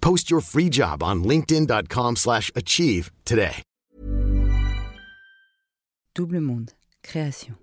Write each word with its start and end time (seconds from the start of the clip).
Post 0.00 0.30
your 0.30 0.40
free 0.40 0.70
job 0.70 1.02
on 1.02 1.22
linkedin.com/achieve 1.22 3.10
today. 3.24 3.62
Double 6.14 6.40
Monde, 6.40 6.72
création. 7.00 7.54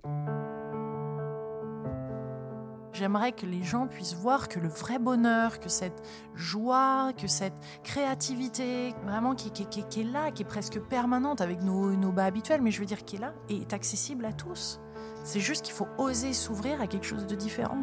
J'aimerais 2.94 3.32
que 3.32 3.44
les 3.44 3.62
gens 3.62 3.86
puissent 3.86 4.14
voir 4.14 4.48
que 4.48 4.58
le 4.58 4.68
vrai 4.68 4.98
bonheur, 4.98 5.60
que 5.60 5.68
cette 5.68 6.02
joie, 6.34 7.12
que 7.12 7.26
cette 7.26 7.52
créativité, 7.84 8.94
vraiment 9.04 9.34
qui, 9.34 9.50
est 9.50 10.02
là, 10.04 10.30
qui 10.30 10.40
est 10.40 10.46
presque 10.46 10.80
permanente 10.80 11.42
avec 11.42 11.62
nos, 11.62 11.94
nos 11.94 12.10
bas 12.10 12.24
habituels, 12.24 12.62
mais 12.62 12.70
je 12.70 12.80
veux 12.80 12.86
dire 12.86 13.04
qui 13.04 13.16
est 13.16 13.18
là, 13.20 13.34
est 13.50 13.74
accessible 13.74 14.24
à 14.24 14.32
tous. 14.32 14.80
C'est 15.24 15.40
juste 15.40 15.66
qu'il 15.66 15.74
faut 15.74 15.88
oser 15.98 16.32
s'ouvrir 16.32 16.80
à 16.80 16.86
quelque 16.86 17.04
chose 17.04 17.26
de 17.26 17.34
différent. 17.34 17.82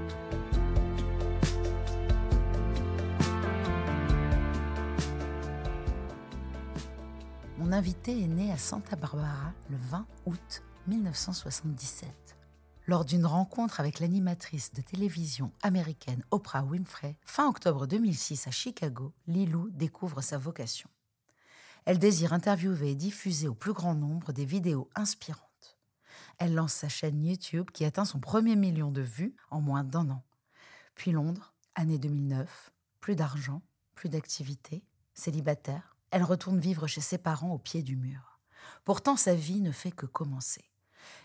Mon 7.71 7.77
invité 7.77 8.21
est 8.21 8.27
né 8.27 8.51
à 8.51 8.57
Santa 8.57 8.97
Barbara 8.97 9.53
le 9.69 9.77
20 9.77 10.05
août 10.25 10.61
1977. 10.87 12.09
Lors 12.85 13.05
d'une 13.05 13.25
rencontre 13.25 13.79
avec 13.79 14.01
l'animatrice 14.01 14.73
de 14.73 14.81
télévision 14.81 15.53
américaine 15.61 16.21
Oprah 16.31 16.65
Winfrey, 16.65 17.15
fin 17.23 17.47
octobre 17.47 17.87
2006 17.87 18.45
à 18.47 18.51
Chicago, 18.51 19.13
Lilou 19.25 19.69
découvre 19.69 20.19
sa 20.19 20.37
vocation. 20.37 20.89
Elle 21.85 21.97
désire 21.97 22.33
interviewer 22.33 22.91
et 22.91 22.95
diffuser 22.95 23.47
au 23.47 23.55
plus 23.55 23.71
grand 23.71 23.95
nombre 23.95 24.33
des 24.33 24.43
vidéos 24.43 24.89
inspirantes. 24.93 25.79
Elle 26.39 26.53
lance 26.53 26.73
sa 26.73 26.89
chaîne 26.89 27.23
YouTube 27.23 27.71
qui 27.71 27.85
atteint 27.85 28.03
son 28.03 28.19
premier 28.19 28.57
million 28.57 28.91
de 28.91 29.01
vues 29.01 29.33
en 29.49 29.61
moins 29.61 29.85
d'un 29.85 30.09
an. 30.09 30.25
Puis 30.93 31.13
Londres, 31.13 31.53
année 31.75 31.99
2009, 31.99 32.73
plus 32.99 33.15
d'argent, 33.15 33.61
plus 33.95 34.09
d'activité, 34.09 34.83
célibataire, 35.13 35.90
elle 36.11 36.23
retourne 36.23 36.59
vivre 36.59 36.87
chez 36.87 37.01
ses 37.01 37.17
parents 37.17 37.53
au 37.53 37.57
pied 37.57 37.83
du 37.83 37.95
mur. 37.95 38.39
Pourtant, 38.83 39.15
sa 39.15 39.33
vie 39.33 39.61
ne 39.61 39.71
fait 39.71 39.91
que 39.91 40.05
commencer. 40.05 40.65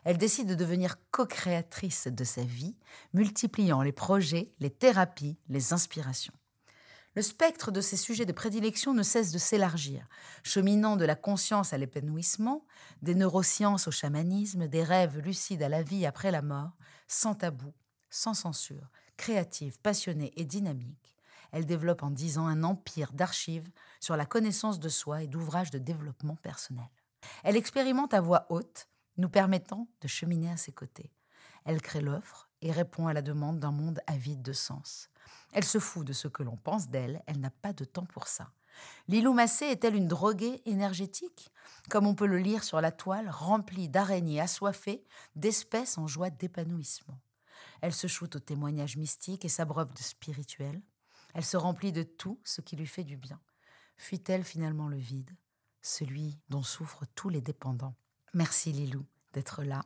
Elle 0.04 0.18
décide 0.18 0.48
de 0.48 0.54
devenir 0.54 0.96
co-créatrice 1.10 2.06
de 2.06 2.24
sa 2.24 2.42
vie, 2.42 2.78
multipliant 3.12 3.82
les 3.82 3.92
projets, 3.92 4.52
les 4.60 4.70
thérapies, 4.70 5.38
les 5.48 5.72
inspirations. 5.72 6.34
Le 7.14 7.22
spectre 7.22 7.70
de 7.70 7.80
ses 7.80 7.96
sujets 7.96 8.26
de 8.26 8.32
prédilection 8.32 8.92
ne 8.92 9.02
cesse 9.02 9.32
de 9.32 9.38
s'élargir, 9.38 10.06
cheminant 10.42 10.96
de 10.96 11.04
la 11.04 11.16
conscience 11.16 11.72
à 11.72 11.78
l'épanouissement, 11.78 12.66
des 13.00 13.14
neurosciences 13.14 13.88
au 13.88 13.90
chamanisme, 13.90 14.68
des 14.68 14.82
rêves 14.82 15.18
lucides 15.18 15.62
à 15.62 15.70
la 15.70 15.82
vie 15.82 16.04
après 16.04 16.30
la 16.30 16.42
mort, 16.42 16.76
sans 17.08 17.34
tabou, 17.34 17.72
sans 18.10 18.34
censure, 18.34 18.90
créative, 19.16 19.80
passionnée 19.80 20.32
et 20.36 20.44
dynamique 20.44 21.15
elle 21.56 21.64
développe 21.64 22.02
en 22.02 22.10
dix 22.10 22.36
ans 22.36 22.46
un 22.46 22.62
empire 22.64 23.14
d'archives 23.14 23.70
sur 23.98 24.14
la 24.14 24.26
connaissance 24.26 24.78
de 24.78 24.90
soi 24.90 25.22
et 25.22 25.26
d'ouvrages 25.26 25.70
de 25.70 25.78
développement 25.78 26.36
personnel. 26.36 26.90
Elle 27.44 27.56
expérimente 27.56 28.12
à 28.12 28.20
voix 28.20 28.44
haute, 28.50 28.90
nous 29.16 29.30
permettant 29.30 29.88
de 30.02 30.06
cheminer 30.06 30.50
à 30.50 30.58
ses 30.58 30.72
côtés. 30.72 31.10
Elle 31.64 31.80
crée 31.80 32.02
l'offre 32.02 32.50
et 32.60 32.72
répond 32.72 33.06
à 33.06 33.14
la 33.14 33.22
demande 33.22 33.58
d'un 33.58 33.70
monde 33.70 34.00
avide 34.06 34.42
de 34.42 34.52
sens. 34.52 35.08
Elle 35.54 35.64
se 35.64 35.78
fout 35.78 36.06
de 36.06 36.12
ce 36.12 36.28
que 36.28 36.42
l'on 36.42 36.58
pense 36.58 36.90
d'elle, 36.90 37.22
elle 37.26 37.40
n'a 37.40 37.50
pas 37.50 37.72
de 37.72 37.86
temps 37.86 38.04
pour 38.04 38.28
ça. 38.28 38.52
Lilou 39.08 39.32
Massé 39.32 39.64
est-elle 39.64 39.96
une 39.96 40.08
droguée 40.08 40.60
énergétique? 40.66 41.50
Comme 41.88 42.06
on 42.06 42.14
peut 42.14 42.26
le 42.26 42.38
lire 42.38 42.64
sur 42.64 42.82
la 42.82 42.92
toile, 42.92 43.30
remplie 43.30 43.88
d'araignées 43.88 44.42
assoiffées, 44.42 45.06
d'espèces 45.36 45.96
en 45.96 46.06
joie 46.06 46.28
d'épanouissement. 46.28 47.18
Elle 47.80 47.94
se 47.94 48.08
shoot 48.08 48.36
aux 48.36 48.40
témoignages 48.40 48.98
mystiques 48.98 49.46
et 49.46 49.48
s'abreuve 49.48 49.94
de 49.94 50.02
spirituel. 50.02 50.82
Elle 51.36 51.44
se 51.44 51.58
remplit 51.58 51.92
de 51.92 52.02
tout 52.02 52.40
ce 52.44 52.62
qui 52.62 52.76
lui 52.76 52.86
fait 52.86 53.04
du 53.04 53.18
bien. 53.18 53.38
Fuit-elle 53.98 54.42
finalement 54.42 54.88
le 54.88 54.96
vide, 54.96 55.36
celui 55.82 56.38
dont 56.48 56.62
souffrent 56.62 57.04
tous 57.14 57.28
les 57.28 57.42
dépendants? 57.42 57.94
Merci 58.32 58.72
Lilou 58.72 59.04
d'être 59.34 59.62
là 59.62 59.84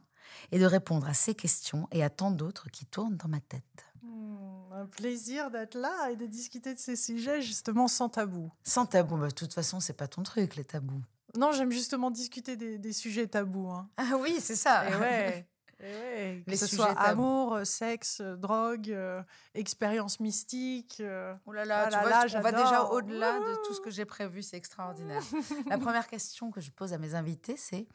et 0.52 0.60
de 0.60 0.64
répondre 0.64 1.08
à 1.08 1.12
ces 1.12 1.34
questions 1.34 1.88
et 1.90 2.04
à 2.04 2.08
tant 2.08 2.30
d'autres 2.30 2.70
qui 2.70 2.86
tournent 2.86 3.16
dans 3.16 3.26
ma 3.26 3.40
tête. 3.40 3.84
Hmm, 4.00 4.72
un 4.72 4.86
plaisir 4.86 5.50
d'être 5.50 5.74
là 5.74 6.12
et 6.12 6.16
de 6.16 6.26
discuter 6.26 6.72
de 6.72 6.78
ces 6.78 6.94
sujets 6.94 7.42
justement 7.42 7.88
sans 7.88 8.08
tabou. 8.08 8.52
Sans 8.62 8.86
tabou, 8.86 9.16
bah, 9.16 9.26
de 9.26 9.34
toute 9.34 9.52
façon, 9.52 9.80
c'est 9.80 9.94
pas 9.94 10.06
ton 10.06 10.22
truc, 10.22 10.54
les 10.54 10.64
tabous. 10.64 11.02
Non, 11.36 11.50
j'aime 11.50 11.72
justement 11.72 12.12
discuter 12.12 12.56
des, 12.56 12.78
des 12.78 12.92
sujets 12.92 13.26
tabous. 13.26 13.70
Hein. 13.70 13.90
Ah 13.96 14.18
oui, 14.20 14.36
c'est 14.38 14.54
ça. 14.54 14.88
Et 14.88 14.94
ouais. 14.94 15.48
et 15.80 15.84
ouais. 15.84 16.42
Que 16.44 16.50
Les 16.50 16.56
ce 16.56 16.66
sujets 16.66 16.82
soit 16.82 16.94
tabous. 16.94 17.22
amour, 17.22 17.54
euh, 17.54 17.64
sexe, 17.64 18.20
euh, 18.20 18.36
drogue, 18.36 18.90
euh, 18.90 19.22
expérience 19.54 20.20
mystique. 20.20 20.98
euh. 21.00 21.34
Oh 21.46 21.52
là 21.52 21.64
là, 21.64 21.84
Ah 21.84 21.86
tu 21.86 21.92
là 21.92 22.00
vois, 22.00 22.10
là, 22.10 22.26
je- 22.26 22.38
on 22.38 22.40
va 22.42 22.52
déjà 22.52 22.84
au-delà 22.84 23.38
de 23.40 23.66
tout 23.66 23.74
ce 23.74 23.80
que 23.80 23.90
j'ai 23.90 24.04
prévu, 24.04 24.42
c'est 24.42 24.56
extraordinaire. 24.56 25.22
La 25.68 25.78
première 25.78 26.06
question 26.06 26.50
que 26.50 26.60
je 26.60 26.70
pose 26.70 26.92
à 26.92 26.98
mes 26.98 27.14
invités, 27.14 27.56
c'est 27.56 27.86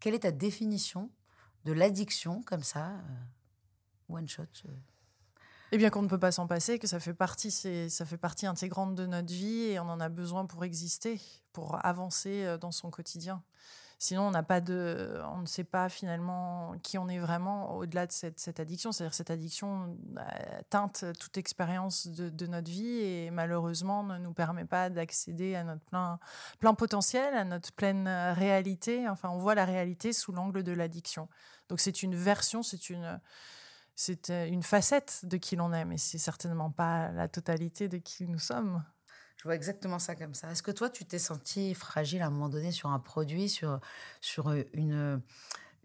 quelle 0.00 0.14
est 0.14 0.20
ta 0.20 0.32
définition 0.32 1.10
de 1.64 1.72
l'addiction 1.72 2.42
comme 2.42 2.62
ça, 2.62 2.88
euh, 2.88 4.14
one 4.14 4.28
shot 4.28 4.44
Eh 5.72 5.78
bien 5.78 5.90
qu'on 5.90 6.02
ne 6.02 6.08
peut 6.08 6.18
pas 6.18 6.32
s'en 6.32 6.46
passer, 6.46 6.78
que 6.78 6.86
ça 6.88 6.98
fait 6.98 7.14
partie, 7.14 7.50
ça 7.52 8.04
fait 8.06 8.16
partie 8.16 8.46
intégrante 8.46 8.94
de 8.94 9.06
notre 9.06 9.32
vie 9.32 9.64
et 9.66 9.78
on 9.78 9.88
en 9.88 10.00
a 10.00 10.08
besoin 10.08 10.46
pour 10.46 10.64
exister, 10.64 11.20
pour 11.52 11.84
avancer 11.84 12.56
dans 12.60 12.72
son 12.72 12.90
quotidien. 12.90 13.42
Sinon, 14.02 14.28
on 14.28 14.30
n'a 14.30 14.42
pas 14.42 14.62
de, 14.62 15.20
on 15.30 15.40
ne 15.40 15.46
sait 15.46 15.62
pas 15.62 15.90
finalement 15.90 16.74
qui 16.82 16.96
on 16.96 17.06
est 17.06 17.18
vraiment 17.18 17.76
au-delà 17.76 18.06
de 18.06 18.12
cette, 18.12 18.40
cette 18.40 18.58
addiction. 18.58 18.92
C'est-à-dire 18.92 19.12
cette 19.12 19.30
addiction 19.30 19.94
euh, 20.16 20.22
teinte 20.70 21.04
toute 21.20 21.36
expérience 21.36 22.06
de, 22.06 22.46
notre 22.46 22.70
vie 22.70 22.98
et 23.02 23.30
malheureusement 23.30 24.02
ne 24.02 24.16
nous 24.16 24.32
permet 24.32 24.64
pas 24.64 24.88
d'accéder 24.88 25.54
à 25.54 25.64
notre 25.64 25.82
plein, 25.82 26.18
plein 26.60 26.72
potentiel, 26.72 27.34
à 27.34 27.44
notre 27.44 27.72
pleine 27.72 28.08
réalité. 28.08 29.06
Enfin, 29.06 29.28
on 29.28 29.36
voit 29.36 29.54
la 29.54 29.66
réalité 29.66 30.14
sous 30.14 30.32
l'angle 30.32 30.62
de 30.62 30.72
l'addiction. 30.72 31.28
Donc 31.68 31.78
c'est 31.78 32.02
une 32.02 32.14
version, 32.14 32.62
c'est 32.62 32.88
une 32.88 33.20
c'est 33.94 34.30
euh, 34.30 34.46
une 34.46 34.62
facette 34.62 35.26
de 35.26 35.36
qui 35.36 35.56
l'on 35.56 35.74
est, 35.74 35.84
mais 35.84 35.98
c'est 35.98 36.16
certainement 36.16 36.70
pas 36.70 37.12
la 37.12 37.28
totalité 37.28 37.86
de 37.86 37.98
qui 37.98 38.26
nous 38.26 38.38
sommes. 38.38 38.82
Je 39.40 39.44
vois 39.44 39.54
exactement 39.54 39.98
ça 39.98 40.14
comme 40.14 40.34
ça. 40.34 40.50
Est-ce 40.52 40.62
que 40.62 40.70
toi, 40.70 40.90
tu 40.90 41.06
t'es 41.06 41.18
senti 41.18 41.72
fragile 41.72 42.20
à 42.20 42.26
un 42.26 42.30
moment 42.30 42.50
donné 42.50 42.72
sur 42.72 42.90
un 42.90 42.98
produit, 42.98 43.48
sur, 43.48 43.80
sur 44.20 44.50
euh, 44.50 44.64
une, 44.74 45.22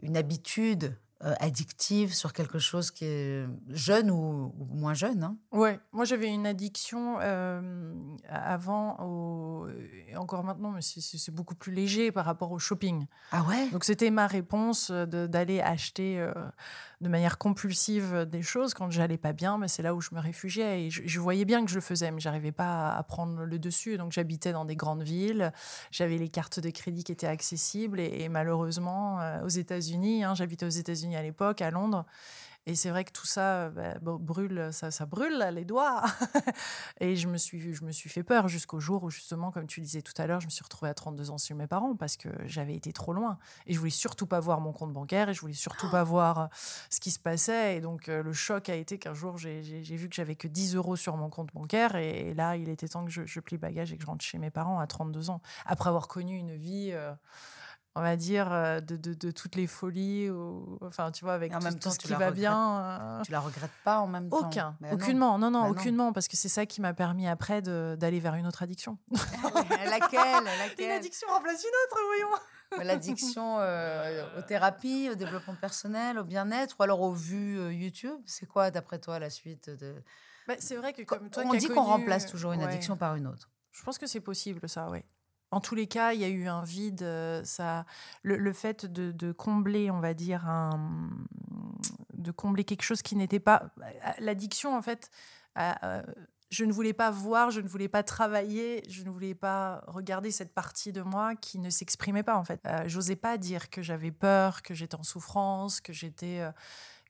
une 0.01 0.17
habitude 0.17 0.97
euh, 1.23 1.33
addictive, 1.39 2.13
sur 2.13 2.33
quelque 2.33 2.59
chose 2.59 2.91
qui 2.91 3.05
est 3.05 3.45
jeune 3.69 4.11
ou, 4.11 4.53
ou 4.59 4.65
moins 4.75 4.93
jeune 4.93 5.23
hein? 5.23 5.37
Ouais, 5.53 5.79
moi 5.93 6.03
j'avais 6.03 6.27
une 6.27 6.45
addiction 6.45 7.17
euh, 7.21 7.93
avant, 8.27 8.97
au- 8.99 9.69
et 10.09 10.17
encore 10.17 10.43
maintenant, 10.43 10.71
mais 10.71 10.81
c'est- 10.81 11.31
beaucoup 11.31 11.55
plus 11.55 11.71
léger 11.71 12.11
par 12.11 12.25
rapport 12.25 12.51
au 12.51 12.59
shopping. 12.59 13.07
Ah 13.31 13.43
ouais? 13.47 13.69
Donc 13.69 13.85
c'était 13.85 14.11
ma 14.11 14.27
réponse 14.27 14.89
euh, 14.91 15.05
d'aller 15.05 15.61
acheter 15.61 16.19
euh, 16.19 16.33
de 17.01 17.09
manière 17.09 17.37
compulsive 17.37 18.13
euh, 18.13 18.25
des 18.25 18.41
choses 18.41 18.73
quand 18.73 18.89
j'allais 18.91 19.17
pas 19.17 19.33
bien, 19.33 19.57
mais 19.57 19.67
c'est 19.67 19.83
là 19.83 19.95
où 19.95 20.01
je 20.01 20.09
me 20.13 20.19
réfugiais 20.19 20.85
et 20.85 20.89
je, 20.89 21.19
voyais 21.19 21.45
bien 21.45 21.63
que 21.63 21.69
je 21.69 21.75
le 21.75 21.81
faisais, 21.81 22.11
mais 22.11 22.19
j'arrivais 22.19 22.51
pas 22.51 22.91
à, 22.91 23.03
prendre 23.03 23.43
le 23.43 23.59
dessus. 23.59 23.97
Donc 23.97 24.11
j'habitais 24.11 24.51
dans 24.51 24.65
des 24.65 24.75
grandes 24.75 25.03
villes, 25.03 25.51
j'avais 25.91 26.17
les 26.17 26.29
cartes 26.29 26.59
de 26.59 26.69
crédit 26.69 27.03
qui 27.03 27.11
étaient 27.11 27.27
accessibles 27.27 27.99
et, 27.99 28.21
et 28.21 28.29
malheureusement 28.29 29.19
euh, 29.21 29.43
aux 29.43 29.49
États-Unis, 29.49 30.23
hein, 30.23 30.35
j'habitais 30.35 30.65
aux 30.65 30.69
États-Unis 30.69 31.15
à 31.15 31.21
l'époque, 31.21 31.61
à 31.61 31.71
Londres. 31.71 32.05
Et 32.67 32.73
c'est 32.73 32.89
vrai 32.89 33.05
que 33.05 33.11
tout 33.11 33.27
ça 33.27 33.65
euh, 33.65 33.69
bah, 34.01 34.17
brûle, 34.19 34.69
ça, 34.71 35.05
brûle 35.05 35.37
les 35.53 35.65
doigts. 35.65 36.03
et 36.99 37.15
je 37.15 37.27
me 37.27 37.37
suis, 37.37 37.73
je 37.73 37.83
me 37.83 37.91
suis 37.91 38.09
fait 38.09 38.23
peur 38.23 38.47
jusqu'au 38.47 38.79
jour 38.79 39.03
où 39.03 39.11
justement, 39.11 39.51
comme 39.51 39.67
tu 39.67 39.81
disais 39.81 40.01
tout 40.01 40.13
à 40.17 40.25
l'heure, 40.25 40.39
je 40.39 40.47
me 40.47 40.51
suis 40.51 40.63
retrouvée 40.63 40.89
à 40.89 40.95
32 40.95 41.29
ans 41.29 41.37
chez 41.37 41.53
mes 41.53 41.67
parents 41.67 41.95
parce 41.95 42.17
que 42.17 42.29
j'avais 42.45 42.75
été 42.75 42.91
trop 42.91 43.13
loin. 43.13 43.37
Et 43.67 43.73
je 43.73 43.79
voulais 43.79 43.91
surtout 43.91 44.25
pas 44.25 44.39
voir 44.39 44.61
mon 44.61 44.73
compte 44.73 44.93
bancaire 44.93 45.29
et 45.29 45.33
je 45.35 45.41
voulais 45.41 45.53
surtout 45.53 45.89
pas 45.91 46.03
voir 46.03 46.39
euh, 46.39 46.45
ce 46.89 46.99
qui 46.99 47.11
se 47.11 47.19
passait. 47.19 47.77
Et 47.77 47.81
donc 47.81 48.09
euh, 48.09 48.23
le 48.23 48.33
choc 48.33 48.67
a 48.69 48.75
été 48.75 48.97
qu'un 48.97 49.13
jour 49.13 49.37
j'ai 49.37 49.61
vu 49.61 50.09
que 50.09 50.15
j'avais 50.15 50.35
que 50.35 50.47
10 50.47 50.75
euros 50.75 50.95
sur 50.95 51.17
mon 51.17 51.29
compte 51.29 51.53
bancaire 51.53 51.95
et, 51.95 52.33
là 52.33 52.57
il 52.57 52.69
était 52.69 52.87
temps 52.87 53.05
que 53.05 53.11
je, 53.11 53.25
je 53.25 53.39
plie 53.39 53.57
bagage 53.57 53.93
et 53.93 53.97
que 53.97 54.01
je 54.01 54.07
rentre 54.07 54.23
chez 54.25 54.37
mes 54.39 54.49
parents 54.49 54.79
à 54.79 54.87
32 54.87 55.29
ans 55.29 55.41
après 55.65 55.89
avoir 55.89 56.07
connu 56.07 56.35
une 56.35 56.55
vie. 56.55 56.93
On 57.97 58.01
va 58.01 58.15
dire 58.17 58.51
euh, 58.51 58.81
de, 58.81 58.97
de- 58.97 59.13
de 59.13 59.31
toutes 59.31 59.55
les 59.55 59.67
folies, 59.67 60.29
ou, 60.29 60.77
enfin 60.81 61.11
tu 61.11 61.23
vois, 61.23 61.33
avec 61.33 61.51
tout, 61.53 61.59
même 61.59 61.73
tout 61.73 61.79
temps, 61.79 61.91
ce 61.91 61.97
qui 61.97 62.09
va 62.09 62.17
regrettes. 62.17 62.33
bien. 62.35 62.79
euh, 63.19 63.21
Tu 63.23 63.31
la 63.31 63.39
regrettes 63.39 63.71
pas 63.83 63.99
en 63.99 64.07
même 64.07 64.29
temps 64.29 64.47
aucun, 64.47 64.75
Ben 64.81 64.93
aucunement, 64.93 65.37
non, 65.39 65.49
non, 65.49 65.61
Bah 65.61 65.65
non. 65.67 65.71
aucunement, 65.71 66.13
parce 66.13 66.27
que 66.27 66.35
c'est 66.37 66.49
ça 66.49 66.65
qui 66.65 66.81
m'a 66.81 66.93
permis 66.93 67.27
après 67.27 67.61
d'aller 67.61 68.19
vers 68.19 68.35
une 68.35 68.47
autre 68.47 68.63
addiction. 68.63 68.97
laquelle 69.89 70.21
Une 70.39 70.59
laquelle 70.59 70.91
addiction 70.91 71.27
remplace 71.29 71.63
une 71.63 71.69
autre, 71.69 72.01
voyons. 72.07 72.83
L'addiction 72.83 73.57
euh, 73.59 74.25
aux 74.37 74.41
thérapies, 74.41 75.09
au 75.11 75.15
développement 75.15 75.55
personnel, 75.55 76.17
au 76.19 76.23
bien-être, 76.23 76.75
ou 76.79 76.83
alors 76.83 77.01
aux 77.01 77.13
vues 77.13 77.57
euh, 77.59 77.71
YouTube 77.71 78.19
C'est 78.25 78.47
quoi, 78.47 78.71
d'après 78.71 78.99
toi, 78.99 79.19
la 79.19 79.29
suite 79.29 79.69
de... 79.69 79.95
Bah, 80.47 80.55
c'est 80.59 80.75
vrai 80.75 80.91
que 80.93 81.01
comme 81.03 81.29
toi, 81.29 81.43
On 81.45 81.53
dit 81.53 81.67
qu'on 81.67 81.75
connu- 81.75 81.85
remplace 81.87 82.25
toujours 82.25 82.51
une 82.53 82.59
Ouais. 82.61 82.67
addiction 82.67 82.97
par 82.97 83.15
une 83.15 83.27
autre. 83.27 83.49
Je 83.71 83.83
pense 83.83 83.97
que 83.97 84.07
c'est 84.07 84.19
possible, 84.19 84.67
ça, 84.67 84.89
oui. 84.89 84.99
En 85.55 85.61
tous 85.61 85.73
les 85.73 85.87
cas, 85.87 86.11
il 86.11 86.19
y 86.19 86.25
a 86.25 86.27
eu 86.27 86.47
un 86.49 86.63
vide. 86.63 87.01
euh, 87.03 87.41
Ça, 87.45 87.85
le, 88.23 88.51
fait 88.51 88.85
de, 88.85 89.31
combler, 89.31 89.89
on 89.89 90.01
va 90.01 90.13
dire, 90.13 90.45
de 92.13 92.31
combler 92.31 92.65
quelque 92.65 92.81
chose 92.83 93.01
qui 93.01 93.15
n'était 93.15 93.39
pas 93.39 93.69
l'addiction, 94.19 94.75
en 94.75 94.81
fait. 94.81 95.09
euh, 95.57 95.71
euh, 95.83 96.01
je 96.51 96.63
ne 96.63 96.71
voulais 96.71 96.93
pas 96.93 97.09
voir, 97.09 97.51
je 97.51 97.59
ne 97.61 97.67
voulais 97.67 97.87
pas 97.87 98.03
travailler, 98.03 98.83
je 98.87 99.03
ne 99.03 99.09
voulais 99.09 99.33
pas 99.33 99.83
regarder 99.87 100.29
cette 100.29 100.53
partie 100.53 100.91
de 100.91 101.01
moi 101.01 101.35
qui 101.35 101.57
ne 101.57 101.69
s'exprimait 101.69 102.23
pas 102.23 102.37
en 102.37 102.43
fait. 102.43 102.61
Euh, 102.67 102.83
J'osais 102.87 103.15
pas 103.15 103.37
dire 103.37 103.69
que 103.69 103.81
j'avais 103.81 104.11
peur, 104.11 104.61
que 104.61 104.73
j'étais 104.73 104.95
en 104.95 105.03
souffrance, 105.03 105.81
que 105.81 105.91
j'étais 105.91 106.39
euh, 106.41 106.51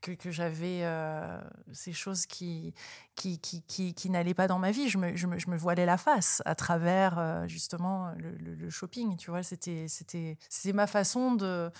que, 0.06 0.12
que 0.12 0.30
j'avais 0.30 0.81
euh, 0.84 1.42
ces 1.74 1.94
choses 1.94 2.28
qui, 2.28 2.74
qui, 3.16 3.40
qui, 3.40 3.63
qui, 3.63 3.94
qui 3.96 4.10
n'allaient 4.12 4.36
pas 4.36 4.48
dans 4.48 4.60
ma 4.60 4.69
vie. 4.72 4.88
Je 4.88 4.98
me, 5.00 5.16
je 5.16 5.25
me, 5.25 5.40
je 5.40 5.50
me 5.50 5.57
voilais 5.57 5.86
la 5.86 5.98
face 5.98 6.42
à 6.46 6.54
travers 6.54 7.18
euh, 7.18 7.48
justement 7.48 8.12
le, 8.18 8.31
le- 8.38 8.54
le 8.56 8.69
shopping. 8.69 9.18
Tu 9.18 9.31
vois, 9.31 9.42
c'était, 9.42 9.88
c'était, 9.88 10.38
c'était 10.50 10.74
ma 10.74 10.86
façon 10.86 11.34
de, 11.34 11.72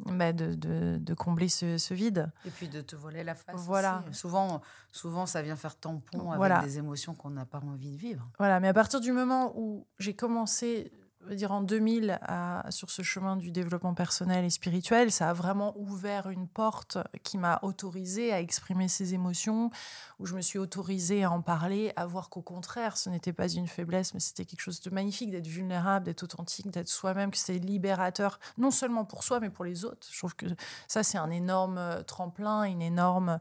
bah, 0.00 0.32
de, 0.34 0.54
de, 0.54 0.98
de 1.00 1.14
combler 1.14 1.48
ce, 1.48 1.78
ce 1.78 1.94
vide. 1.94 2.30
Et 2.44 2.50
puis 2.50 2.68
de 2.68 2.82
te 2.82 2.94
voler 2.94 3.24
la 3.24 3.34
face. 3.34 3.56
Voilà. 3.56 4.02
aussi. 4.10 4.18
Souvent, 4.18 4.60
souvent, 4.92 5.24
ça 5.24 5.40
vient 5.40 5.56
faire 5.56 5.76
tampon 5.76 6.26
avec 6.28 6.36
Voilà. 6.36 6.60
des 6.60 6.76
émotions 6.76 7.14
qu'on 7.14 7.30
n'a 7.30 7.46
pas 7.46 7.60
envie 7.60 7.90
de 7.90 7.96
vivre. 7.96 8.28
Voilà, 8.38 8.60
mais 8.60 8.68
à 8.68 8.74
partir 8.74 9.00
du 9.00 9.12
moment 9.12 9.52
où 9.56 9.86
j'ai 9.98 10.14
commencé, 10.14 10.92
dire 11.34 11.52
en 11.52 11.60
2000, 11.62 12.18
à- 12.22 12.64
sur 12.70 12.90
ce 12.90 13.02
chemin 13.02 13.36
du 13.36 13.50
développement 13.50 13.94
personnel 13.94 14.44
et 14.44 14.50
spirituel, 14.50 15.10
ça 15.10 15.30
a 15.30 15.32
vraiment 15.32 15.74
ouvert 15.78 16.28
une 16.30 16.46
porte 16.46 16.98
qui 17.22 17.38
m'a 17.38 17.58
autorisée 17.62 18.32
à 18.32 18.40
exprimer 18.40 18.88
ces 18.88 19.14
émotions, 19.14 19.70
où 20.18 20.26
je 20.26 20.34
me 20.34 20.40
suis 20.40 20.58
autorisée 20.58 21.24
à 21.24 21.30
en 21.30 21.42
parler, 21.42 21.92
à 21.96 22.06
voir 22.06 22.28
qu'au 22.30 22.42
contraire, 22.42 22.96
ce 22.96 23.10
n'était 23.10 23.32
pas 23.32 23.48
une 23.48 23.66
faiblesse, 23.66 24.14
mais 24.14 24.20
c'était 24.20 24.44
quelque 24.44 24.60
chose 24.60 24.80
de 24.80 24.90
magnifique 24.90 25.30
d'être 25.30 25.46
vulnérable, 25.46 26.06
d'être 26.06 26.22
authentique, 26.22 26.70
d'être 26.70 26.88
soi-même, 26.88 27.30
que 27.30 27.36
c'était 27.38 27.58
libérateur, 27.58 28.38
non 28.58 28.70
seulement 28.70 29.04
pour 29.04 29.24
soi, 29.24 29.40
mais 29.40 29.50
pour 29.50 29.64
les 29.64 29.84
autres. 29.84 30.06
Je 30.10 30.18
trouve 30.18 30.36
que 30.36 30.46
ça, 30.88 31.02
c'est 31.02 31.18
un 31.18 31.30
énorme 31.30 31.78
euh, 31.78 32.02
tremplin, 32.02 32.62
une 32.64 32.82
énorme, 32.82 33.38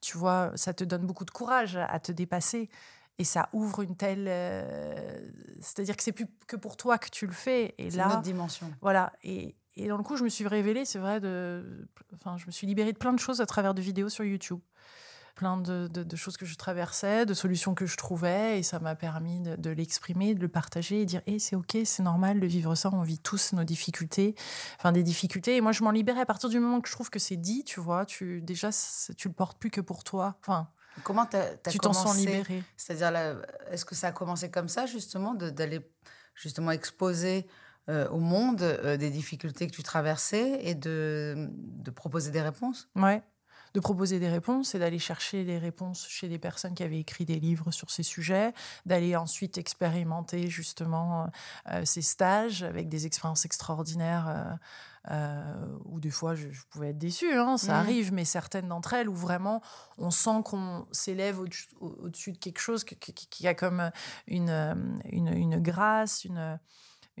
tu 0.00 0.16
vois, 0.18 0.52
ça 0.56 0.74
te 0.74 0.84
donne 0.84 1.06
beaucoup 1.06 1.24
de 1.24 1.30
courage 1.30 1.76
à 1.76 2.00
te 2.00 2.12
dépasser. 2.12 2.68
Et 3.18 3.24
ça 3.24 3.48
ouvre 3.52 3.82
une 3.82 3.96
telle. 3.96 4.26
euh, 4.28 5.20
C'est-à-dire 5.60 5.96
que 5.96 6.02
c'est 6.02 6.12
plus 6.12 6.26
que 6.46 6.56
pour 6.56 6.76
toi 6.76 6.98
que 6.98 7.08
tu 7.10 7.26
le 7.26 7.32
fais. 7.32 7.74
Et 7.78 7.90
C'est 7.90 7.96
là. 7.96 8.06
une 8.06 8.12
autre 8.12 8.22
dimension. 8.22 8.72
Voilà. 8.80 9.12
Et, 9.24 9.56
et 9.76 9.88
dans 9.88 9.96
le 9.96 10.02
coup, 10.04 10.16
je 10.16 10.24
me 10.24 10.28
suis 10.28 10.46
révélée, 10.46 10.84
c'est 10.84 10.98
vrai, 11.00 11.20
de. 11.20 11.88
Enfin, 12.14 12.36
je 12.38 12.46
me 12.46 12.52
suis 12.52 12.66
libérée 12.66 12.92
de 12.92 12.98
plein 12.98 13.12
de 13.12 13.18
choses 13.18 13.40
à 13.40 13.46
travers 13.46 13.74
de 13.74 13.82
vidéos 13.82 14.08
sur 14.08 14.24
YouTube. 14.24 14.60
Plein 15.34 15.56
de, 15.56 15.86
de- 15.86 16.02
de 16.02 16.16
choses 16.16 16.36
que 16.36 16.44
je 16.46 16.56
traversais, 16.56 17.24
de 17.24 17.32
solutions 17.34 17.74
que 17.76 17.86
je 17.86 17.96
trouvais. 17.96 18.58
Et 18.58 18.62
ça 18.64 18.80
m'a 18.80 18.96
permis 18.96 19.40
de, 19.40 19.54
de 19.54 19.70
l'exprimer, 19.70 20.34
de 20.34 20.40
le 20.40 20.48
partager 20.48 21.00
et 21.02 21.04
dire 21.04 21.22
Hé, 21.26 21.38
c'est 21.38 21.54
OK, 21.54 21.76
c'est 21.84 22.02
normal 22.02 22.40
de 22.40 22.46
vivre 22.48 22.74
ça. 22.74 22.90
On 22.92 23.02
vit 23.02 23.18
tous 23.20 23.52
nos 23.52 23.62
difficultés. 23.64 24.34
Enfin, 24.78 24.90
des 24.92 25.04
difficultés. 25.04 25.56
Et 25.56 25.60
moi, 25.60 25.70
je 25.72 25.82
m'en 25.84 25.92
libérais 25.92 26.20
à 26.22 26.26
partir 26.26 26.48
du 26.48 26.58
moment 26.58 26.80
que 26.80 26.88
je 26.88 26.92
trouve 26.94 27.10
que 27.10 27.18
c'est 27.20 27.36
dit, 27.36 27.62
tu 27.64 27.78
vois. 27.80 28.04
Tu, 28.04 28.40
déjà, 28.42 28.70
tu 29.16 29.28
le 29.28 29.34
portes 29.34 29.58
plus 29.58 29.70
que 29.70 29.80
pour 29.80 30.02
toi. 30.02 30.36
Enfin, 30.40 30.68
Comment 31.04 31.26
t'as, 31.26 31.56
t'as 31.56 31.70
tu 31.70 31.78
t'en 31.78 31.92
sens 31.92 32.16
libéré. 32.16 32.62
C'est-à-dire, 32.76 33.42
est-ce 33.70 33.84
que 33.84 33.94
ça 33.94 34.08
a 34.08 34.12
commencé 34.12 34.50
comme 34.50 34.68
ça, 34.68 34.86
justement, 34.86 35.34
d'aller 35.34 35.80
justement 36.34 36.70
exposer 36.70 37.46
euh, 37.88 38.08
au 38.10 38.18
monde 38.18 38.62
euh, 38.62 38.96
des 38.96 39.10
difficultés 39.10 39.66
que 39.66 39.72
tu 39.72 39.82
traversais 39.82 40.60
et 40.62 40.74
de, 40.74 41.48
de 41.50 41.90
proposer 41.90 42.30
des 42.30 42.42
réponses? 42.42 42.88
Ouais. 42.94 43.22
De 43.74 43.80
proposer 43.80 44.18
des 44.18 44.28
réponses 44.28 44.74
et 44.74 44.78
d'aller 44.78 44.98
chercher 44.98 45.44
des 45.44 45.58
réponses 45.58 46.06
chez 46.08 46.28
des 46.28 46.38
personnes 46.38 46.74
qui 46.74 46.82
avaient 46.82 47.00
écrit 47.00 47.24
des 47.24 47.38
livres 47.40 47.70
sur 47.70 47.90
ces 47.90 48.02
sujets, 48.02 48.52
d'aller 48.86 49.14
ensuite 49.16 49.58
expérimenter 49.58 50.48
justement 50.48 51.30
euh, 51.70 51.84
ces 51.84 52.02
stages 52.02 52.62
avec 52.62 52.88
des 52.88 53.06
expériences 53.06 53.44
extraordinaires 53.44 54.58
euh, 55.10 55.14
euh, 55.14 55.78
où 55.84 56.00
des 56.00 56.10
fois 56.10 56.34
je, 56.34 56.50
je 56.50 56.62
pouvais 56.70 56.90
être 56.90 56.98
déçue, 56.98 57.32
hein, 57.32 57.56
ça 57.58 57.72
Mhm. 57.74 57.78
arrive, 57.80 58.12
mais 58.12 58.24
certaines 58.24 58.68
d'entre 58.68 58.94
elles 58.94 59.08
où 59.08 59.14
vraiment 59.14 59.62
on 59.96 60.10
sent 60.10 60.42
qu'on 60.44 60.86
s'élève 60.92 61.40
au-dessus 61.40 61.68
au- 61.80 61.96
au-dessus 62.04 62.32
de 62.32 62.38
quelque 62.38 62.60
chose 62.60 62.84
qui, 62.84 62.96
qui- 62.96 63.12
qui 63.14 63.48
a 63.48 63.54
comme 63.54 63.90
une, 64.26 64.50
euh, 64.50 64.74
une, 65.06 65.28
une 65.28 65.60
grâce, 65.60 66.24
une 66.24 66.58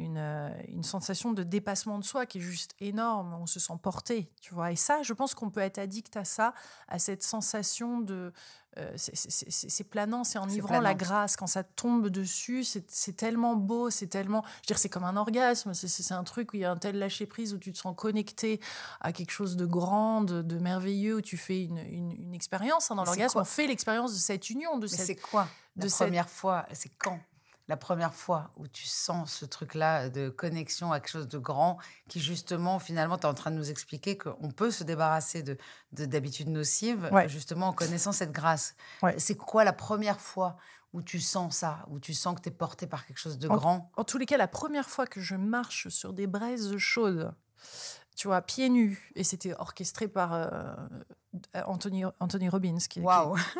une, 0.00 0.16
euh, 0.16 0.50
une 0.68 0.84
sensation 0.84 1.32
de 1.32 1.42
dépassement 1.42 1.98
de 1.98 2.04
soi 2.04 2.24
qui 2.24 2.38
est 2.38 2.40
juste 2.40 2.72
énorme. 2.78 3.34
On 3.34 3.46
se 3.46 3.58
sent 3.58 3.72
porté, 3.82 4.30
tu 4.40 4.54
vois. 4.54 4.70
Et 4.70 4.76
ça, 4.76 5.02
je 5.02 5.12
pense 5.12 5.34
qu'on 5.34 5.50
peut 5.50 5.58
être 5.60 5.78
addict 5.78 6.16
à 6.16 6.24
ça, 6.24 6.54
à 6.86 7.00
cette 7.00 7.24
sensation 7.24 7.98
de 8.00 8.32
euh, 8.78 8.92
c'est- 8.96 9.84
planant, 9.84 10.24
c'est 10.24 10.38
enivrant 10.38 10.80
la 10.80 10.94
grâce. 10.94 11.36
Quand 11.36 11.46
ça 11.46 11.62
tombe 11.64 12.08
dessus, 12.08 12.64
c'est 12.64 13.16
tellement 13.16 13.56
beau, 13.56 13.90
c'est 13.90 14.06
tellement. 14.06 14.42
Je 14.44 14.48
veux 14.58 14.66
dire, 14.68 14.78
c'est 14.78 14.88
comme 14.88 15.04
un 15.04 15.16
orgasme. 15.16 15.74
C'est- 15.74 16.12
un 16.12 16.24
truc 16.24 16.52
où 16.52 16.56
il 16.56 16.60
y 16.60 16.64
a 16.64 16.70
un 16.70 16.76
tel 16.76 16.98
lâcher 16.98 17.26
prise, 17.26 17.54
où 17.54 17.58
tu 17.58 17.72
te 17.72 17.78
sens 17.78 17.94
connecté 17.96 18.60
à 19.00 19.12
quelque 19.12 19.30
chose 19.30 19.56
de 19.56 19.66
grand, 19.66 20.22
de, 20.22 20.42
de 20.42 20.58
merveilleux, 20.58 21.16
où 21.16 21.20
tu 21.20 21.36
fais 21.36 21.64
une, 21.64 21.78
une- 21.78 22.12
une 22.12 22.34
expérience. 22.34 22.90
hein. 22.90 22.94
Dans 22.94 23.04
l'orgasme, 23.04 23.38
on 23.38 23.44
fait 23.44 23.66
l'expérience 23.66 24.12
de 24.12 24.18
cette 24.18 24.48
union, 24.50 24.78
de 24.78 24.86
Mais 24.86 24.96
cette. 24.96 25.06
c'est 25.06 25.16
quoi 25.16 25.48
la 25.76 25.84
de 25.84 25.88
cette- 25.88 26.06
première 26.06 26.28
fois? 26.30 26.66
C'est 26.72 26.90
quand? 26.98 27.18
La 27.68 27.76
première 27.76 28.14
fois 28.14 28.50
où 28.56 28.66
tu 28.66 28.86
sens 28.86 29.32
ce 29.32 29.44
truc-là 29.44 30.08
de 30.08 30.28
connexion 30.30 30.90
à 30.90 31.00
quelque 31.00 31.10
chose 31.10 31.28
de 31.28 31.38
grand 31.38 31.78
qui 32.08 32.18
justement 32.20 32.78
finalement 32.78 33.18
tu 33.18 33.22
es 33.26 33.28
en 33.30 33.34
train 33.34 33.50
de 33.50 33.56
nous 33.56 33.70
expliquer 33.70 34.16
qu'on 34.18 34.50
peut 34.50 34.70
se 34.70 34.84
débarrasser 34.84 35.42
de 35.42 35.56
de- 35.92 36.06
d'habitudes 36.06 36.48
nocives 36.48 37.08
Ouais. 37.12 37.28
justement 37.28 37.68
en 37.68 37.72
connaissant 37.72 38.12
cette 38.12 38.32
grâce. 38.32 38.74
Ouais. 39.02 39.18
C'est 39.18 39.36
quoi 39.36 39.64
la 39.64 39.72
première 39.72 40.20
fois 40.20 40.56
où 40.94 41.02
tu 41.02 41.20
sens 41.20 41.56
ça, 41.58 41.84
où 41.88 42.00
tu 42.00 42.14
sens 42.14 42.34
que 42.36 42.40
tu 42.40 42.48
es 42.48 42.52
porté 42.52 42.86
par 42.86 43.04
quelque 43.06 43.18
chose 43.18 43.38
de 43.38 43.48
En- 43.48 43.56
grand? 43.56 43.92
En 43.96 44.04
tous 44.04 44.16
les 44.18 44.24
cas, 44.26 44.38
la 44.38 44.48
première 44.48 44.88
fois 44.88 45.06
que 45.06 45.20
je 45.20 45.34
marche 45.34 45.88
sur 45.88 46.14
des 46.14 46.26
braises 46.26 46.76
chaudes, 46.78 47.34
tu 48.16 48.26
vois, 48.28 48.40
pieds 48.40 48.70
nus, 48.70 49.12
et 49.14 49.22
c'était 49.24 49.52
orchestré 49.58 50.08
par 50.08 50.32
euh, 50.32 50.74
Anthony, 51.66 52.04
Anthony 52.20 52.48
Robbins, 52.48 52.78
qui, 52.88 53.00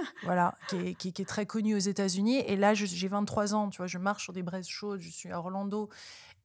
voilà, 0.24 0.54
qui 0.68 0.76
est, 0.76 0.94
qui- 0.94 1.12
qui 1.12 1.22
est 1.22 1.26
très 1.26 1.46
connu 1.46 1.74
aux 1.74 1.78
États-Unis. 1.78 2.38
Et 2.46 2.56
là, 2.56 2.74
j'ai 2.74 3.08
23 3.08 3.54
ans, 3.54 3.68
tu 3.70 3.78
vois, 3.78 3.86
je 3.86 3.98
marche 3.98 4.24
sur 4.24 4.32
des 4.32 4.42
braises 4.42 4.68
chaudes, 4.68 5.00
je 5.00 5.10
suis 5.10 5.30
à 5.30 5.38
Orlando. 5.38 5.88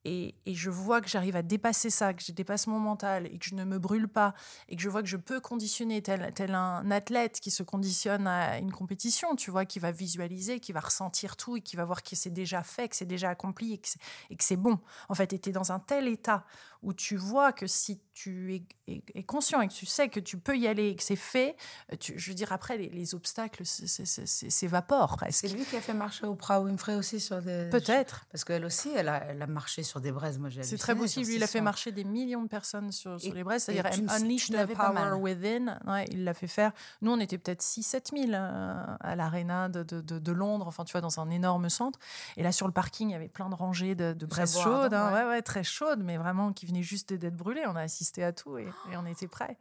Et, 0.05 0.35
et 0.45 0.53
je 0.53 0.69
vois 0.69 0.99
que 0.99 1.07
j'arrive 1.07 1.37
à 1.37 1.41
dépasser 1.43 1.89
ça, 1.89 2.13
que 2.13 2.21
je 2.21 2.33
dépasse 2.33 2.67
mon 2.67 2.77
mental 2.77 3.25
et 3.27 3.37
que 3.37 3.45
je 3.45 3.55
ne 3.55 3.63
me 3.63 3.79
brûle 3.79 4.09
pas 4.09 4.33
et 4.67 4.75
que 4.75 4.81
je 4.81 4.89
vois 4.89 5.01
que 5.01 5.07
je 5.07 5.15
peux 5.15 5.39
conditionner 5.39 6.01
tel, 6.01 6.29
tel 6.35 6.55
un 6.55 6.91
athlète 6.91 7.39
qui 7.39 7.51
se 7.51 7.63
conditionne 7.63 8.27
à 8.27 8.57
une 8.57 8.73
compétition, 8.73 9.37
tu 9.37 9.49
vois, 9.49 9.63
qui 9.63 9.79
va 9.79 9.91
visualiser, 9.93 10.59
qui 10.59 10.73
va 10.73 10.81
ressentir 10.81 11.37
tout 11.37 11.55
et 11.55 11.61
qui 11.61 11.77
va 11.77 11.85
voir 11.85 12.03
que 12.03 12.17
c'est 12.17 12.31
déjà 12.31 12.63
fait, 12.63 12.89
que 12.89 12.97
c'est 12.97 13.05
déjà 13.05 13.29
accompli 13.29 13.75
et 13.75 13.77
que 13.77 13.87
c'est- 13.87 13.99
et 14.29 14.35
que 14.35 14.43
c'est 14.43 14.57
bon. 14.57 14.77
En 15.07 15.15
fait, 15.15 15.39
tu 15.41 15.49
es 15.49 15.53
dans 15.53 15.71
un 15.71 15.79
tel 15.79 16.09
état 16.09 16.43
où 16.83 16.93
tu 16.93 17.15
vois 17.17 17.51
que 17.53 17.65
si 17.67 17.99
tu 18.13 18.53
es, 18.53 18.63
es- 18.87 19.03
es 19.15 19.23
conscient 19.23 19.59
et 19.61 19.67
que 19.67 19.73
tu 19.73 19.85
sais 19.87 20.07
que 20.09 20.19
tu 20.19 20.37
peux 20.37 20.55
y 20.57 20.67
aller 20.67 20.89
et 20.89 20.95
que 20.95 21.01
c'est 21.03 21.15
fait, 21.15 21.55
euh, 21.91 21.95
tu- 21.99 22.13
je 22.19 22.29
veux 22.29 22.35
dire, 22.35 22.51
après, 22.53 22.77
les, 22.77 22.89
les 22.89 23.15
obstacles 23.15 23.63
s'évaporent 23.65 25.15
presque. 25.17 25.47
C'est 25.47 25.53
lui 25.55 25.65
qui 25.65 25.75
a 25.75 25.81
fait 25.81 25.93
marcher 25.93 26.25
Oprah 26.25 26.61
Winfrey 26.61 26.95
aussi 26.95 27.19
sur 27.19 27.41
des 27.41 27.69
Peut-être. 27.71 28.25
parce 28.31 28.43
qu'elle 28.43 28.65
aussi 28.65 28.89
elle 28.95 29.09
a, 29.09 29.23
elle 29.25 29.41
a 29.41 29.47
marché 29.47 29.83
sur 29.83 29.99
des 30.01 30.11
braises. 30.11 30.37
Moi 30.39 30.49
j'ai 30.49 30.63
C'est 30.63 30.77
très 30.77 30.95
possible. 30.95 31.25
cette 31.25 31.35
Il 31.35 31.43
a 31.43 31.47
fait 31.47 31.61
marcher 31.61 31.91
des 31.91 32.03
millions 32.03 32.43
de 32.43 32.47
personnes 32.47 32.91
sur, 32.91 33.19
sur 33.19 33.31
Et- 33.31 33.35
les 33.35 33.43
braises. 33.43 33.63
C'est-à-dire 33.63 33.85
Unleash 34.11 34.49
the 34.49 34.65
Power. 34.73 35.13
Within. 35.19 35.79
Ouais, 35.87 36.05
il 36.11 36.23
l'a 36.23 36.33
fait 36.33 36.47
faire. 36.47 36.71
Nous, 37.01 37.11
on 37.11 37.19
était 37.19 37.37
peut-être 37.37 37.61
6-7 37.61 38.11
000 38.15 38.31
euh, 38.33 38.85
à 38.99 39.15
l'arena 39.15 39.69
de, 39.69 39.83
de, 39.83 40.01
de- 40.01 40.19
de 40.19 40.31
Londres, 40.31 40.67
enfin, 40.67 40.83
tu 40.85 40.91
vois, 40.91 41.01
dans 41.01 41.19
un 41.19 41.29
énorme 41.29 41.69
centre. 41.69 41.99
Et 42.37 42.43
là, 42.43 42.51
sur 42.51 42.67
le 42.67 42.73
parking, 42.73 43.09
il 43.09 43.13
y 43.13 43.15
avait 43.15 43.27
plein 43.27 43.49
de 43.49 43.55
rangées 43.55 43.95
de, 43.95 44.13
braises 44.25 44.57
chaudes. 44.57 44.93
hein. 44.93 45.13
ouais. 45.13 45.21
ouais. 45.23 45.27
ouais, 45.29 45.41
très 45.41 45.63
chaudes, 45.63 46.01
mais 46.03 46.17
vraiment 46.17 46.51
qui 46.53 46.65
venaient 46.73 46.83
juste 46.83 47.13
d'être 47.13 47.35
brûlées. 47.35 47.63
On 47.67 47.75
a 47.75 47.81
assisté 47.81 48.23
à 48.23 48.33
tout 48.33 48.57
et, 48.57 48.67
on 48.95 49.05
était 49.05 49.27
prêts. 49.27 49.57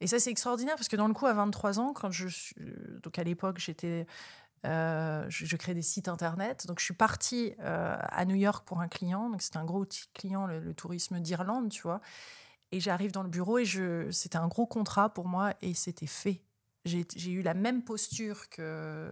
Et 0.00 0.06
ça, 0.06 0.18
c'est 0.18 0.30
extraordinaire 0.30 0.76
parce 0.76 0.88
que 0.88 0.96
dans 0.96 1.08
le 1.08 1.14
coup, 1.14 1.26
à 1.26 1.32
23 1.34 1.78
ans, 1.78 1.92
quand 1.92 2.10
je 2.10 2.28
suis. 2.28 2.56
Donc 3.02 3.18
à 3.18 3.24
l'époque, 3.24 3.58
j'étais. 3.58 4.06
euh, 4.66 5.24
je, 5.28 5.46
je 5.46 5.56
crée 5.56 5.74
des 5.74 5.82
sites 5.82 6.08
internet. 6.08 6.66
Donc, 6.66 6.78
je 6.80 6.84
suis 6.84 6.94
partie 6.94 7.54
euh, 7.60 7.96
à 8.00 8.24
New 8.24 8.36
York 8.36 8.66
pour 8.66 8.80
un 8.80 8.88
client. 8.88 9.30
Donc, 9.30 9.42
c'était 9.42 9.58
un 9.58 9.64
gros 9.64 9.86
client, 10.14 10.46
le, 10.46 10.60
le 10.60 10.74
tourisme 10.74 11.20
d'Irlande, 11.20 11.70
tu 11.70 11.82
vois. 11.82 12.00
Et 12.72 12.80
j'arrive 12.80 13.12
dans 13.12 13.22
le 13.22 13.28
bureau 13.28 13.58
et 13.58 13.64
je, 13.64 14.10
c'était 14.10 14.36
un 14.36 14.48
gros 14.48 14.66
contrat 14.66 15.12
pour 15.12 15.26
moi 15.26 15.54
et 15.60 15.74
c'était 15.74 16.06
fait. 16.06 16.42
J'ai 16.84 17.04
eu 17.30 17.42
la 17.42 17.54
même 17.54 17.82
posture 17.82 18.48
que 18.48 19.10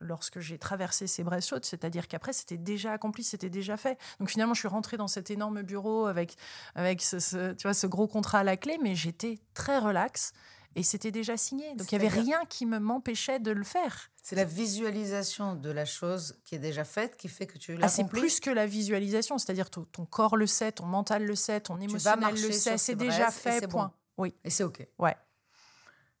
lorsque 0.00 0.40
j'ai 0.40 0.58
traversé 0.58 1.06
ces 1.06 1.22
braises 1.24 1.46
chaudes, 1.46 1.64
c'est-à-dire 1.64 2.08
qu'après 2.08 2.32
c'était 2.32 2.56
déjà 2.58 2.92
accompli, 2.92 3.24
c'était 3.24 3.50
déjà 3.50 3.76
fait. 3.76 3.98
Donc 4.20 4.28
finalement, 4.30 4.54
je 4.54 4.60
suis 4.60 4.68
rentrée 4.68 4.96
dans 4.96 5.08
cet 5.08 5.30
énorme 5.30 5.62
bureau 5.62 6.06
avec 6.06 6.36
avec 6.74 7.02
ce, 7.02 7.18
ce- 7.18 7.52
tu 7.54 7.62
vois 7.66 7.74
ce 7.74 7.86
gros 7.86 8.06
contrat 8.08 8.40
à 8.40 8.44
la 8.44 8.56
clé, 8.56 8.78
mais 8.82 8.94
j'étais 8.94 9.38
très 9.54 9.78
relax 9.78 10.32
et 10.76 10.82
c'était 10.82 11.12
déjà 11.12 11.36
signé. 11.36 11.74
Donc 11.76 11.90
il 11.90 11.94
y 11.94 11.96
avait 12.04 12.08
rien 12.08 12.40
qui 12.48 12.66
me 12.66 12.78
m'empêchait 12.78 13.38
de 13.38 13.50
le 13.52 13.62
faire. 13.64 14.10
C'est 14.22 14.36
la 14.36 14.44
visualisation 14.44 15.54
de 15.54 15.70
la 15.70 15.84
chose 15.84 16.38
qui 16.44 16.54
est 16.54 16.58
déjà 16.58 16.84
faite 16.84 17.16
qui 17.16 17.28
fait 17.28 17.46
que 17.46 17.58
tu 17.58 17.78
Ah, 17.80 17.88
c'est 17.88 18.08
plus 18.08 18.40
que 18.40 18.50
la 18.50 18.66
visualisation, 18.66 19.38
c'est-à-dire 19.38 19.70
ton, 19.70 19.84
ton 19.84 20.04
corps 20.06 20.36
le 20.36 20.46
sait, 20.46 20.72
ton 20.72 20.86
mental 20.86 21.24
le 21.24 21.34
sait, 21.36 21.60
ton 21.60 21.80
émotionnel 21.80 22.32
le 22.34 22.50
sait, 22.52 22.76
ces 22.76 22.78
c'est 22.78 22.94
déjà 22.96 23.30
fait, 23.30 23.68
point. 23.68 23.86
bon. 23.86 23.92
Oui, 24.16 24.34
Et 24.44 24.50
c'est 24.50 24.64
OK. 24.64 24.84
ouais. 24.98 25.16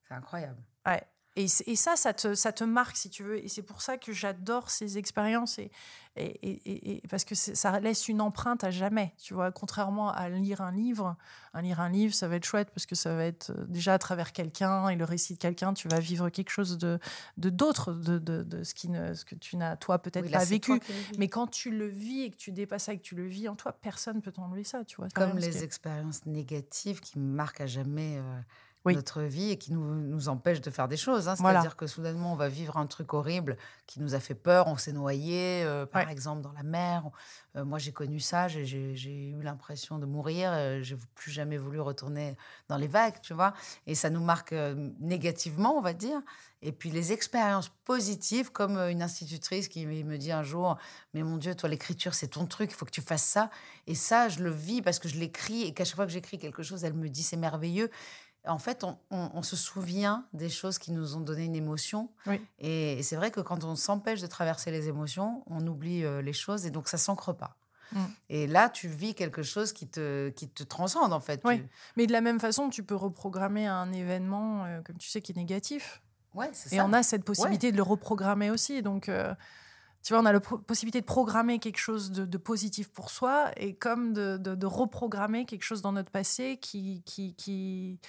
C'est 0.06 0.14
incroyable. 0.14 0.62
Ouais. 0.86 1.02
Et, 1.36 1.48
ça, 1.48 1.96
ça 1.96 2.14
te, 2.14 2.34
ça 2.36 2.52
te 2.52 2.62
marque, 2.62 2.96
si 2.96 3.10
tu 3.10 3.24
veux. 3.24 3.44
Et 3.44 3.48
c'est 3.48 3.62
pour 3.62 3.82
ça 3.82 3.98
que 3.98 4.12
j'adore 4.12 4.70
ces 4.70 4.98
expériences. 4.98 5.58
Et, 5.58 5.72
et, 6.16 6.28
et- 6.42 6.96
et- 6.98 7.02
parce 7.08 7.24
que 7.24 7.34
ça 7.34 7.80
laisse 7.80 8.06
une 8.06 8.20
empreinte 8.20 8.62
à 8.62 8.70
jamais. 8.70 9.12
Tu 9.20 9.34
vois, 9.34 9.50
contrairement 9.50 10.12
à 10.12 10.28
lire 10.28 10.60
un 10.60 10.70
livre. 10.70 11.16
Un 11.52 11.62
lire 11.62 11.80
un 11.80 11.88
livre, 11.88 12.14
ça 12.14 12.28
va 12.28 12.36
être 12.36 12.44
chouette 12.44 12.70
parce 12.70 12.86
que 12.86 12.94
ça 12.94 13.16
va 13.16 13.24
être 13.24 13.50
euh, 13.50 13.64
déjà 13.66 13.94
à 13.94 13.98
travers 13.98 14.32
quelqu'un 14.32 14.88
et 14.90 14.96
le 14.96 15.04
récit 15.04 15.34
de 15.34 15.38
quelqu'un, 15.38 15.74
tu 15.74 15.88
vas 15.88 15.98
vivre 15.98 16.28
quelque 16.30 16.50
chose 16.50 16.78
de 16.78 17.00
d'autre, 17.36 17.92
de, 17.92 18.18
de, 18.18 18.42
de 18.44 18.62
ce, 18.62 18.74
qui 18.74 18.88
ne, 18.88 19.14
ce 19.14 19.24
que 19.24 19.34
tu 19.34 19.56
n'as, 19.56 19.76
toi, 19.76 19.98
peut-être 19.98 20.24
Oui, 20.26 20.30
pas 20.30 20.44
vécu. 20.44 20.72
Mais 21.18 21.28
quand 21.28 21.48
tu 21.48 21.70
le 21.70 21.86
vis 21.88 22.22
et 22.22 22.30
que 22.30 22.36
tu 22.36 22.52
dépasses 22.52 22.84
ça 22.84 22.92
et 22.92 22.98
que 22.98 23.02
tu 23.02 23.16
le 23.16 23.26
vis 23.26 23.48
en 23.48 23.56
toi, 23.56 23.72
personne 23.72 24.16
ne 24.16 24.20
peut 24.20 24.32
t'enlever 24.32 24.62
ça, 24.64 24.84
tu 24.84 24.96
vois. 24.96 25.08
Comme 25.14 25.38
les 25.38 25.64
expériences 25.64 26.26
négatives 26.26 27.00
qui 27.00 27.18
marquent 27.18 27.60
à 27.60 27.66
jamais 27.66 28.18
euh, 28.18 28.40
Oui. 28.84 28.94
notre 28.94 29.22
vie 29.22 29.50
et 29.50 29.56
qui 29.58 29.72
nous, 29.72 29.94
nous 29.94 30.28
empêchent 30.28 30.60
de 30.60 30.70
faire 30.70 30.88
des 30.88 30.96
choses. 30.96 31.28
hein. 31.28 31.34
Voilà. 31.38 31.60
C'est-à-dire 31.60 31.76
que 31.76 31.86
soudainement, 31.86 32.32
on 32.32 32.36
va 32.36 32.48
vivre 32.48 32.76
un 32.76 32.86
truc 32.86 33.14
horrible 33.14 33.56
qui 33.86 34.00
nous 34.00 34.14
a 34.14 34.20
fait 34.20 34.34
peur, 34.34 34.66
on 34.66 34.76
s'est 34.76 34.92
noyé, 34.92 35.62
euh, 35.64 35.86
par 35.86 36.06
Ouais. 36.06 36.12
exemple, 36.12 36.42
dans 36.42 36.52
la 36.52 36.62
mer. 36.62 37.04
Euh, 37.56 37.64
moi, 37.64 37.78
j'ai 37.78 37.92
connu 37.92 38.20
ça, 38.20 38.48
j'ai- 38.48 39.30
eu 39.30 39.40
l'impression 39.42 39.98
de 39.98 40.06
mourir, 40.06 40.50
euh, 40.52 40.82
j'ai 40.82 40.96
plus 41.14 41.30
jamais 41.30 41.56
voulu 41.56 41.80
retourner 41.80 42.36
dans 42.68 42.76
les 42.76 42.88
vagues, 42.88 43.20
tu 43.22 43.32
vois. 43.32 43.54
Et 43.86 43.94
ça 43.94 44.10
nous 44.10 44.22
marque 44.22 44.52
euh, 44.52 44.90
négativement, 45.00 45.76
on 45.76 45.80
va 45.80 45.92
dire. 45.94 46.20
Et 46.62 46.72
puis 46.72 46.90
les 46.90 47.12
expériences 47.12 47.70
positives, 47.84 48.50
comme 48.50 48.78
une 48.78 49.02
institutrice 49.02 49.68
qui 49.68 49.86
me 49.86 50.16
dit 50.16 50.32
un 50.32 50.42
jour, 50.42 50.78
mais 51.12 51.22
mon 51.22 51.36
Dieu, 51.36 51.54
toi, 51.54 51.68
l'écriture, 51.68 52.14
c'est 52.14 52.28
ton 52.28 52.46
truc, 52.46 52.70
il 52.70 52.74
faut 52.74 52.86
que 52.86 52.90
tu 52.90 53.02
fasses 53.02 53.24
ça. 53.24 53.50
Et 53.86 53.94
ça, 53.94 54.28
je 54.30 54.42
le 54.42 54.50
vis 54.50 54.80
parce 54.80 54.98
que 54.98 55.06
je 55.08 55.18
l'écris 55.18 55.62
et 55.64 55.74
qu'à 55.74 55.84
chaque 55.84 55.96
fois 55.96 56.06
que 56.06 56.12
j'écris 56.12 56.38
quelque 56.38 56.62
chose, 56.62 56.82
elle 56.84 56.94
me 56.94 57.08
dit 57.10 57.22
c'est 57.22 57.36
merveilleux. 57.36 57.90
En 58.46 58.58
fait, 58.58 58.84
on, 58.84 58.98
on- 59.10 59.30
on 59.34 59.42
se 59.42 59.56
souvient 59.56 60.26
des 60.32 60.50
choses 60.50 60.78
qui 60.78 60.92
nous 60.92 61.16
ont 61.16 61.20
donné 61.20 61.44
une 61.44 61.54
émotion. 61.56 62.10
Oui. 62.26 62.40
Et, 62.58 63.02
c'est 63.02 63.16
vrai 63.16 63.30
que 63.30 63.40
quand 63.40 63.64
on 63.64 63.74
s'empêche 63.76 64.20
de 64.20 64.26
traverser 64.26 64.70
les 64.70 64.88
émotions, 64.88 65.42
on 65.46 65.66
oublie 65.66 66.04
euh, 66.04 66.20
les 66.22 66.32
choses 66.34 66.66
et 66.66 66.70
donc 66.70 66.88
ça 66.88 66.98
s'ancre 66.98 67.32
pas. 67.32 67.56
Mm. 67.92 67.98
Et 68.28 68.46
là, 68.46 68.68
tu 68.68 68.88
vis 68.88 69.14
quelque 69.14 69.42
chose 69.42 69.72
qui 69.72 69.86
te, 69.86 70.28
qui 70.30 70.48
te 70.48 70.62
transcende, 70.62 71.12
en 71.12 71.20
fait. 71.20 71.40
Oui. 71.44 71.60
Tu- 71.60 71.68
Mais 71.96 72.06
de 72.06 72.12
la 72.12 72.20
même 72.20 72.40
façon, 72.40 72.68
tu 72.68 72.82
peux 72.82 72.96
reprogrammer 72.96 73.66
un 73.66 73.92
événement, 73.92 74.64
euh, 74.66 74.80
comme 74.82 74.98
tu 74.98 75.08
sais, 75.08 75.20
qui 75.22 75.32
est 75.32 75.36
négatif. 75.36 76.02
Ouais, 76.34 76.50
Et 76.50 76.76
ça. 76.76 76.84
on 76.84 76.92
a 76.92 77.02
cette 77.02 77.24
possibilité 77.24 77.70
de 77.72 77.76
le 77.76 77.82
reprogrammer 77.82 78.50
aussi. 78.50 78.82
Donc, 78.82 79.08
euh, 79.08 79.32
tu 80.02 80.12
vois, 80.12 80.20
on 80.22 80.26
a 80.26 80.32
la 80.32 80.40
possibilité 80.40 81.00
de 81.00 81.06
programmer 81.06 81.58
quelque 81.60 81.78
chose 81.78 82.10
de, 82.10 82.26
de 82.26 82.38
positif 82.38 82.88
pour 82.90 83.10
soi 83.10 83.50
et 83.56 83.74
comme 83.74 84.12
de, 84.12 84.36
de- 84.36 84.54
de 84.54 84.66
reprogrammer 84.66 85.46
quelque 85.46 85.62
chose 85.62 85.80
dans 85.80 85.92
notre 85.92 86.10
passé 86.10 86.58
qui, 86.60 87.02
qui, 87.06 87.34
qui, 87.36 88.00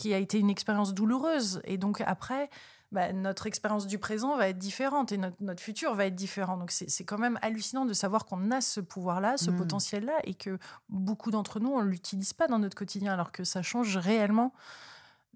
qui 0.00 0.14
a 0.14 0.18
été 0.18 0.38
une 0.38 0.48
expérience 0.48 0.94
douloureuse. 0.94 1.60
Et 1.64 1.76
donc, 1.76 2.02
après, 2.06 2.48
bah, 2.90 3.12
notre 3.12 3.46
expérience 3.46 3.86
du 3.86 3.98
présent 3.98 4.34
va 4.34 4.48
être 4.48 4.56
différente 4.56 5.12
et 5.12 5.18
notre, 5.18 5.36
notre 5.40 5.62
futur 5.62 5.94
va 5.94 6.06
être 6.06 6.14
différent. 6.14 6.56
Donc, 6.56 6.70
c'est 6.70 6.88
c'est 6.88 7.04
quand 7.04 7.18
même 7.18 7.38
hallucinant 7.42 7.84
de 7.84 7.92
savoir 7.92 8.24
qu'on 8.24 8.50
a 8.50 8.62
ce 8.62 8.80
pouvoir-là, 8.80 9.36
ce 9.36 9.50
Mm. 9.50 9.56
potentiel-là 9.58 10.14
et 10.24 10.32
que 10.32 10.58
beaucoup 10.88 11.30
d'entre 11.30 11.60
nous, 11.60 11.68
on 11.70 11.82
ne 11.84 11.88
l'utilise 11.90 12.32
pas 12.32 12.48
dans 12.48 12.58
notre 12.58 12.76
quotidien 12.76 13.12
alors 13.12 13.30
que 13.30 13.44
ça 13.44 13.60
change 13.60 13.98
réellement 13.98 14.54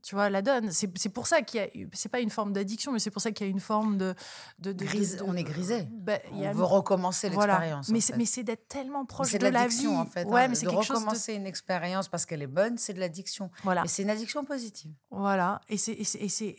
tu 0.04 0.14
vois, 0.14 0.28
la 0.28 0.42
donne. 0.42 0.70
C'est 0.70 1.08
pour 1.08 1.26
ça 1.26 1.40
qu'il 1.42 1.60
y 1.60 1.64
a, 1.64 1.86
c'est 1.94 2.08
pas 2.10 2.20
une 2.20 2.30
forme 2.30 2.52
d'addiction, 2.52 2.92
mais 2.92 2.98
c'est 2.98 3.10
pour 3.10 3.22
ça 3.22 3.30
qu'il 3.32 3.46
y 3.46 3.48
a 3.48 3.50
une 3.50 3.58
forme 3.60 3.96
de, 3.96 4.14
de, 4.58 4.72
de- 4.72 4.78
de- 4.78 4.84
Grise- 4.84 5.16
de- 5.18 5.22
on 5.26 5.34
est 5.34 5.42
grisé. 5.44 5.88
Y 6.34 6.44
a 6.46 6.50
On 6.50 6.52
veut 6.52 6.64
recommencer 6.64 7.30
voilà. 7.30 7.54
l'expérience. 7.54 7.88
Mais 7.88 7.98
en 7.98 8.00
c'est 8.00 8.12
fait. 8.12 8.18
mais 8.18 8.24
c'est 8.26 8.42
d'être 8.42 8.68
tellement 8.68 9.06
proche 9.06 9.32
de, 9.32 9.38
de 9.38 9.46
la 9.48 9.66
vie. 9.66 9.86
en 9.86 10.04
fait. 10.04 10.24
Ouais, 10.26 10.42
hein. 10.42 10.48
mais 10.48 10.54
c'est 10.54 10.66
chose 10.66 10.88
recommencer 10.90 11.32
une 11.34 11.46
expérience 11.46 12.08
parce 12.08 12.26
qu'elle 12.26 12.42
est 12.42 12.46
bonne, 12.46 12.76
c'est 12.76 12.92
de 12.92 13.00
l'addiction. 13.00 13.50
voilà, 13.62 13.84
Et 13.84 13.88
c'est 13.88 14.02
une 14.02 14.10
addiction 14.10 14.44
positive. 14.44 14.92
voilà. 15.10 15.60
Et 15.70 15.78
c'est 15.78 15.96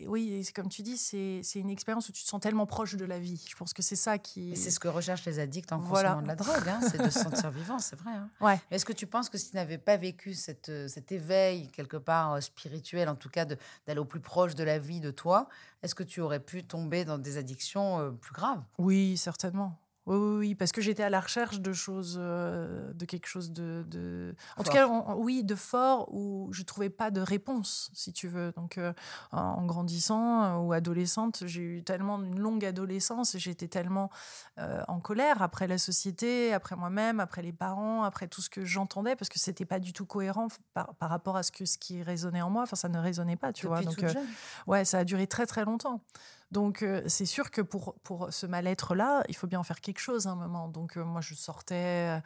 oui, 0.08 0.42
c'est 0.44 0.54
comme 0.54 0.70
tu 0.70 0.82
dis, 0.82 0.98
c'est 0.98 1.42
une 1.56 1.70
expérience 1.70 2.10
où 2.10 2.12
tu 2.12 2.24
te 2.24 2.28
sens 2.28 2.42
tellement 2.42 2.66
proche 2.66 2.96
de 2.96 3.06
la 3.06 3.20
vie. 3.20 3.44
Je 3.48 3.56
pense 3.56 3.74
que 3.74 3.82
c'est 3.82 3.96
ça 3.96 4.18
qui. 4.18 4.52
Et 4.52 4.56
c'est 4.56 4.72
ce 4.72 4.80
que 4.80 4.88
recherchent 4.88 5.26
les 5.26 5.40
addicts 5.40 5.72
en 5.72 5.78
Voilà. 5.80 6.10
consommant 6.10 6.22
de 6.24 6.28
la 6.28 6.36
drogue, 6.36 6.68
hein, 6.70 6.80
c'est 6.90 6.98
de 7.02 7.10
se 7.10 7.20
sentir 7.20 7.52
vivant, 7.52 7.78
c'est 7.80 7.96
vrai. 7.98 8.12
hein. 8.12 8.30
Ouais. 8.42 8.60
Est-ce 8.72 8.86
que 8.86 8.94
tu 8.94 9.06
penses 9.08 9.30
que 9.30 9.38
si 9.38 9.50
tu 9.52 9.56
n'avais 9.56 9.78
pas 9.78 9.98
vécu 9.98 10.34
cette, 10.34 10.70
euh, 10.70 10.88
cet 10.88 11.12
éveil, 11.12 11.70
quelque 11.72 11.98
part 11.98 12.34
euh, 12.34 12.42
spirituel, 12.42 13.10
en 13.10 13.16
tout 13.16 13.30
cas 13.30 13.35
de- 13.44 13.58
d'aller 13.86 14.00
au 14.00 14.06
plus 14.06 14.22
proche 14.22 14.56
de 14.56 14.64
la 14.64 14.80
vie 14.80 15.02
de 15.02 15.12
toi, 15.12 15.50
est-ce 15.84 15.94
que 15.96 16.04
tu 16.04 16.22
aurais 16.22 16.40
pu 16.40 16.64
tomber 16.64 17.04
dans 17.04 17.18
des 17.18 17.36
addictions 17.38 18.16
plus 18.22 18.34
graves? 18.34 18.64
Oui, 18.78 19.18
certainement. 19.18 19.78
Oui, 20.08 20.18
oui, 20.18 20.38
oui, 20.38 20.56
parce 20.56 20.72
que 20.72 20.82
j'étais 20.82 21.02
à 21.04 21.10
la 21.10 21.20
recherche 21.20 21.60
de 21.62 21.74
choses, 21.74 22.18
euh, 22.22 22.94
de 22.94 23.06
quelque 23.06 23.26
chose 23.28 23.52
de, 23.52 23.84
de... 23.88 24.36
en 24.56 24.64
tout 24.64 24.70
cas, 24.72 24.88
en- 24.88 25.16
oui, 25.16 25.44
de 25.44 25.56
fort 25.56 26.14
où 26.14 26.50
je 26.52 26.62
trouvais 26.64 26.92
pas 26.92 27.10
de 27.10 27.22
réponse, 27.22 27.90
si 27.94 28.14
tu 28.14 28.28
veux. 28.28 28.52
Donc, 28.52 28.78
euh, 28.78 28.94
en- 29.32 29.66
grandissant 29.66 30.44
euh, 30.44 30.58
ou 30.58 30.74
adolescente, 30.74 31.44
j'ai 31.48 31.62
eu 31.62 31.84
tellement 31.84 32.22
une 32.22 32.40
longue 32.40 32.64
adolescence 32.66 33.34
et 33.36 33.40
j'étais 33.40 33.68
tellement 33.68 34.10
en 34.88 35.00
colère 35.00 35.42
après 35.42 35.68
la 35.68 35.78
société, 35.78 36.54
après 36.54 36.76
moi-même, 36.76 37.20
après 37.20 37.42
les 37.42 37.52
parents, 37.54 38.04
après 38.04 38.28
tout 38.28 38.42
ce 38.42 38.50
que 38.50 38.64
j'entendais, 38.64 39.16
parce 39.16 39.30
que 39.30 39.40
c'était 39.40 39.66
pas 39.66 39.80
du 39.80 39.92
tout 39.92 40.06
cohérent 40.06 40.48
par, 40.74 40.94
par 40.96 41.10
rapport 41.10 41.36
à 41.36 41.44
ce 41.44 41.52
que 41.52 41.66
ce 41.66 41.78
qui 41.78 42.04
résonnait 42.04 42.42
en 42.42 42.50
moi. 42.50 42.64
Enfin, 42.64 42.76
ça 42.76 42.90
ne 42.90 42.98
résonnait 43.00 43.36
pas, 43.36 43.52
tu 43.54 43.66
vois. 43.68 43.82
Donc. 43.86 43.96
Ouais, 44.68 44.86
ça 44.86 45.00
a 45.00 45.04
duré 45.04 45.28
très 45.28 45.46
très 45.46 45.66
longtemps. 45.66 46.02
Donc 46.52 46.84
euh, 46.84 47.02
c'est 47.08 47.26
sûr 47.26 47.52
que 47.52 47.62
pour, 47.62 47.96
pour 48.04 48.32
ce 48.32 48.46
mal-être-là, 48.46 49.24
il 49.28 49.36
faut 49.36 49.48
bien 49.48 49.60
en 49.60 49.64
faire 49.64 49.82
quelque 49.82 50.00
chose 50.00 50.28
à 50.28 50.32
un 50.32 50.36
moment. 50.36 50.68
Donc 50.70 50.96
euh, 50.96 51.04
moi 51.04 51.20
je 51.22 51.34
sortais 51.34 51.76
euh, 52.18 52.20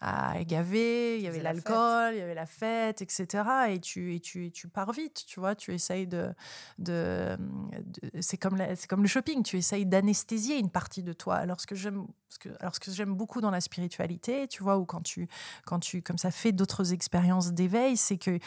à 0.00 0.42
gaver, 0.44 1.18
il 1.18 1.22
y 1.24 1.26
avait 1.26 1.38
l'alcool, 1.42 2.14
il 2.14 2.18
y 2.18 2.22
avait 2.22 2.34
la 2.34 2.46
fête, 2.46 3.02
etc. 3.02 3.44
Et 3.70 3.80
tu, 3.80 4.14
et 4.14 4.20
tu, 4.20 4.46
et 4.46 4.50
tu 4.50 4.68
pars 4.68 4.92
vite, 4.92 5.24
tu 5.26 5.40
vois, 5.40 5.54
tu 5.54 5.74
essayes 5.74 6.06
de... 6.06 6.32
de, 6.78 7.36
de- 7.72 8.20
c'est 8.20 8.36
comme, 8.38 8.56
la- 8.56 8.76
comme 8.88 9.02
le 9.02 9.08
shopping, 9.08 9.42
tu 9.42 9.56
essayes 9.58 9.86
d'anesthésier 9.86 10.58
une 10.58 10.70
partie 10.70 11.02
de 11.02 11.12
toi. 11.12 11.34
Alors 11.36 11.60
ce 11.60 11.66
que 11.66 11.74
j'aime... 11.74 12.06
ce 12.28 12.38
que- 12.38 12.50
Alors, 12.60 12.74
ce 12.74 12.80
que 12.80 12.90
j'aime 12.92 13.14
beaucoup 13.14 13.40
dans 13.40 13.50
la 13.50 13.60
spiritualité, 13.60 14.46
tu 14.48 14.62
vois, 14.62 14.78
ou 14.78 14.84
quand 14.86 15.02
tu, 15.02 15.28
quand 15.66 15.80
tu 15.80 16.00
comme 16.00 16.18
ça, 16.18 16.30
fais 16.30 16.52
d'autres 16.52 16.92
expériences 16.92 17.52
d'éveil, 17.52 17.96
c'est 17.96 18.18
que 18.18 18.38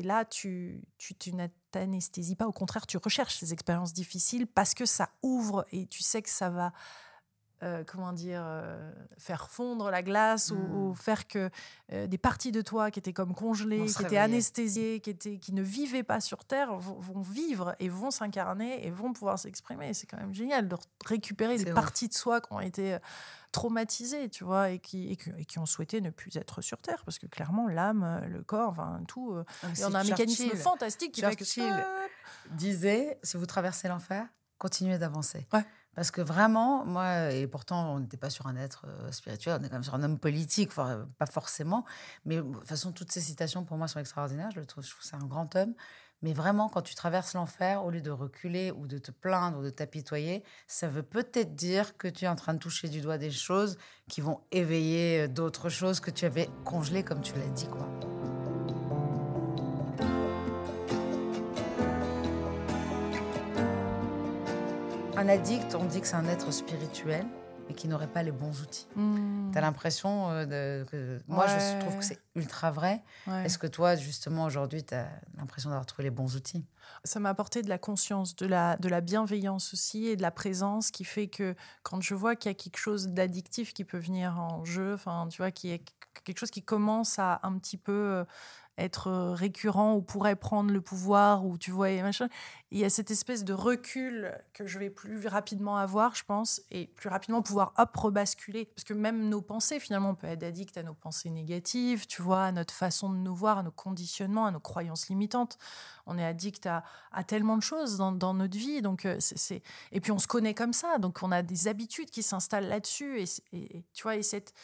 là, 0.00 0.24
tu, 0.24 0.80
tu, 0.96 1.14
tu 1.14 1.34
n'a- 1.34 1.48
t'anesthésies 1.70 2.36
pas. 2.36 2.46
Au 2.46 2.52
contraire, 2.52 2.86
tu 2.86 2.96
recherches 2.96 3.36
ces 3.36 3.52
expériences 3.52 3.92
difficiles 3.92 4.46
parce 4.46 4.72
que 4.72 4.86
ça 4.86 5.10
ouvre 5.22 5.66
et 5.72 5.86
tu 5.86 6.02
sais 6.02 6.22
que 6.22 6.30
ça 6.30 6.48
va, 6.48 6.72
euh, 7.62 7.84
comment 7.86 8.12
dire, 8.12 8.42
euh, 8.44 8.90
faire 9.18 9.48
fondre 9.48 9.90
la 9.90 10.02
glace 10.02 10.50
ou- 10.50 10.56
Mm. 10.56 10.74
ou, 10.90 10.94
faire 10.94 11.28
que 11.28 11.48
euh, 11.92 12.06
des 12.06 12.18
parties 12.18 12.50
de 12.52 12.60
toi 12.60 12.90
qui 12.90 12.98
étaient 12.98 13.12
comme 13.12 13.34
congelées, 13.34 13.86
qui 13.86 14.02
étaient 14.02 14.16
anesthésiées, 14.18 15.00
qui, 15.00 15.10
étaient, 15.10 15.38
qui 15.38 15.52
ne 15.52 15.62
vivaient 15.62 16.02
pas 16.02 16.20
sur 16.20 16.44
Terre, 16.44 16.74
vont, 16.74 16.98
vont 16.98 17.20
vivre 17.20 17.74
et 17.78 17.88
vont 17.88 18.10
s'incarner 18.10 18.86
et 18.86 18.90
vont 18.90 19.12
pouvoir 19.12 19.38
s'exprimer. 19.38 19.94
C'est 19.94 20.06
quand 20.06 20.16
même 20.18 20.34
génial 20.34 20.66
de 20.68 20.76
récupérer 21.06 21.56
des 21.56 21.68
ouf. 21.70 21.74
parties 21.74 22.08
de 22.08 22.14
soi 22.14 22.40
qui 22.40 22.52
ont 22.52 22.60
été 22.60 22.98
traumatisées, 23.52 24.28
tu 24.28 24.44
vois, 24.44 24.70
et 24.70 24.78
qui, 24.78 25.10
et, 25.12 25.16
qui, 25.16 25.30
et 25.38 25.44
qui 25.44 25.58
ont 25.58 25.66
souhaité 25.66 26.00
ne 26.00 26.10
plus 26.10 26.34
être 26.36 26.62
sur 26.62 26.78
Terre. 26.78 27.04
Parce 27.04 27.18
que 27.18 27.26
clairement, 27.26 27.68
l'âme, 27.68 28.22
le 28.28 28.42
corps, 28.42 28.70
enfin, 28.70 29.00
tout... 29.06 29.36
Ah, 29.62 29.66
et 29.78 29.84
on 29.84 29.94
a 29.94 30.00
un 30.00 30.04
mécanisme 30.04 30.44
Churchill 30.44 30.58
fantastique 30.60 31.12
qui 31.12 31.20
fait 31.20 31.36
que 31.36 31.44
Churchill. 31.44 31.84
disait 32.50 33.18
si 33.22 33.36
vous 33.36 33.46
traversez 33.46 33.88
l'enfer, 33.88 34.26
continuez 34.58 34.98
d'avancer. 34.98 35.46
Ouais. 35.52 35.64
Parce 35.94 36.10
que 36.10 36.20
vraiment, 36.20 36.84
moi, 36.86 37.32
et 37.32 37.46
pourtant, 37.46 37.94
on 37.94 38.00
n'était 38.00 38.16
pas 38.16 38.30
sur 38.30 38.46
un 38.46 38.56
être 38.56 38.86
euh, 38.88 39.12
spirituel, 39.12 39.58
on 39.60 39.64
est 39.64 39.68
quand 39.68 39.74
même 39.74 39.84
sur 39.84 39.94
un 39.94 40.02
homme 40.02 40.18
politique, 40.18 40.72
pas 40.74 41.26
forcément. 41.30 41.84
Mais 42.24 42.36
de 42.36 42.42
toute 42.42 42.66
façon, 42.66 42.92
toutes 42.92 43.12
ces 43.12 43.20
citations, 43.20 43.64
pour 43.64 43.76
moi, 43.76 43.88
sont 43.88 44.00
extraordinaires. 44.00 44.50
Je 44.54 44.60
le 44.60 44.66
trouve, 44.66 44.84
je 44.84 44.90
trouve 44.90 45.02
que 45.02 45.06
c'est 45.06 45.16
un 45.16 45.26
grand 45.26 45.54
homme. 45.54 45.74
Mais 46.22 46.32
vraiment, 46.32 46.68
quand 46.68 46.82
tu 46.82 46.94
traverses 46.94 47.34
l'enfer, 47.34 47.84
au 47.84 47.90
lieu 47.90 48.00
de 48.00 48.10
reculer 48.10 48.70
ou 48.70 48.86
de 48.86 48.98
te 48.98 49.10
plaindre 49.10 49.58
ou 49.58 49.62
de 49.62 49.70
t'apitoyer, 49.70 50.44
ça 50.68 50.88
veut 50.88 51.02
peut-être 51.02 51.54
dire 51.56 51.96
que 51.96 52.06
tu 52.06 52.24
es 52.24 52.28
en 52.28 52.36
train 52.36 52.54
de 52.54 52.60
toucher 52.60 52.88
du 52.88 53.00
doigt 53.00 53.18
des 53.18 53.32
choses 53.32 53.76
qui 54.08 54.20
vont 54.20 54.40
éveiller 54.52 55.22
euh, 55.22 55.28
d'autres 55.28 55.68
choses 55.68 55.98
que 56.00 56.12
tu 56.12 56.24
avais 56.24 56.48
congelées, 56.64 57.02
comme 57.02 57.20
tu 57.20 57.34
l'as 57.34 57.50
dit, 57.50 57.66
quoi. 57.66 57.88
Un 65.22 65.28
addict, 65.28 65.76
on 65.76 65.84
dit 65.84 66.00
que 66.00 66.08
c'est 66.08 66.16
un 66.16 66.26
être 66.26 66.50
spirituel, 66.52 67.24
mais 67.68 67.74
qui 67.74 67.86
n'aurait 67.86 68.08
pas 68.08 68.24
les 68.24 68.32
bons 68.32 68.60
outils. 68.60 68.88
Hmm, 68.96 69.52
T'as 69.52 69.60
l'impression 69.60 70.28
euh, 70.30 70.46
de, 70.46 70.84
que 70.90 71.20
moi 71.28 71.46
je 71.46 71.78
trouve 71.78 71.96
que 71.96 72.04
c'est 72.04 72.18
ultra 72.34 72.72
vrai. 72.72 73.04
ouais. 73.28 73.44
Est-ce 73.44 73.56
que 73.56 73.68
toi 73.68 73.94
justement 73.94 74.42
aujourd'hui 74.46 74.82
tu 74.82 74.94
as 74.94 75.06
l'impression 75.38 75.70
d'avoir 75.70 75.86
trouvé 75.86 76.02
les 76.02 76.10
bons 76.10 76.34
outils? 76.34 76.64
Ça 77.04 77.20
m'a 77.20 77.28
apporté 77.28 77.62
de 77.62 77.68
la 77.68 77.78
conscience, 77.78 78.34
de 78.34 78.46
la, 78.46 78.76
de 78.78 78.88
la 78.88 79.00
bienveillance 79.00 79.72
aussi 79.74 80.08
et 80.08 80.16
de 80.16 80.22
la 80.22 80.32
présence 80.32 80.90
qui 80.90 81.04
fait 81.04 81.28
que 81.28 81.54
quand 81.84 82.00
je 82.00 82.16
vois 82.16 82.34
qu'il 82.34 82.50
y 82.50 82.54
a 82.54 82.56
quelque 82.56 82.78
chose 82.78 83.06
d'addictif 83.06 83.74
qui 83.74 83.84
peut 83.84 83.98
venir 83.98 84.40
en 84.40 84.64
jeu, 84.64 84.94
enfin, 84.94 85.28
tu 85.30 85.36
vois, 85.36 85.52
qui 85.52 85.70
est 85.70 85.84
quelque 86.24 86.38
chose 86.38 86.50
qui 86.50 86.62
commence 86.64 87.20
à 87.20 87.38
un 87.44 87.58
petit 87.58 87.76
peu 87.76 87.92
euh, 87.92 88.24
être 88.78 89.32
récurrent 89.32 89.94
ou 89.94 90.02
pourrait 90.02 90.36
prendre 90.36 90.72
le 90.72 90.80
pouvoir 90.80 91.44
ou 91.44 91.58
tu 91.58 91.70
vois, 91.70 91.90
et 91.90 92.02
machin, 92.02 92.28
il 92.70 92.78
y 92.78 92.84
a 92.84 92.90
cette 92.90 93.10
espèce 93.10 93.44
de 93.44 93.52
recul 93.52 94.32
que 94.54 94.66
je 94.66 94.78
vais 94.78 94.88
plus 94.88 95.26
rapidement 95.26 95.76
avoir, 95.76 96.14
je 96.14 96.24
pense, 96.24 96.62
et 96.70 96.86
plus 96.86 97.10
rapidement 97.10 97.42
pouvoir 97.42 97.74
hop 97.76 97.94
rebasculer. 97.94 98.64
Parce 98.64 98.84
que 98.84 98.94
même 98.94 99.28
nos 99.28 99.42
pensées, 99.42 99.78
finalement, 99.78 100.10
on 100.10 100.14
peut 100.14 100.26
être 100.26 100.42
addict 100.42 100.78
à 100.78 100.82
nos 100.82 100.94
pensées 100.94 101.28
négatives, 101.28 102.06
tu 102.06 102.22
vois, 102.22 102.44
à 102.44 102.52
notre 102.52 102.72
façon 102.72 103.10
de 103.10 103.16
nous 103.16 103.34
voir, 103.34 103.58
à 103.58 103.62
nos 103.62 103.70
conditionnements, 103.70 104.46
à 104.46 104.50
nos 104.50 104.60
croyances 104.60 105.08
limitantes. 105.08 105.58
On 106.06 106.16
est 106.16 106.24
addict 106.24 106.66
à, 106.66 106.82
tellement 107.26 107.58
de 107.58 107.62
choses 107.62 107.98
dans, 107.98 108.34
notre 108.34 108.56
vie. 108.56 108.80
Donc, 108.80 109.06
c'est, 109.18 109.62
Et 109.92 110.00
puis, 110.00 110.10
on 110.10 110.18
se 110.18 110.26
connaît 110.26 110.54
comme 110.54 110.72
ça. 110.72 110.96
Donc, 110.98 111.18
on 111.22 111.30
a 111.30 111.42
des 111.42 111.68
habitudes 111.68 112.10
qui 112.10 112.22
s'installent 112.22 112.68
là-dessus. 112.68 113.22
Et 113.52 113.84
tu 113.92 114.02
vois, 114.02 114.16
et 114.16 114.22
cette, 114.22 114.54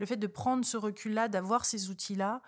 le 0.00 0.06
fait 0.06 0.16
de 0.16 0.26
prendre 0.26 0.64
ce 0.64 0.76
recul-là, 0.76 1.28
d'avoir 1.28 1.64
ces 1.64 1.90
outils-là, 1.90 2.40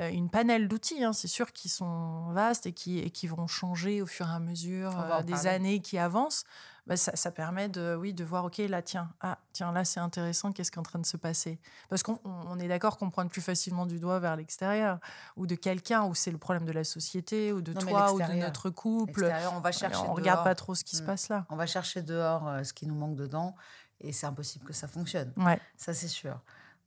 euh, 0.00 0.08
une 0.10 0.28
panel 0.30 0.66
d'outils, 0.66 1.04
hein, 1.04 1.12
c'est 1.12 1.28
sûr, 1.28 1.52
qui 1.52 1.68
sont 1.68 2.32
vastes 2.32 2.66
et 2.66 2.72
qui, 2.72 2.98
et 2.98 3.10
qui 3.10 3.26
vont 3.28 3.46
changer 3.46 4.02
au 4.02 4.06
fur 4.06 4.26
et 4.28 4.32
à 4.32 4.38
mesure 4.40 4.98
euh, 4.98 5.22
des 5.22 5.32
parler. 5.34 5.48
années 5.48 5.80
qui 5.80 5.98
avancent. 5.98 6.44
Bah, 6.86 6.96
ça, 6.96 7.14
ça 7.16 7.30
permet 7.30 7.68
de, 7.68 7.94
oui, 7.94 8.12
de 8.12 8.24
voir, 8.24 8.44
OK, 8.46 8.58
là, 8.58 8.82
tiens, 8.82 9.10
ah, 9.20 9.38
tiens, 9.52 9.70
là, 9.72 9.84
c'est 9.84 10.00
intéressant, 10.00 10.52
qu'est-ce 10.52 10.70
qui 10.70 10.76
est 10.76 10.80
en 10.80 10.82
train 10.82 10.98
de 10.98 11.06
se 11.06 11.16
passer? 11.16 11.58
Parce 11.88 12.02
qu'on 12.02 12.18
on- 12.24 12.44
on 12.48 12.58
est 12.58 12.68
d'accord 12.68 12.96
qu'on 12.98 13.10
pointe 13.10 13.30
plus 13.30 13.40
facilement 13.40 13.86
du 13.86 13.98
doigt 14.00 14.18
vers 14.18 14.34
l'extérieur, 14.36 14.98
ou 15.36 15.46
de 15.46 15.54
quelqu'un, 15.54 16.04
ou 16.04 16.14
c'est 16.14 16.30
le 16.30 16.38
problème 16.38 16.64
de 16.66 16.72
la 16.72 16.84
société, 16.84 17.52
ou 17.52 17.60
de 17.62 17.72
Non, 17.74 17.80
toi, 17.80 18.12
ou 18.14 18.18
de 18.20 18.32
notre 18.34 18.68
couple. 18.70 19.30
On 19.52 19.60
va 19.60 19.72
chercher 19.72 19.98
on 20.08 20.14
regarde 20.14 20.42
pas 20.44 20.54
trop 20.54 20.74
ce 20.74 20.84
qui 20.84 20.96
se 20.96 21.02
Mm. 21.02 21.06
passe 21.06 21.28
là. 21.28 21.46
On 21.50 21.56
va 21.56 21.66
chercher 21.66 22.02
dehors 22.02 22.48
euh, 22.48 22.64
ce 22.64 22.72
qui 22.72 22.86
nous 22.86 22.94
manque 22.96 23.16
dedans 23.16 23.54
et 24.00 24.12
c'est 24.12 24.26
impossible 24.26 24.64
que 24.66 24.72
ça 24.74 24.88
fonctionne. 24.88 25.32
Ouais. 25.36 25.60
Ça 25.76 25.94
c'est 25.94 26.08
sûr. 26.08 26.40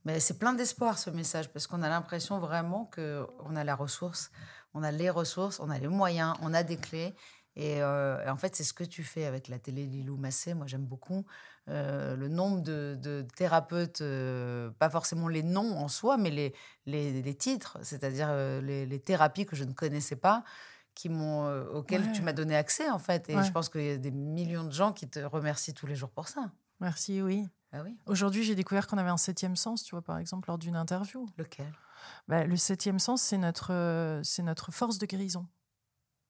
Mais 0.08 0.20
c'est 0.20 0.38
plein 0.38 0.54
d'espoir 0.54 0.98
ce 0.98 1.10
message 1.10 1.50
parce 1.52 1.66
qu'on 1.66 1.82
a 1.82 1.88
l'impression 1.90 2.38
vraiment 2.38 2.86
que 2.86 3.26
on 3.40 3.54
a 3.56 3.62
la 3.62 3.74
ressource, 3.74 4.30
on 4.72 4.82
a 4.82 4.90
les 4.90 5.10
ressources, 5.10 5.60
on 5.60 5.68
a 5.68 5.78
les 5.78 5.86
moyens, 5.88 6.32
on 6.40 6.54
a 6.54 6.62
des 6.62 6.78
clés. 6.78 7.14
Et, 7.56 7.82
euh, 7.82 8.24
et 8.24 8.30
en 8.30 8.36
fait, 8.36 8.56
c'est 8.56 8.64
ce 8.64 8.72
que 8.72 8.84
tu 8.84 9.02
fais 9.04 9.26
avec 9.26 9.48
la 9.48 9.58
télé 9.58 9.84
Lilou 9.84 10.16
Massé. 10.16 10.54
Moi, 10.54 10.66
j'aime 10.66 10.86
beaucoup 10.86 11.26
euh, 11.68 12.16
le 12.16 12.28
nombre 12.28 12.62
de, 12.62 12.96
de 12.98 13.26
thérapeutes, 13.36 14.00
euh, 14.00 14.70
pas 14.78 14.88
forcément 14.88 15.28
les 15.28 15.42
noms 15.42 15.76
en 15.76 15.88
soi, 15.88 16.16
mais 16.16 16.30
les, 16.30 16.54
les, 16.86 17.20
les 17.20 17.34
titres, 17.34 17.76
c'est-à-dire 17.82 18.32
les, 18.62 18.86
les 18.86 19.00
thérapies 19.00 19.44
que 19.44 19.56
je 19.56 19.64
ne 19.64 19.74
connaissais 19.74 20.16
pas, 20.16 20.42
qui 20.94 21.10
m'ont, 21.10 21.44
auxquelles 21.74 22.06
Ouais. 22.06 22.12
tu 22.12 22.22
m'as 22.22 22.32
donné 22.32 22.56
accès, 22.56 22.88
en 22.88 22.98
fait. 22.98 23.28
Et 23.28 23.36
Ouais. 23.36 23.44
je 23.44 23.52
pense 23.52 23.68
qu'il 23.68 23.84
y 23.84 23.90
a 23.90 23.98
des 23.98 24.10
millions 24.10 24.64
de 24.64 24.72
gens 24.72 24.94
qui 24.94 25.06
te 25.06 25.18
remercient 25.20 25.74
tous 25.74 25.86
les 25.86 25.96
jours 25.96 26.10
pour 26.12 26.28
ça. 26.28 26.50
Merci, 26.80 27.20
oui. 27.20 27.44
Oui. 27.74 27.98
Aujourd'hui, 28.06 28.44
j'ai 28.44 28.54
découvert 28.54 28.86
qu'on 28.86 28.98
avait 28.98 29.10
un 29.10 29.16
septième 29.18 29.56
sens, 29.56 29.82
tu 29.82 29.94
vois, 29.94 30.02
par 30.02 30.18
exemple, 30.18 30.48
lors 30.48 30.58
d'une 30.58 30.76
interview. 30.76 31.26
Lequel? 31.36 31.72
Bah, 32.26 32.44
le 32.44 32.56
septième 32.56 32.98
sens, 32.98 33.22
c'est 33.22 33.38
notre, 33.38 33.72
euh, 33.72 34.22
c'est 34.22 34.42
notre 34.42 34.72
force 34.72 34.98
de 34.98 35.06
guérison. 35.06 35.46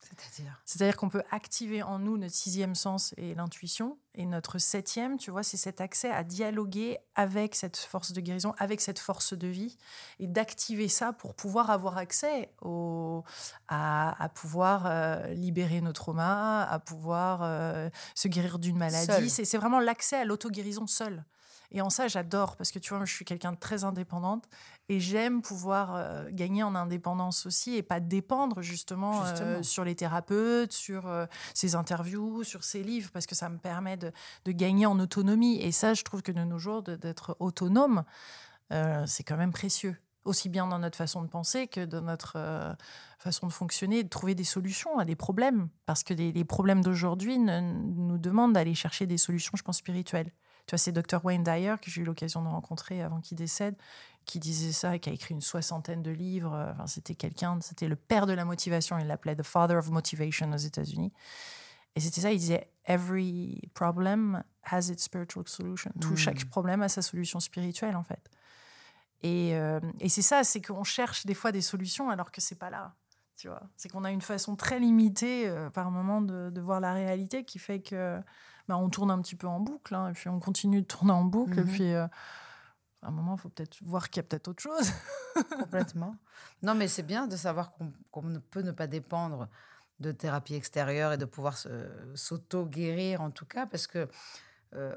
C'est-à-dire 0.01 0.63
C'est-à-dire 0.65 0.97
qu'on 0.97 1.09
peut 1.09 1.25
activer 1.31 1.83
en 1.83 1.99
nous 1.99 2.17
notre 2.17 2.35
sixième 2.35 2.75
sens 2.75 3.15
et 3.17 3.35
l'intuition. 3.35 3.99
Et 4.15 4.27
notre 4.27 4.59
septième, 4.59 5.19
tu 5.19 5.31
vois, 5.31 5.43
c'est 5.43 5.57
cet 5.57 5.81
accès 5.81 6.11
à 6.11 6.25
dialoguer 6.25 6.99
avec 7.15 7.55
cette 7.55 7.77
force 7.77 8.13
de 8.13 8.21
guérison, 8.21 8.55
avec 8.59 8.81
cette 8.81 8.99
force 8.99 9.35
de 9.35 9.49
vie, 9.49 9.77
et 10.19 10.27
d'activer 10.27 10.89
ça 10.89 11.13
pour 11.13 11.35
pouvoir 11.35 11.71
avoir 11.71 11.99
accès 11.99 12.53
au, 12.63 13.25
à, 13.69 14.23
à 14.23 14.29
pouvoir 14.29 14.87
euh, 14.87 15.27
libérer 15.35 15.81
nos 15.81 15.93
traumas, 15.93 16.65
à 16.65 16.79
pouvoir 16.79 17.41
euh, 17.43 17.91
se 18.15 18.29
guérir 18.29 18.59
d'une 18.59 18.79
maladie. 18.79 19.31
C'est 19.31 19.45
c'est 19.45 19.59
vraiment 19.59 19.81
l'accès 19.81 20.17
à 20.17 20.25
l'auto-guérison 20.25 20.87
seul. 20.87 21.25
Et 21.71 21.83
en 21.83 21.91
ça, 21.91 22.09
j'adore 22.09 22.57
parce 22.57 22.71
que 22.71 22.79
tu 22.79 22.95
vois, 22.95 23.05
je 23.05 23.13
suis 23.13 23.25
quelqu'un 23.25 23.53
de 23.53 23.59
très 23.59 23.85
indépendante 23.85 24.45
et 24.89 25.01
j'aime 25.01 25.43
pouvoir 25.43 25.95
euh, 25.95 26.29
gagner 26.31 26.63
en 26.63 26.75
indépendance 26.75 27.45
aussi 27.45 27.77
et 27.77 27.83
pas 27.83 28.01
dépendre 28.01 28.63
justement, 28.63 29.23
euh, 29.25 29.63
sur 29.63 29.85
les 29.85 29.95
thérapeutes, 29.95 30.73
sur 30.73 31.07
euh, 31.07 31.27
ces 31.53 31.75
interviews, 31.75 32.43
sur 32.43 32.65
ces 32.65 32.83
livres 32.83 33.11
parce 33.13 33.27
que 33.27 33.35
ça 33.35 33.51
me 33.51 33.59
permet 33.59 33.99
de, 33.99 34.13
de 34.47 34.53
gagner 34.53 34.87
en 34.87 34.99
autonomie. 34.99 35.61
Et 35.61 35.73
ça, 35.73 35.93
je 35.93 36.03
trouve 36.05 36.23
que 36.23 36.33
de 36.33 36.43
nos 36.43 36.59
jours, 36.59 36.83
d'être 36.83 37.37
autonome, 37.39 38.05
euh, 38.73 39.05
c'est 39.07 39.25
quand 39.25 39.37
même 39.37 39.53
précieux. 39.53 39.97
Aussi 40.25 40.49
bien 40.49 40.67
dans 40.67 40.79
notre 40.79 40.97
façon 40.97 41.23
de 41.23 41.29
penser 41.29 41.69
que 41.69 41.85
dans 41.85 42.03
notre 42.03 42.35
euh, 42.37 42.75
façon 43.19 43.47
de 43.47 43.53
fonctionner, 43.53 44.03
de 44.05 44.09
trouver 44.09 44.35
des 44.35 44.45
solutions 44.45 44.99
à 44.99 45.05
des 45.05 45.17
problèmes. 45.17 45.69
Parce 45.87 46.03
que 46.03 46.13
les, 46.13 46.33
les 46.33 46.45
problèmes 46.45 46.83
d'aujourd'hui 46.83 47.39
nous 47.39 48.19
demandent 48.19 48.53
d'aller 48.53 48.75
chercher 48.75 49.07
des 49.07 49.17
solutions, 49.17 49.53
je 49.55 49.63
pense, 49.63 49.79
spirituelles. 49.79 50.31
Tu 50.69 50.73
vois, 50.73 50.79
c'est 50.79 50.93
Dr. 50.93 51.25
Wayne 51.25 51.43
Dyer, 51.43 51.77
que 51.81 51.91
j'ai 51.91 52.03
eu 52.03 52.05
l'occasion 52.05 52.43
de 52.43 52.49
rencontrer 52.49 53.03
avant 53.03 53.23
qu'il 53.23 53.39
décède, 53.39 53.75
qui 54.27 54.39
disait 54.39 54.73
ça 54.73 54.95
et 54.95 55.01
qui 55.01 55.09
a 55.09 55.13
écrit 55.15 55.33
une 55.33 55.41
soixantaine 55.41 56.03
de 56.03 56.11
livres. 56.11 56.73
Enfin, 56.75 56.87
c'était 56.87 57.15
quelqu'un, 57.15 57.59
c'était 57.63 57.89
le 57.89 57.97
père 57.97 58.27
de 58.27 58.35
la 58.35 58.45
motivation. 58.45 58.99
Il 58.99 59.07
l'appelait 59.07 59.35
The 59.35 59.43
Father 59.43 59.77
of 59.77 59.89
Motivation 59.89 60.53
aux 60.53 60.59
États-Unis. 60.59 61.11
Et 61.97 62.01
c'était 62.01 62.21
ça, 62.21 62.33
il 62.33 62.39
disait 62.39 62.69
Every 62.85 63.63
problem 63.73 64.45
has 64.63 64.91
its 64.91 64.99
spiritual 64.99 65.49
solution. 65.49 65.91
Tout, 66.03 66.17
Chaque 66.17 66.45
problème 66.45 66.83
a 66.83 66.91
sa 66.91 67.01
solution 67.01 67.41
spirituelle, 67.41 67.97
en 67.97 68.03
fait. 68.03 68.31
Et, 69.23 69.55
euh, 69.55 69.81
et 70.01 70.11
c'est 70.11 70.21
ça, 70.21 70.45
c'est 70.45 70.61
qu'on 70.61 70.85
cherche 70.85 71.25
des 71.25 71.35
fois 71.35 71.51
des 71.51 71.63
solutions 71.63 72.11
alors 72.11 72.31
que 72.31 72.43
c'est 72.43 72.59
pas 72.59 72.69
là. 72.69 72.95
Tu 73.37 73.49
vois, 73.49 73.63
c'est 73.77 73.89
qu'on 73.89 74.05
a 74.05 74.11
une 74.11 74.21
façon 74.21 74.55
très 74.55 74.79
limitée 74.81 75.49
euh, 75.49 75.71
par 75.71 75.91
moment 75.91 76.21
de, 76.21 76.51
de, 76.51 76.61
voir 76.61 76.81
la 76.81 76.93
réalité 76.93 77.45
qui 77.45 77.59
fait 77.59 77.81
que 77.81 78.21
bah, 78.69 78.77
on 78.77 78.89
tourne 78.91 79.11
un 79.11 79.21
petit 79.21 79.35
peu 79.37 79.47
en 79.47 79.61
boucle, 79.61 79.95
hein, 79.95 80.11
et 80.11 80.13
puis 80.13 80.29
on 80.29 80.39
continue 80.41 80.83
de 80.83 80.87
tourner 80.87 81.13
en 81.13 81.25
boucle, 81.25 81.59
et 81.59 81.65
Mhm. 81.65 81.73
puis 81.73 81.93
euh, 81.95 82.07
à 83.03 83.09
un 83.09 83.11
moment, 83.11 83.35
il 83.37 83.41
faut 83.41 83.49
peut-être 83.49 83.79
voir 83.83 84.11
qu'il 84.11 84.21
y 84.21 84.25
a 84.25 84.29
peut-être 84.29 84.49
autre 84.49 84.63
chose. 84.63 84.91
Complètement. 85.97 86.17
Non, 86.63 86.75
mais 86.75 86.89
c'est 86.89 87.03
bien 87.05 87.27
de 87.27 87.37
savoir 87.37 87.73
qu'on 88.11 88.23
ne 88.23 88.39
peut 88.39 88.63
ne 88.63 88.73
pas 88.73 88.87
dépendre 88.87 89.49
de 90.01 90.13
thérapie 90.13 90.55
extérieure 90.55 91.13
et 91.13 91.17
de 91.19 91.25
pouvoir 91.25 91.57
s'auto-guérir 92.15 93.21
en 93.21 93.31
tout 93.31 93.47
cas, 93.47 93.67
parce 93.67 93.87
que 93.87 94.09
euh, 94.75 94.95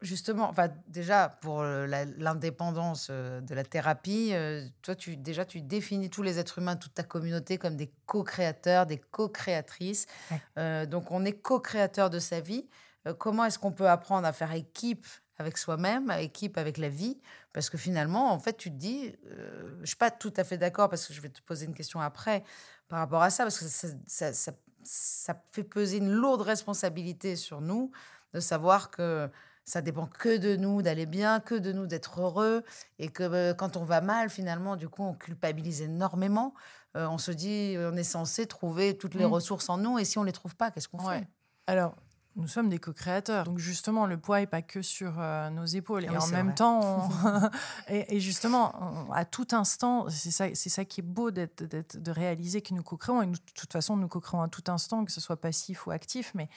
justement, 0.00 0.48
enfin, 0.48 0.68
déjà 0.86 1.28
pour 1.28 1.62
l'indépendance 1.62 3.08
euh, 3.10 3.40
de 3.40 3.54
la 3.54 3.64
thérapie, 3.64 4.30
euh, 4.32 4.64
toi, 4.82 4.94
tu, 4.94 5.16
déjà, 5.16 5.44
tu 5.44 5.60
définis 5.60 6.10
tous 6.10 6.22
les 6.22 6.38
êtres 6.38 6.58
humains, 6.58 6.76
toute 6.76 6.94
ta 6.94 7.02
communauté 7.02 7.58
comme 7.58 7.76
des 7.76 7.92
co-créateurs, 8.06 8.86
des 8.86 8.98
co-créatrices. 8.98 10.06
Ouais. 10.30 10.40
Euh, 10.58 10.86
donc, 10.86 11.10
on 11.10 11.24
est 11.24 11.32
co-créateur 11.32 12.10
de 12.10 12.18
sa 12.18 12.40
vie. 12.40 12.68
Euh, 13.08 13.14
comment 13.14 13.44
est-ce 13.44 13.58
qu'on 13.58 13.72
peut 13.72 13.88
apprendre 13.88 14.26
à 14.26 14.32
faire 14.32 14.52
équipe 14.52 15.06
avec 15.38 15.56
soi-même, 15.58 16.10
équipe 16.18 16.58
avec 16.58 16.78
la 16.78 16.88
vie? 16.88 17.20
Parce 17.52 17.70
que 17.70 17.78
finalement, 17.78 18.32
en 18.32 18.38
fait, 18.38 18.56
tu 18.56 18.70
te 18.70 18.76
dis, 18.76 19.12
euh, 19.26 19.76
je 19.80 19.86
suis 19.86 19.96
pas 19.96 20.10
tout 20.10 20.32
à 20.36 20.44
fait 20.44 20.58
d'accord 20.58 20.88
parce 20.88 21.06
que 21.06 21.14
je 21.14 21.20
vais 21.20 21.28
te 21.30 21.40
poser 21.42 21.66
une 21.66 21.74
question 21.74 22.00
après 22.00 22.44
par 22.88 22.98
rapport 23.00 23.22
à 23.22 23.30
ça, 23.30 23.44
parce 23.44 23.58
que 23.58 23.64
ça, 23.66 23.88
ça, 24.06 24.32
ça, 24.32 24.52
ça 24.82 25.42
fait 25.52 25.64
peser 25.64 25.98
une 25.98 26.10
lourde 26.10 26.40
responsabilité 26.42 27.36
sur 27.36 27.60
nous 27.60 27.90
de 28.34 28.40
savoir 28.40 28.90
que 28.90 29.28
ça 29.64 29.82
dépend 29.82 30.06
que 30.06 30.38
de 30.38 30.56
nous 30.56 30.80
d'aller 30.80 31.04
bien, 31.04 31.40
que 31.40 31.54
de 31.54 31.72
nous 31.72 31.86
d'être 31.86 32.20
heureux, 32.22 32.64
et 32.98 33.08
que 33.08 33.22
euh, 33.22 33.54
quand 33.54 33.76
on 33.76 33.84
va 33.84 34.00
mal, 34.00 34.30
finalement, 34.30 34.76
du 34.76 34.88
coup, 34.88 35.02
on 35.02 35.14
culpabilise 35.14 35.82
énormément. 35.82 36.54
Euh, 36.96 37.06
on 37.08 37.18
se 37.18 37.30
dit, 37.30 37.76
on 37.78 37.94
est 37.96 38.02
censé 38.04 38.46
trouver 38.46 38.96
toutes 38.96 39.14
les 39.14 39.26
Mm. 39.26 39.32
ressources 39.32 39.68
en 39.68 39.76
nous, 39.76 39.98
et 39.98 40.04
si 40.06 40.16
on 40.18 40.24
les 40.24 40.32
trouve 40.32 40.56
pas, 40.56 40.70
qu'est-ce 40.70 40.88
qu'on 40.88 41.06
Ouais. 41.06 41.20
fait 41.20 41.28
Alors, 41.66 41.94
nous 42.38 42.48
sommes 42.48 42.68
des 42.68 42.78
co-créateurs. 42.78 43.44
Donc, 43.44 43.58
justement, 43.58 44.06
le 44.06 44.16
poids 44.16 44.40
n'est 44.40 44.46
pas 44.46 44.62
que 44.62 44.80
sur 44.80 45.16
euh, 45.18 45.50
nos 45.50 45.66
épaules. 45.66 46.04
Et 46.04 46.08
en 46.16 46.26
même 46.28 46.46
vrai. 46.46 46.54
temps, 46.54 46.80
on- 47.24 47.50
et, 47.88 48.16
et 48.16 48.20
justement, 48.20 48.74
on- 49.08 49.12
à 49.12 49.24
tout 49.24 49.48
instant, 49.52 50.08
c'est 50.08 50.30
ça, 50.30 50.46
c'est 50.54 50.68
ça 50.70 50.84
qui 50.84 51.00
est 51.00 51.04
beau 51.04 51.30
d'être, 51.30 51.64
d'être- 51.64 51.98
de 51.98 52.10
réaliser 52.10 52.62
que 52.62 52.72
nous 52.74 52.82
co-créons. 52.82 53.20
Et 53.22 53.26
nous, 53.26 53.34
de 53.34 53.52
toute 53.54 53.72
façon, 53.72 53.96
nous 53.96 54.08
co-créons 54.08 54.40
à 54.42 54.48
tout 54.48 54.64
instant, 54.68 55.04
que 55.04 55.12
ce 55.12 55.20
soit 55.20 55.40
passif 55.40 55.86
ou 55.86 55.90
actif. 55.90 56.32
Mais 56.34 56.48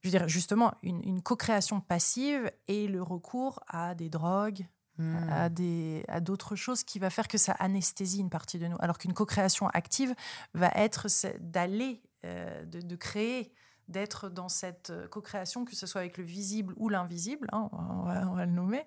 je 0.00 0.08
veux 0.08 0.18
dire, 0.18 0.28
justement, 0.28 0.72
une, 0.82 1.02
une 1.02 1.20
co-création 1.22 1.80
passive 1.80 2.50
et 2.68 2.86
le 2.88 3.02
recours 3.02 3.60
à 3.68 3.94
des 3.94 4.08
drogues, 4.08 4.66
Mm. 5.00 5.16
à, 5.30 5.48
des, 5.48 6.04
à 6.08 6.18
d'autres 6.18 6.56
choses 6.56 6.82
qui 6.82 6.98
va 6.98 7.08
faire 7.08 7.28
que 7.28 7.38
ça 7.38 7.52
anesthésie 7.60 8.18
une 8.18 8.30
partie 8.30 8.58
de 8.58 8.66
nous. 8.66 8.76
Alors 8.80 8.98
qu'une 8.98 9.12
co-création 9.14 9.68
active 9.68 10.12
va 10.54 10.72
être 10.74 11.06
d'aller, 11.38 12.02
euh, 12.24 12.64
de, 12.64 12.80
de 12.80 12.96
créer, 12.96 13.52
d'être 13.88 14.28
dans 14.28 14.48
cette 14.48 14.90
euh, 14.90 15.08
co-création, 15.08 15.64
que 15.64 15.74
ce 15.74 15.86
soit 15.86 16.00
avec 16.00 16.18
le 16.18 16.24
visible 16.24 16.74
ou 16.76 16.88
l'invisible, 16.88 17.48
hein, 17.52 17.68
on, 17.72 18.02
va, 18.34 18.46
le 18.46 18.52
nommer. 18.52 18.86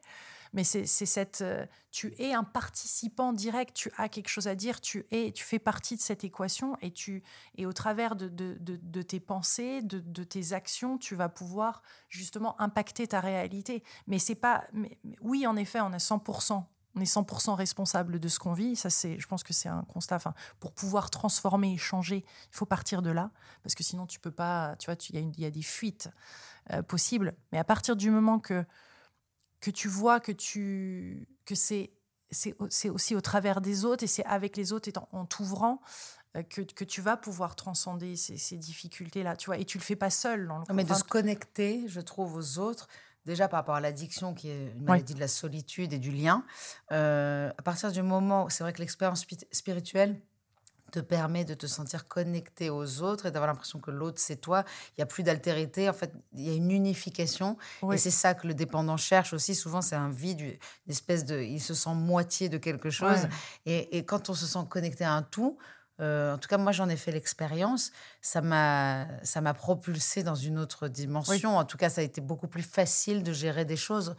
Mais 0.53 0.65
c'est, 0.65 0.85
cette, 0.85 1.41
euh, 1.41 1.65
tu 1.91 2.13
es 2.19 2.33
un 2.33 2.43
participant 2.43 3.31
direct, 3.31 3.73
tu 3.73 3.89
as 3.97 4.09
quelque 4.09 4.27
chose 4.27 4.47
à 4.47 4.55
dire, 4.55 4.81
tu 4.81 5.05
es, 5.11 5.31
tu 5.31 5.45
fais 5.45 5.59
partie 5.59 5.95
de 5.95 6.01
cette 6.01 6.25
équation 6.25 6.77
et 6.81 6.91
tu, 6.91 7.23
et 7.55 7.65
au 7.65 7.71
travers 7.71 8.17
de, 8.17 8.27
de, 8.27 8.57
de, 8.59 8.77
de 8.81 9.01
tes 9.01 9.21
pensées, 9.21 9.81
de, 9.81 10.23
tes 10.23 10.51
actions, 10.51 10.97
tu 10.97 11.15
vas 11.15 11.29
pouvoir 11.29 11.81
justement 12.09 12.59
impacter 12.59 13.07
ta 13.07 13.21
réalité. 13.21 13.81
Mais 14.07 14.19
c'est 14.19 14.35
pas, 14.35 14.65
mais, 14.73 14.99
oui, 15.21 15.47
en 15.47 15.55
effet, 15.55 15.79
on 15.79 15.93
est 15.93 16.05
100%. 16.05 16.65
On 16.95 17.01
est 17.01 17.05
100% 17.05 17.55
responsable 17.55 18.19
de 18.19 18.27
ce 18.27 18.37
qu'on 18.39 18.53
vit. 18.53 18.75
Ça, 18.75 18.89
c'est, 18.89 19.17
je 19.19 19.27
pense 19.27 19.43
que 19.43 19.53
c'est 19.53 19.69
un 19.69 19.83
constat. 19.83 20.17
Enfin, 20.17 20.33
pour 20.59 20.73
pouvoir 20.73 21.09
transformer 21.09 21.73
et 21.73 21.77
changer, 21.77 22.25
il 22.25 22.55
faut 22.55 22.65
partir 22.65 23.01
de 23.01 23.09
là, 23.11 23.31
parce 23.63 23.75
que 23.75 23.83
sinon 23.83 24.05
tu 24.07 24.19
peux 24.19 24.31
pas. 24.31 24.75
Tu 24.77 24.87
vois, 24.87 24.95
il 25.09 25.39
y, 25.39 25.45
a 25.45 25.47
y 25.47 25.51
des 25.51 25.61
fuites 25.61 26.09
euh, 26.71 26.81
possibles. 26.81 27.33
Mais 27.51 27.57
à 27.57 27.63
partir 27.63 27.95
du 27.95 28.11
moment 28.11 28.39
que 28.39 28.65
que 29.59 29.71
tu 29.71 29.87
vois 29.87 30.19
que 30.19 30.31
tu 30.31 31.27
que 31.45 31.55
c'est 31.55 31.91
c'est 32.29 32.55
au- 32.59 32.69
c'est 32.69 32.89
aussi 32.89 33.15
au 33.15 33.21
travers 33.21 33.61
des 33.61 33.85
autres 33.85 34.03
et 34.03 34.07
c'est 34.07 34.25
avec 34.25 34.57
les 34.57 34.71
autres 34.73 34.89
et 34.89 34.93
en, 34.97 35.07
en 35.11 35.25
t'ouvrant 35.25 35.81
euh, 36.37 36.43
que, 36.43 36.61
que 36.61 36.83
tu 36.85 37.01
vas 37.01 37.17
pouvoir 37.17 37.55
transcender 37.55 38.15
ces, 38.15 38.37
ces 38.37 38.57
difficultés-là, 38.57 39.35
tu 39.35 39.47
vois. 39.47 39.57
Et 39.57 39.65
tu 39.65 39.77
le 39.77 39.83
fais 39.83 39.97
pas 39.97 40.09
seul. 40.09 40.47
Dans 40.47 40.59
le 40.59 40.63
Non, 40.69 40.75
mais 40.75 40.83
de 40.85 40.93
se 40.93 41.03
connecter, 41.03 41.83
je 41.87 41.99
trouve, 41.99 42.35
aux 42.37 42.57
autres, 42.57 42.87
déjà 43.25 43.47
par 43.47 43.59
rapport 43.59 43.75
à 43.75 43.81
l'addiction, 43.81 44.33
qui 44.33 44.49
est 44.49 44.71
une 44.75 44.83
maladie 44.83 45.13
de 45.13 45.19
la 45.19 45.27
solitude 45.27 45.93
et 45.93 45.99
du 45.99 46.11
lien, 46.11 46.43
euh, 46.91 47.49
à 47.57 47.61
partir 47.61 47.91
du 47.91 48.01
moment 48.01 48.45
où 48.45 48.49
c'est 48.49 48.63
vrai 48.63 48.73
que 48.73 48.79
l'expérience 48.79 49.23
spi- 49.25 49.47
spirituelle 49.51 50.19
te 50.91 50.99
permet 50.99 51.45
de 51.45 51.53
te 51.53 51.67
sentir 51.67 52.09
connecté 52.09 52.69
aux 52.69 53.01
autres 53.01 53.27
et 53.27 53.31
d'avoir 53.31 53.47
l'impression 53.47 53.79
que 53.79 53.91
l'autre, 53.91 54.19
c'est 54.19 54.35
toi. 54.35 54.65
Il 54.89 54.93
n'y 54.99 55.03
a 55.03 55.05
plus 55.05 55.23
d'altérité. 55.23 55.87
En 55.89 55.93
fait, 55.93 56.11
il 56.33 56.41
y 56.41 56.49
a 56.49 56.53
une 56.53 56.69
unification. 56.69 57.57
Oui. 57.81 57.95
Et 57.95 57.97
c'est 57.97 58.11
ça 58.11 58.33
que 58.33 58.45
le 58.45 58.53
dépendant 58.53 58.97
cherche 58.97 59.31
aussi. 59.31 59.55
Souvent, 59.55 59.81
c'est 59.81 59.95
un 59.95 60.09
vide, 60.09 60.41
une 60.41 60.57
espèce 60.89 61.23
de... 61.23 61.39
Il 61.39 61.61
se 61.61 61.73
sent 61.73 61.93
moitié 61.93 62.49
de 62.49 62.57
quelque 62.57 62.89
chose. 62.89 63.21
Ouais. 63.21 63.29
Et, 63.67 63.97
et 63.99 64.05
quand 64.05 64.29
on 64.29 64.33
se 64.33 64.45
sent 64.45 64.65
connecté 64.69 65.05
à 65.05 65.13
un 65.13 65.21
tout, 65.21 65.57
euh, 65.99 66.33
en 66.35 66.37
tout 66.37 66.47
cas, 66.47 66.57
moi, 66.57 66.71
j'en 66.71 66.89
ai 66.89 66.95
fait 66.97 67.11
l'expérience. 67.11 67.91
Ça 68.21 68.41
m'a, 68.41 69.07
ça 69.23 69.41
m'a 69.41 69.53
propulsé 69.53 70.23
dans 70.23 70.35
une 70.35 70.57
autre 70.57 70.87
dimension. 70.87 71.57
En 71.57 71.65
tout 71.65 71.77
cas, 71.77 71.89
ça 71.89 72.01
a 72.01 72.03
été 72.03 72.21
beaucoup 72.21 72.47
plus 72.47 72.63
facile 72.63 73.23
de 73.23 73.33
gérer 73.33 73.65
des 73.65 73.77
choses 73.77 74.15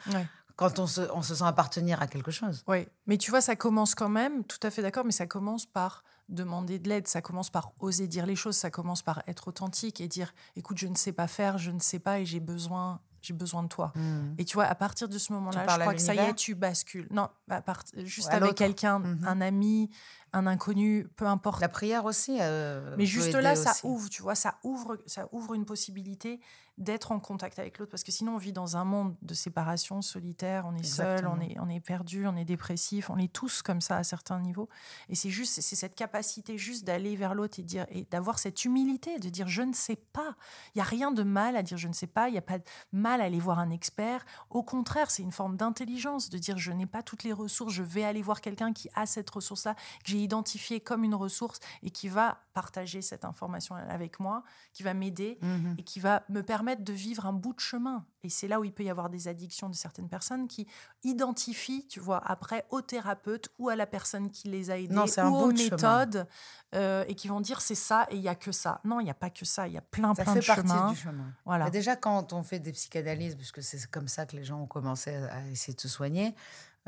quand 0.56 0.78
on 0.78 0.87
se, 0.87 1.00
on 1.12 1.22
se 1.22 1.35
sent 1.35 1.44
appartenir 1.44 2.02
à 2.02 2.06
quelque 2.06 2.30
chose. 2.30 2.62
Oui, 2.68 2.87
mais 3.06 3.16
tu 3.16 3.30
vois, 3.30 3.40
ça 3.40 3.56
commence 3.56 3.94
quand 3.94 4.11
même, 4.11 4.44
tout 4.44 4.61
à 4.62 4.70
fait 4.70 4.82
d'accord, 4.82 5.04
mais 5.04 5.11
ça 5.12 5.26
commence 5.26 5.64
par 5.66 6.04
demander 6.28 6.78
de 6.78 6.88
l'aide, 6.88 7.08
ça 7.08 7.20
commence 7.22 7.50
par 7.50 7.72
oser 7.80 8.06
dire 8.06 8.26
les 8.26 8.37
choses, 8.37 8.56
ça 8.56 8.70
commence 8.70 9.02
par 9.02 9.22
être 9.26 9.48
authentique 9.48 10.00
et 10.00 10.08
dire, 10.08 10.32
écoute, 10.54 10.78
je 10.78 10.87
ne 10.87 10.94
sais 10.94 11.12
pas 11.12 11.26
faire, 11.26 11.58
je 11.58 11.70
ne 11.70 11.80
sais 11.80 11.98
pas 11.98 12.20
et 12.20 12.26
j'ai 12.26 12.38
besoin, 12.38 13.00
j'ai 13.22 13.32
besoin 13.35 13.62
de 13.62 13.68
toi. 13.68 13.92
Et 14.38 14.44
tu 14.44 14.54
vois, 14.54 14.64
à 14.66 14.74
partir 14.74 15.08
de 15.08 15.18
ce 15.18 15.32
moment-là, 15.32 15.64
je 15.68 15.78
crois 15.80 15.94
que 15.94 16.00
ça 16.00 16.14
y 16.14 16.18
est, 16.18 16.35
tu 16.35 16.54
bascules. 16.54 17.08
Non, 17.11 17.28
à 17.50 17.61
part- 17.62 17.82
juste 17.96 18.28
à 18.30 18.37
avec 18.37 18.54
quelqu'un, 18.54 18.98
Mhm. 19.00 19.24
un 19.26 19.40
ami, 19.40 19.90
un 20.32 20.46
inconnu, 20.46 21.08
peu 21.16 21.26
importe. 21.26 21.60
La 21.60 21.68
prière 21.68 22.04
aussi. 22.04 22.38
euh, 22.40 22.94
Mais 22.96 23.06
juste 23.06 23.34
là, 23.34 23.54
ça 23.56 23.72
aussi. 23.72 23.86
ouvre, 23.86 24.08
tu 24.08 24.22
vois, 24.22 24.34
ça 24.34 24.56
ouvre, 24.62 24.98
ça 25.06 25.28
ouvre 25.32 25.54
une 25.54 25.64
possibilité 25.64 26.40
d'être 26.78 27.12
en 27.12 27.20
contact 27.20 27.58
avec 27.58 27.78
l'autre. 27.78 27.90
Parce 27.90 28.02
que 28.02 28.10
sinon, 28.10 28.34
on 28.36 28.38
vit 28.38 28.52
dans 28.52 28.78
un 28.78 28.84
monde 28.84 29.14
de 29.20 29.34
séparation 29.34 30.00
solitaire, 30.00 30.64
on 30.66 30.74
est 30.74 30.82
seul, 30.84 31.26
on 31.26 31.38
est, 31.38 31.54
on 31.60 31.68
est 31.68 31.80
perdu, 31.80 32.26
on 32.26 32.34
est 32.34 32.46
dépressif, 32.46 33.10
on 33.10 33.18
est 33.18 33.30
tous 33.30 33.60
comme 33.60 33.82
ça 33.82 33.98
à 33.98 34.04
certains 34.04 34.40
niveaux. 34.40 34.70
Et 35.10 35.14
c'est 35.14 35.28
juste, 35.28 35.60
c'est 35.60 35.76
cette 35.76 35.94
capacité 35.94 36.56
juste 36.56 36.84
d'aller 36.84 37.14
vers 37.14 37.34
l'autre 37.34 37.60
et 37.60 37.62
dire, 37.62 37.84
et 37.90 38.06
d'avoir 38.10 38.38
cette 38.38 38.64
humilité, 38.64 39.18
de 39.18 39.28
dire, 39.28 39.48
je 39.48 39.60
ne 39.62 39.74
sais 39.74 39.96
pas. 39.96 40.34
Il 40.74 40.78
y 40.78 40.80
a 40.80 40.84
rien 40.84 41.12
de 41.12 41.22
mal 41.22 41.56
à 41.56 41.62
dire, 41.62 41.76
je 41.76 41.88
ne 41.88 41.92
sais 41.92 42.06
pas. 42.06 42.28
Il 42.28 42.32
n'y 42.32 42.38
a 42.38 42.42
pas 42.42 42.58
de 42.58 42.64
mal 42.90 43.20
à 43.20 43.24
aller 43.24 43.38
voir 43.38 43.58
un 43.58 43.70
expert. 43.70 44.24
Au 44.48 44.62
contraire, 44.62 45.10
c'est 45.10 45.22
une 45.22 45.30
forme 45.30 45.58
d'intelligence 45.58 46.30
de 46.30 46.38
dire, 46.38 46.56
je 46.56 46.72
n'ai 46.72 46.86
pas 46.86 47.02
toutes 47.02 47.22
les 47.22 47.34
ressources, 47.34 47.74
je 47.74 47.82
vais 47.82 48.04
aller 48.04 48.22
voir 48.22 48.40
quelqu'un 48.40 48.72
qui 48.72 48.88
a 48.94 49.04
cette 49.04 49.28
ressource-là, 49.28 49.74
que 49.74 49.80
j'ai 50.06 50.21
identifiée 50.22 50.80
comme 50.80 51.04
une 51.04 51.14
ressource 51.14 51.61
et 51.82 51.90
qui 51.90 52.08
va 52.08 52.38
partager 52.54 53.02
cette 53.02 53.24
information 53.24 53.74
avec 53.74 54.20
moi, 54.20 54.42
qui 54.72 54.82
va 54.82 54.94
m'aider 54.94 55.38
Mhm. 55.42 55.74
et 55.78 55.82
qui 55.82 56.00
va 56.00 56.22
me 56.28 56.42
permettre 56.42 56.82
de 56.85 56.92
vivre 56.92 57.26
un 57.26 57.32
bout 57.32 57.54
de 57.54 57.61
chemin. 57.61 58.04
Et 58.24 58.28
c'est 58.28 58.46
là 58.48 58.61
où 58.61 58.64
il 58.64 58.72
peut 58.72 58.85
y 58.85 58.90
avoir 58.90 59.08
des 59.11 59.26
addictions 59.28 59.68
de 59.68 59.74
certaines 59.74 60.08
personnes 60.08 60.46
qui 60.48 60.66
identifient, 61.02 61.87
tu 61.88 62.00
vois, 62.00 62.22
après 62.24 62.64
au 62.70 62.80
thérapeute 62.80 63.48
ou 63.58 63.68
à 63.68 63.76
la 63.76 63.87
personne 63.87 64.30
qui 64.30 64.48
les 64.48 64.70
a 64.70 64.78
aidés 64.78 64.94
Non, 64.94 65.04
ou 65.06 65.35
aux 65.37 65.52
méthodes 65.52 66.26
euh, 66.74 67.04
et 67.08 67.14
qui 67.14 67.28
vont 67.28 67.40
dire 67.40 67.61
c'est 67.61 67.74
ça 67.74 68.06
et 68.11 68.16
il 68.16 68.22
y 68.22 68.28
a 68.28 68.35
que 68.35 68.52
ça. 68.52 68.80
Non, 68.85 69.00
il 69.00 69.04
n'y 69.04 69.11
a 69.11 69.14
pas 69.14 69.30
que 69.30 69.44
ça, 69.44 69.66
il 69.68 69.74
y 69.74 69.78
a 69.78 69.82
plein, 69.82 70.14
Ça 70.14 70.22
plein 70.24 70.35
fait 70.35 70.40
de 70.40 70.46
partie 70.46 70.62
chemins. 70.68 70.90
du 70.90 70.96
chemin. 70.96 71.32
Voilà. 71.44 71.64
Bah, 71.64 71.70
déjà, 71.70 71.96
quand 71.96 72.32
on 72.32 72.42
fait 72.42 72.58
des 72.61 72.72
psychanalyses, 72.72 73.35
puisque 73.37 73.62
c'est 73.62 73.85
comme 73.90 74.08
ça 74.08 74.26
que 74.26 74.37
les 74.37 74.44
gens 74.44 74.61
ont 74.61 74.66
commencé 74.66 75.14
à 75.14 75.46
essayer 75.48 75.74
de 75.74 75.80
se 75.80 75.88
soigner, 75.88 76.35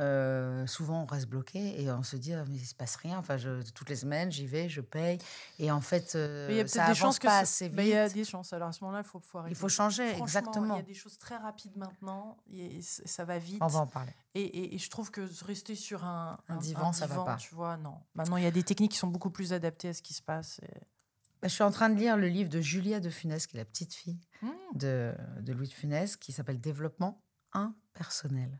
euh, 0.00 0.66
souvent 0.66 1.02
on 1.02 1.06
reste 1.06 1.26
bloqué 1.28 1.80
et 1.80 1.90
on 1.90 2.02
se 2.02 2.16
dit 2.16 2.34
Ah, 2.34 2.44
mais 2.48 2.56
il 2.56 2.64
se 2.66 2.74
passe 2.74 2.96
rien. 2.96 3.18
Enfin, 3.18 3.36
je, 3.36 3.62
toutes 3.72 3.88
les 3.90 3.96
semaines, 3.96 4.32
j'y 4.32 4.46
vais, 4.46 4.68
je 4.68 4.80
paye, 4.80 5.18
et 5.58 5.70
en 5.70 5.80
fait, 5.80 6.14
euh, 6.14 6.48
Mais 6.48 6.54
il 6.54 6.56
y 6.56 6.60
a 6.60 6.66
ça 6.66 6.72
peut-être 6.80 6.86
des 6.86 6.90
avance 6.90 6.98
chances 6.98 7.18
que 7.18 7.26
pas 7.26 7.32
ça- 7.34 7.38
assez 7.40 7.68
vite. 7.68 7.78
Il 7.80 7.86
y 7.88 7.94
a 7.94 8.08
des 8.08 8.24
chances. 8.24 8.52
Alors 8.52 8.68
à 8.68 8.72
ce 8.72 8.82
moment-là, 8.84 9.02
il 9.04 9.08
faut, 9.08 9.20
faut. 9.20 9.40
Il 9.48 9.54
faut 9.54 9.68
changer, 9.68 10.10
exactement. 10.18 10.74
Il 10.74 10.78
y 10.78 10.80
a 10.80 10.82
des 10.82 10.94
choses 10.94 11.18
très 11.18 11.36
rapides 11.36 11.76
maintenant 11.76 12.36
et 12.52 12.80
ça 12.82 13.24
va 13.24 13.38
vite. 13.38 13.58
On 13.60 13.66
va 13.68 13.80
en 13.80 13.86
parler. 13.86 14.12
Et, 14.34 14.42
et- 14.42 14.74
et 14.74 14.78
je 14.78 14.90
trouve 14.90 15.10
que 15.12 15.20
rester 15.44 15.74
sur 15.76 16.04
un, 16.04 16.38
Un 16.48 16.56
divan, 16.56 16.92
ça 16.92 17.06
va 17.06 17.22
pas. 17.24 17.36
Tu 17.36 17.54
vois, 17.54 17.76
non. 17.76 17.94
Maintenant, 18.14 18.36
il 18.36 18.42
y 18.44 18.48
a 18.48 18.50
des 18.50 18.62
techniques 18.64 18.92
qui 18.92 18.98
sont 18.98 19.06
beaucoup 19.08 19.30
plus 19.30 19.52
adaptées 19.52 19.90
à 19.90 19.94
ce 19.94 20.02
qui 20.02 20.12
se 20.14 20.22
passe. 20.22 20.58
et- 20.64 20.80
Bah, 21.40 21.48
je 21.48 21.54
suis 21.54 21.62
en 21.62 21.70
train 21.70 21.90
de 21.90 21.94
lire 21.96 22.16
le 22.16 22.26
livre 22.28 22.48
de 22.48 22.60
Julia 22.62 23.00
de 23.00 23.10
Funès, 23.10 23.46
qui 23.46 23.56
est 23.56 23.60
la 23.60 23.64
petite 23.66 23.92
fille 23.94 24.18
Hmm. 24.42 24.48
de, 24.74 25.14
de 25.40 25.52
Louis 25.52 25.68
de 25.68 25.72
Funès, 25.72 26.16
qui 26.16 26.32
s'appelle 26.32 26.58
Développement. 26.60 27.20
Impersonnel. 27.54 28.58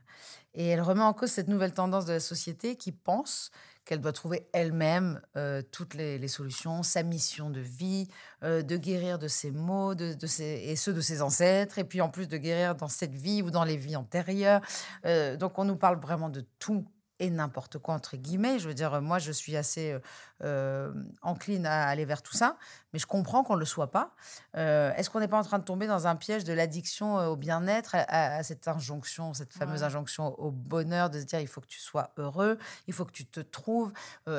Et 0.53 0.67
elle 0.67 0.81
remet 0.81 1.03
en 1.03 1.13
cause 1.13 1.29
cette 1.29 1.47
nouvelle 1.47 1.73
tendance 1.73 2.05
de 2.05 2.13
la 2.13 2.19
société 2.19 2.75
qui 2.77 2.91
pense 2.91 3.51
qu'elle 3.85 4.01
doit 4.01 4.13
trouver 4.13 4.47
elle-même 4.51 5.21
euh, 5.37 5.61
toutes 5.71 5.93
les, 5.93 6.27
solutions, 6.27 6.81
sa 6.81 7.03
mission 7.03 7.49
de 7.51 7.59
vie, 7.59 8.07
euh, 8.43 8.63
de 8.63 8.77
guérir 8.77 9.19
de 9.19 9.27
ses 9.27 9.51
maux 9.51 9.93
de, 9.93 10.15
et 10.41 10.75
ceux 10.75 10.93
de 10.93 11.01
ses 11.01 11.21
ancêtres, 11.21 11.77
et 11.77 11.83
puis 11.83 12.01
en 12.01 12.09
plus 12.09 12.27
de 12.27 12.37
guérir 12.37 12.75
dans 12.75 12.87
cette 12.87 13.13
vie 13.13 13.43
ou 13.43 13.51
dans 13.51 13.63
les 13.63 13.77
vies 13.77 13.95
antérieures. 13.95 14.61
Euh, 15.05 15.37
donc 15.37 15.59
on 15.59 15.65
nous 15.65 15.75
parle 15.75 15.99
vraiment 15.99 16.29
de 16.29 16.43
tout 16.57 16.85
et 17.19 17.29
n'importe 17.29 17.77
quoi, 17.77 17.93
entre 17.93 18.17
guillemets. 18.17 18.59
Je 18.59 18.67
veux 18.67 18.73
dire, 18.73 19.01
moi, 19.01 19.19
je 19.19 19.31
suis 19.31 19.55
assez 19.55 19.97
euh, 20.43 20.91
encline 21.21 21.65
à 21.65 21.87
aller 21.87 22.03
vers 22.03 22.21
tout 22.21 22.35
ça, 22.35 22.57
mais 22.91 22.99
je 22.99 23.05
comprends 23.05 23.41
qu'on 23.45 23.53
ne 23.55 23.59
le 23.59 23.65
soit 23.65 23.89
pas. 23.89 24.11
Euh, 24.57 24.93
est-ce 24.95 25.09
qu'on 25.09 25.21
n'est 25.21 25.29
pas 25.29 25.39
en 25.39 25.43
train 25.43 25.59
de 25.59 25.63
tomber 25.63 25.87
dans 25.87 26.07
un 26.07 26.17
piège 26.17 26.43
de 26.43 26.51
l'addiction 26.51 27.17
euh, 27.17 27.27
au 27.27 27.37
bien-être, 27.37 27.95
à, 27.95 28.43
cette 28.43 28.67
injonction, 28.67 29.33
cette 29.33 29.53
fameuse 29.53 29.83
injonction 29.83 30.37
au 30.37 30.51
bonheur, 30.51 31.09
de 31.09 31.21
se 31.21 31.23
dire 31.23 31.39
il 31.39 31.47
faut 31.47 31.61
que 31.61 31.67
tu 31.67 31.79
sois 31.79 32.11
heureux, 32.17 32.59
il 32.87 32.93
faut 32.93 33.05
que 33.05 33.13
tu 33.13 33.25
te 33.25 33.39
trouves. 33.39 33.93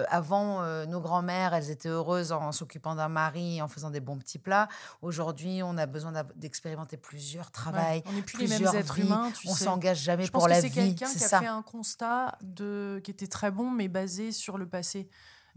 avant, 0.09 0.62
nos 0.87 1.01
grands-mères, 1.01 1.55
elles 1.55 1.71
étaient 1.71 1.89
heureuses 1.89 2.33
en, 2.33 2.53
s'occupant 2.53 2.95
d'un 2.95 3.09
mari, 3.09 3.62
en 3.62 3.69
faisant 3.69 3.91
des 3.91 4.01
bons 4.01 4.19
petits 4.19 4.39
plats. 4.39 4.69
Aujourd'hui, 5.01 5.62
on 5.62 5.79
a 5.79 5.87
besoin 5.87 6.12
d'expérimenter 6.35 6.99
plusieurs 6.99 7.51
travails, 7.51 8.03
on 8.07 8.12
n'est 8.12 8.23
plus 8.23 8.39
les 8.39 8.49
mêmes 8.49 8.75
êtres 8.75 8.99
humains. 8.99 9.33
on 9.47 9.55
s'engage 9.55 10.01
jamais 10.01 10.27
je 10.27 10.33
pour 10.33 10.47
la 10.47 10.61
vie. 10.61 10.69
C'est 10.69 10.75
quelqu'un 10.75 11.11
qui 11.11 11.25
a 11.25 11.41
fait 11.41 11.47
un 11.47 11.62
constat 11.62 12.37
de, 12.43 12.65
qui 13.02 13.11
était 13.11 13.26
très 13.26 13.50
bon, 13.50 13.70
mais 13.70 13.88
basé 13.88 14.33
sur 14.33 14.59
le 14.59 14.66
passé 14.66 15.09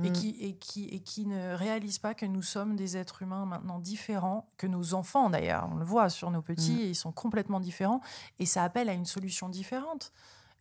et, 0.04 0.10
mm. 0.10 0.14
qui, 0.14 0.30
et, 0.40 0.56
qui, 0.56 0.86
et 0.86 1.00
qui 1.00 1.26
ne 1.26 1.54
réalisent 1.54 2.00
pas 2.00 2.14
que 2.14 2.26
nous 2.26 2.42
sommes 2.42 2.76
des 2.76 2.98
êtres 2.98 3.22
humains 3.22 3.46
maintenant 3.46 3.80
différents, 3.80 4.50
que 4.58 4.68
nos 4.68 4.94
enfants 4.94 5.30
d'ailleurs, 5.30 5.68
on 5.72 5.76
le 5.76 5.86
voit 5.86 6.10
sur 6.10 6.32
nos 6.32 6.42
petits, 6.42 6.74
mm. 6.74 6.90
ils 6.90 6.96
sont 6.96 7.12
complètement 7.12 7.60
différents, 7.60 8.02
et 8.40 8.46
ça 8.46 8.64
appelle 8.64 8.90
à 8.90 8.94
une 8.94 9.06
solution 9.06 9.50
différente. 9.50 10.12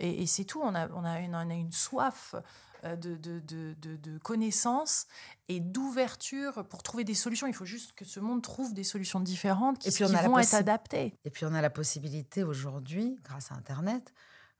Et, 0.00 0.26
c'est 0.26 0.44
tout, 0.44 0.61
on 0.62 0.76
a, 0.76 0.88
on, 0.90 1.04
a 1.04 1.18
une, 1.18 1.34
on 1.34 1.50
a 1.50 1.54
une 1.54 1.72
soif 1.72 2.37
euh, 2.84 2.94
de, 2.94 3.16
de, 3.16 3.40
de, 3.40 3.74
de 3.96 4.18
connaissances 4.18 5.08
et 5.48 5.58
d'ouverture 5.58 6.64
pour 6.68 6.84
trouver 6.84 7.02
des 7.02 7.14
solutions. 7.14 7.48
Il 7.48 7.52
faut 7.52 7.64
juste 7.64 7.94
que 7.94 8.04
ce 8.04 8.20
monde 8.20 8.40
trouve 8.40 8.74
des 8.74 8.84
solutions 8.84 9.18
différentes 9.18 9.80
qui, 9.80 9.88
et 9.88 9.90
puis 9.90 10.04
on 10.04 10.08
qui 10.08 10.14
vont 10.14 10.38
être 10.38 10.54
adaptées. 10.54 11.14
Et 11.24 11.30
puis 11.30 11.46
on 11.46 11.52
a 11.52 11.61
la 11.61 11.70
possibilité 11.70 12.44
aujourd'hui, 12.44 13.18
grâce 13.24 13.50
à 13.50 13.56
Internet, 13.56 14.14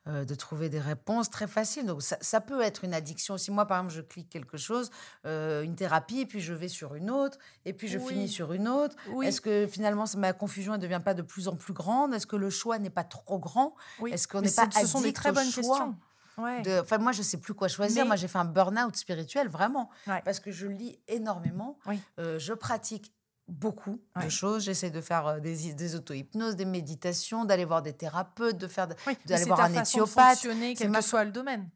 euh, 0.09 0.25
de 0.25 0.35
trouver 0.35 0.68
des 0.68 0.81
réponses 0.81 1.31
très 1.31 1.47
faciles. 1.47 1.87
Donc 1.87 2.03
ça, 2.03 2.40
peut 2.40 2.62
être 2.62 2.85
une 2.85 2.94
addiction 2.94 3.35
aussi. 3.35 3.51
Moi, 3.51 3.66
par 3.66 3.79
exemple, 3.79 3.94
je 3.94 4.01
clique 4.01 4.29
quelque 4.29 4.57
chose, 4.57 4.90
euh, 5.27 5.62
une 5.62 5.77
thérapie, 5.77 6.21
et 6.21 6.27
puis 6.27 6.40
je 6.40 6.55
vais 6.55 6.68
sur 6.68 6.94
une 6.94 7.11
autre, 7.11 7.38
et 7.64 7.73
puis 7.73 7.88
je 7.88 7.99
finis 7.99 8.29
sur 8.29 8.53
une 8.53 8.68
autre. 8.68 8.97
Est-ce 9.23 9.40
que 9.40 9.66
finalement 9.66 10.05
ma 10.16 10.33
confusion 10.33 10.73
ne 10.73 10.79
devient 10.79 11.03
pas 11.05 11.14
de 11.14 11.23
plus 11.23 11.49
en 11.49 11.57
plus 11.57 11.73
grande? 11.73 12.14
Est-ce 12.14 12.27
que 12.27 12.37
le 12.37 12.51
choix 12.51 12.79
n'est 12.79 12.90
pas 12.90 13.05
trop 13.05 13.38
grand? 13.38 13.75
Est-ce 14.11 14.27
qu'on 14.29 14.40
n'est 14.40 14.51
pas 14.51 14.62
addict 14.62 14.81
Ce 14.81 14.87
sont 14.87 15.01
des 15.01 15.12
très 15.12 15.33
bonnes 15.33 15.51
questions. 15.51 15.97
Enfin, 16.38 16.99
moi, 16.99 17.12
je 17.12 17.23
sais 17.23 17.38
plus 17.38 17.55
quoi 17.55 17.68
choisir. 17.68 18.07
Moi, 18.07 18.16
j'ai 18.16 18.29
fait 18.29 18.38
un 18.38 18.44
burn-out 18.44 18.97
spirituel, 18.97 19.49
vraiment. 19.49 19.90
Parce 20.25 20.40
que 20.40 20.51
je 20.51 20.66
lis 20.66 20.99
énormément. 21.09 21.79
Euh, 22.18 22.38
je 22.38 22.53
pratique 22.53 23.12
beaucoup 23.49 24.01
de 24.23 24.29
choses. 24.29 24.65
J'essaie 24.65 24.91
de 24.91 25.01
faire 25.01 25.27
euh, 25.27 25.41
des, 25.41 25.73
des 25.73 25.95
auto-hypnoses, 25.95 26.57
des 26.57 26.65
méditations, 26.65 27.45
d'aller 27.45 27.65
voir 27.65 27.83
des 27.83 27.93
thérapeutes, 27.93 28.59
de 28.59 28.69
faire 28.69 28.87
d'aller 28.87 29.45
voir 29.45 29.61
un 29.61 29.75
éthiopathe. 29.75 30.47
quel 30.77 30.93
que 30.93 31.01
soit 31.01 31.25
le 31.25 31.33
domaine. 31.33 31.69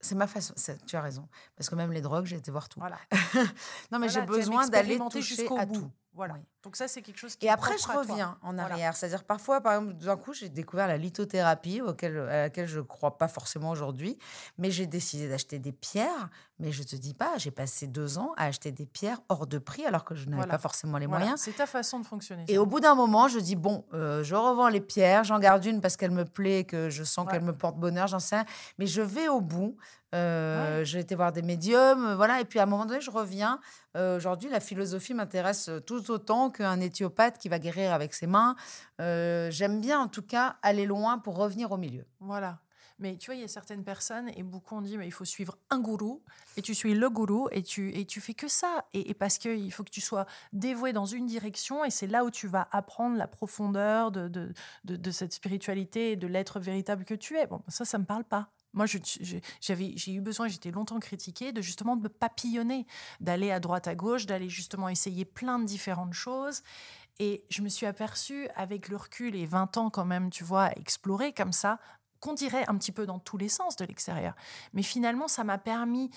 C'est 0.00 0.14
ma 0.14 0.26
façon. 0.26 0.52
Tu 0.86 0.96
as 0.96 1.00
raison. 1.00 1.26
Parce 1.56 1.70
que 1.70 1.74
même 1.76 1.90
les 1.90 2.02
drogues, 2.02 2.26
j'ai 2.26 2.36
été 2.36 2.50
voir 2.50 2.68
tout. 2.68 2.78
Voilà. 2.78 2.98
non, 3.90 3.98
mais 3.98 4.10
j'ai 4.10 4.20
besoin 4.22 4.68
d'aller 4.68 4.98
toucher 5.10 5.48
à 5.56 5.66
tout. 5.66 5.90
Voilà. 6.12 6.36
Donc 6.64 6.76
ça, 6.76 6.88
c'est 6.88 7.02
quelque 7.02 7.18
chose 7.18 7.36
qui 7.36 7.46
Et 7.46 7.50
après, 7.50 7.76
je 7.78 7.86
reviens 7.86 8.38
en 8.42 8.56
arrière. 8.58 8.96
C'est-à-dire, 8.96 9.22
parfois, 9.22 9.60
par 9.60 9.74
exemple, 9.74 9.94
d'un 9.94 10.16
coup, 10.16 10.32
j'ai 10.32 10.48
découvert 10.48 10.88
la 10.88 10.96
lithothérapie, 10.96 11.82
auquel, 11.82 12.18
à 12.18 12.42
laquelle 12.42 12.66
je 12.66 12.78
ne 12.78 12.84
crois 12.84 13.18
pas 13.18 13.28
forcément 13.28 13.70
aujourd'hui. 13.70 14.18
Mais 14.56 14.70
j'ai 14.70 14.86
décidé 14.86 15.28
d'acheter 15.28 15.58
des 15.58 15.72
pierres. 15.72 16.30
Mais 16.60 16.70
je 16.70 16.82
ne 16.82 16.86
te 16.86 16.96
dis 16.96 17.14
pas, 17.14 17.32
j'ai 17.36 17.50
passé 17.50 17.88
deux 17.88 18.16
ans 18.16 18.32
à 18.36 18.44
acheter 18.44 18.70
des 18.70 18.86
pierres 18.86 19.20
hors 19.28 19.46
de 19.46 19.58
prix, 19.58 19.84
alors 19.84 20.04
que 20.04 20.14
je 20.14 20.28
n'avais 20.28 20.46
pas 20.46 20.58
forcément 20.58 20.98
les 20.98 21.06
moyens. 21.06 21.40
C'est 21.40 21.56
ta 21.56 21.66
façon 21.66 21.98
de 21.98 22.06
fonctionner. 22.06 22.44
Et 22.48 22.58
au 22.58 22.66
bout 22.66 22.80
d'un 22.80 22.94
moment, 22.94 23.28
je 23.28 23.40
dis, 23.40 23.56
bon, 23.56 23.84
euh, 23.92 24.22
je 24.22 24.34
revends 24.34 24.68
les 24.68 24.80
pierres, 24.80 25.24
j'en 25.24 25.40
garde 25.40 25.64
une 25.64 25.80
parce 25.80 25.96
qu'elle 25.96 26.12
me 26.12 26.24
plaît, 26.24 26.64
que 26.64 26.90
je 26.90 27.02
sens 27.02 27.26
qu'elle 27.28 27.42
me 27.42 27.56
porte 27.56 27.76
bonheur, 27.76 28.06
j'en 28.06 28.20
sais 28.20 28.36
rien. 28.36 28.44
Mais 28.78 28.86
je 28.86 29.02
vais 29.02 29.28
au 29.28 29.40
bout. 29.40 29.76
Euh, 30.14 30.84
J'ai 30.84 31.00
été 31.00 31.14
voir 31.14 31.32
des 31.32 31.42
médiums, 31.42 32.06
euh, 32.06 32.16
voilà. 32.16 32.40
Et 32.40 32.44
puis 32.44 32.60
à 32.60 32.62
un 32.62 32.66
moment 32.66 32.86
donné, 32.86 33.00
je 33.00 33.10
reviens. 33.10 33.58
Euh, 33.96 34.16
aujourd'hui, 34.16 34.48
la 34.48 34.60
philosophie 34.60 35.14
m'intéresse 35.14 35.70
tout 35.86 36.10
autant 36.10 36.50
qu'un 36.54 36.80
éthiopathe 36.80 37.38
qui 37.38 37.48
va 37.48 37.58
guérir 37.58 37.92
avec 37.92 38.14
ses 38.14 38.26
mains. 38.26 38.56
J'aime 38.98 39.80
bien, 39.80 40.00
en 40.00 40.08
tout 40.08 40.22
cas, 40.22 40.56
aller 40.62 40.86
loin 40.86 41.18
pour 41.18 41.36
revenir 41.36 41.72
au 41.72 41.76
milieu. 41.76 42.06
Voilà. 42.20 42.60
Mais 43.00 43.16
tu 43.16 43.26
vois, 43.26 43.34
il 43.34 43.40
y 43.40 43.44
a 43.44 43.48
certaines 43.48 43.82
personnes, 43.82 44.30
et 44.36 44.44
beaucoup 44.44 44.76
ont 44.76 44.80
dit, 44.80 44.96
mais 44.96 45.08
il 45.08 45.10
faut 45.10 45.24
suivre 45.24 45.58
un 45.68 45.80
gourou, 45.80 46.22
et 46.56 46.62
tu 46.62 46.76
suis 46.76 46.94
le 46.94 47.10
gourou, 47.10 47.48
et 47.50 47.64
tu, 47.64 47.92
et 47.92 48.04
tu 48.06 48.20
fais 48.20 48.34
que 48.34 48.46
ça. 48.46 48.86
Et, 48.92 49.10
et 49.10 49.14
parce 49.14 49.38
qu'il 49.38 49.72
faut 49.72 49.82
que 49.82 49.90
tu 49.90 50.00
sois 50.00 50.26
dévoué 50.52 50.92
dans 50.92 51.04
une 51.04 51.26
direction, 51.26 51.84
et 51.84 51.90
c'est 51.90 52.06
là 52.06 52.24
où 52.24 52.30
tu 52.30 52.46
vas 52.46 52.68
apprendre 52.70 53.16
la 53.16 53.26
profondeur 53.26 54.12
de, 54.12 54.28
de, 54.28 54.54
de, 54.84 54.94
de 54.94 55.10
cette 55.10 55.32
spiritualité 55.32 56.12
et 56.12 56.16
de 56.16 56.28
l'être 56.28 56.60
véritable 56.60 57.04
que 57.04 57.14
tu 57.14 57.36
es. 57.36 57.48
Bon, 57.48 57.62
ça, 57.66 57.84
ça 57.84 57.98
ne 57.98 58.02
me 58.02 58.06
parle 58.06 58.24
pas. 58.24 58.53
Moi, 58.74 58.86
j'ai 58.86 60.12
eu 60.12 60.20
besoin, 60.20 60.48
j'étais 60.48 60.70
longtemps 60.70 61.00
critiquée, 61.00 61.52
de 61.52 61.62
justement 61.62 61.96
me 61.96 62.08
papillonner, 62.08 62.86
d'aller 63.20 63.50
à 63.50 63.60
droite, 63.60 63.88
à 63.88 63.94
gauche, 63.94 64.26
d'aller 64.26 64.48
justement 64.48 64.88
essayer 64.88 65.24
plein 65.24 65.58
de 65.58 65.64
différentes 65.64 66.12
choses. 66.12 66.62
Et 67.20 67.44
je 67.48 67.62
me 67.62 67.68
suis 67.68 67.86
aperçue, 67.86 68.48
avec 68.56 68.88
le 68.88 68.96
recul 68.96 69.36
et 69.36 69.46
20 69.46 69.76
ans 69.76 69.88
quand 69.88 70.04
même, 70.04 70.30
tu 70.30 70.42
vois, 70.44 70.64
à 70.64 70.72
explorer 70.72 71.32
comme 71.32 71.52
ça, 71.52 71.78
qu'on 72.24 72.32
dirait 72.32 72.64
un 72.68 72.78
petit 72.78 72.90
peu 72.90 73.04
dans 73.04 73.18
tous 73.18 73.36
les 73.36 73.50
sens 73.50 73.76
de 73.76 73.84
l'extérieur. 73.84 74.34
Mais 74.72 74.82
finalement, 74.82 75.28
ça 75.28 75.44
m'a 75.44 75.58
permis 75.58 76.10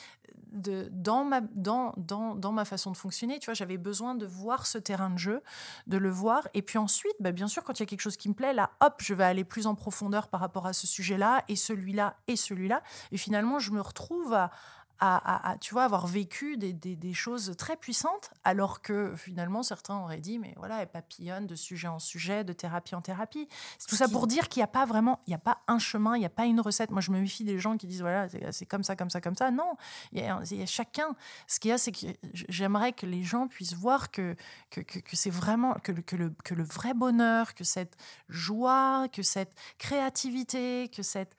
de, 0.54 0.88
dans 0.94 1.26
ma, 1.26 1.42
dans, 1.42 1.94
dans, 1.98 2.34
dans, 2.34 2.54
ma 2.54 2.64
façon 2.64 2.92
de 2.92 2.98
fonctionner, 2.98 3.40
tu 3.40 3.48
vois, 3.48 3.54
j'avais 3.54 3.78
besoin 3.78 4.16
de 4.16 4.26
voir 4.26 4.68
ce 4.68 4.78
terrain 4.78 5.10
de 5.10 5.18
jeu, 5.18 5.44
de 5.86 5.98
le 5.98 6.10
voir. 6.10 6.48
Et 6.54 6.62
puis 6.62 6.78
ensuite, 6.78 7.16
bah, 7.20 7.34
bien 7.34 7.50
sûr, 7.50 7.66
quand 7.66 7.78
il 7.78 7.82
y 7.82 7.84
a 7.84 7.86
quelque 7.88 8.00
chose 8.02 8.16
qui 8.16 8.30
me 8.30 8.34
plaît, 8.34 8.54
là, 8.54 8.72
hop, 8.80 9.02
je 9.02 9.14
vais 9.14 9.26
aller 9.26 9.44
plus 9.44 9.68
en 9.68 9.76
profondeur 9.76 10.30
par 10.30 10.40
rapport 10.40 10.66
à 10.66 10.72
ce 10.72 10.88
sujet-là, 10.88 11.44
et 11.50 11.58
celui-là, 11.58 12.16
et 12.28 12.38
celui-là. 12.38 12.82
Et 13.12 13.18
finalement, 13.18 13.60
je 13.60 13.72
me 13.72 13.82
retrouve 13.82 14.34
à, 14.34 14.52
à, 15.00 15.58
tu 15.62 15.74
vois, 15.74 15.84
avoir 15.84 16.08
vécu 16.08 16.58
des, 16.58 16.74
des, 16.74 17.14
choses 17.14 17.54
très 17.58 17.76
puissantes, 17.76 18.32
alors 18.44 18.82
que 18.82 19.16
finalement 19.16 19.64
certains 19.64 19.98
auraient 19.98 20.20
dit, 20.20 20.40
mais 20.40 20.54
voilà, 20.58 20.82
elle 20.82 20.88
papillonne 20.88 21.46
de 21.46 21.56
sujet 21.56 21.88
en 21.88 22.00
sujet, 22.00 22.44
de 22.44 22.54
thérapie 22.54 22.96
en 22.96 23.02
thérapie. 23.02 23.48
C'est 23.78 23.88
tout 23.88 23.96
ça 23.96 24.08
pour 24.08 24.28
dire 24.28 24.50
qu'il 24.50 24.60
n'y 24.60 24.66
a 24.66 24.68
pas 24.68 24.86
vraiment, 24.86 25.20
il 25.28 25.32
n'y 25.32 25.36
a 25.36 25.40
pas 25.40 25.60
un 25.68 25.80
chemin, 25.80 26.16
il 26.16 26.20
n'y 26.20 26.26
a 26.26 26.30
pas 26.30 26.46
une 26.46 26.60
recette. 26.60 26.92
Moi, 26.92 27.02
je 27.02 27.12
me 27.12 27.20
méfie 27.20 27.44
des 27.44 27.60
gens 27.60 27.78
qui 27.78 27.88
disent, 27.88 28.02
voilà, 28.02 28.28
c'est 28.52 28.66
comme 28.66 28.84
ça, 28.84 28.96
comme 28.96 29.10
ça, 29.10 29.22
comme 29.22 29.36
ça. 29.36 29.52
Non, 29.52 29.76
il 30.12 30.20
y, 30.20 30.62
a, 30.62 30.66
chacun. 30.66 31.16
Ce 31.48 31.60
qu'il 31.60 31.70
y 31.70 31.74
a, 31.74 31.78
c'est 31.78 31.92
que 31.92 32.08
j'aimerais 32.34 32.94
que 32.94 33.06
les 33.06 33.24
gens 33.24 33.48
puissent 33.48 33.76
voir 33.76 34.12
que, 34.12 34.36
que, 34.72 34.82
que, 34.82 35.16
c'est 35.16 35.30
vraiment, 35.30 35.74
que 35.76 35.92
le, 35.92 36.02
que, 36.02 36.16
le, 36.16 36.34
que 36.44 36.54
le 36.54 36.64
vrai 36.64 36.94
bonheur, 36.94 37.54
que 37.54 37.64
cette 37.64 37.96
joie, 38.30 39.08
que 39.10 39.22
cette 39.22 39.54
créativité, 39.78 40.90
que 40.90 41.04
cette 41.04 41.36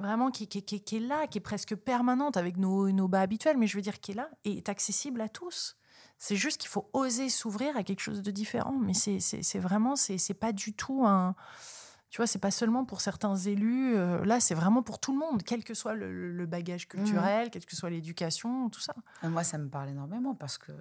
vraiment 0.00 0.30
qui, 0.30 0.48
qui, 0.48 0.62
qui, 0.62 0.96
est 0.96 1.00
là, 1.00 1.26
qui 1.26 1.38
est 1.38 1.42
presque 1.42 1.74
permanente 1.74 2.36
avec 2.36 2.56
nos, 2.56 2.90
nos 2.90 3.08
bas 3.08 3.20
habituels, 3.20 3.56
mais 3.56 3.66
je 3.66 3.76
veux 3.76 3.82
dire 3.82 4.00
qui 4.00 4.12
est 4.12 4.14
là 4.14 4.30
et 4.44 4.56
est 4.56 4.68
accessible 4.68 5.20
à 5.20 5.28
tous. 5.28 5.76
C'est 6.18 6.36
juste 6.36 6.60
qu'il 6.60 6.68
faut 6.68 6.88
oser 6.92 7.30
s'ouvrir 7.30 7.76
à 7.78 7.82
quelque 7.82 8.00
chose 8.00 8.22
de 8.22 8.30
différent. 8.30 8.76
Mais 8.78 8.92
c'est 8.92 9.58
vraiment, 9.58 9.96
c'est 9.96 10.34
pas 10.34 10.52
du 10.52 10.74
tout 10.74 11.06
un. 11.06 11.34
Tu 12.10 12.18
vois, 12.18 12.26
c'est 12.26 12.40
pas 12.40 12.50
seulement 12.50 12.84
pour 12.84 13.00
certains 13.00 13.36
élus. 13.36 13.96
Euh, 13.96 14.24
là, 14.24 14.40
c'est 14.40 14.54
vraiment 14.54 14.82
pour 14.82 14.98
tout 14.98 15.12
le 15.12 15.18
monde, 15.18 15.44
quel 15.44 15.62
que 15.62 15.74
soit 15.74 15.94
le, 15.94 16.44
bagage 16.44 16.88
culturel, 16.88 17.46
mmh. 17.46 17.50
quelle 17.50 17.64
que 17.64 17.76
soit 17.76 17.88
l'éducation, 17.88 18.68
tout 18.68 18.80
ça. 18.80 18.94
Moi, 19.22 19.44
ça 19.44 19.58
me 19.58 19.68
parle 19.68 19.90
énormément 19.90 20.34
parce 20.34 20.58
que 20.58 20.72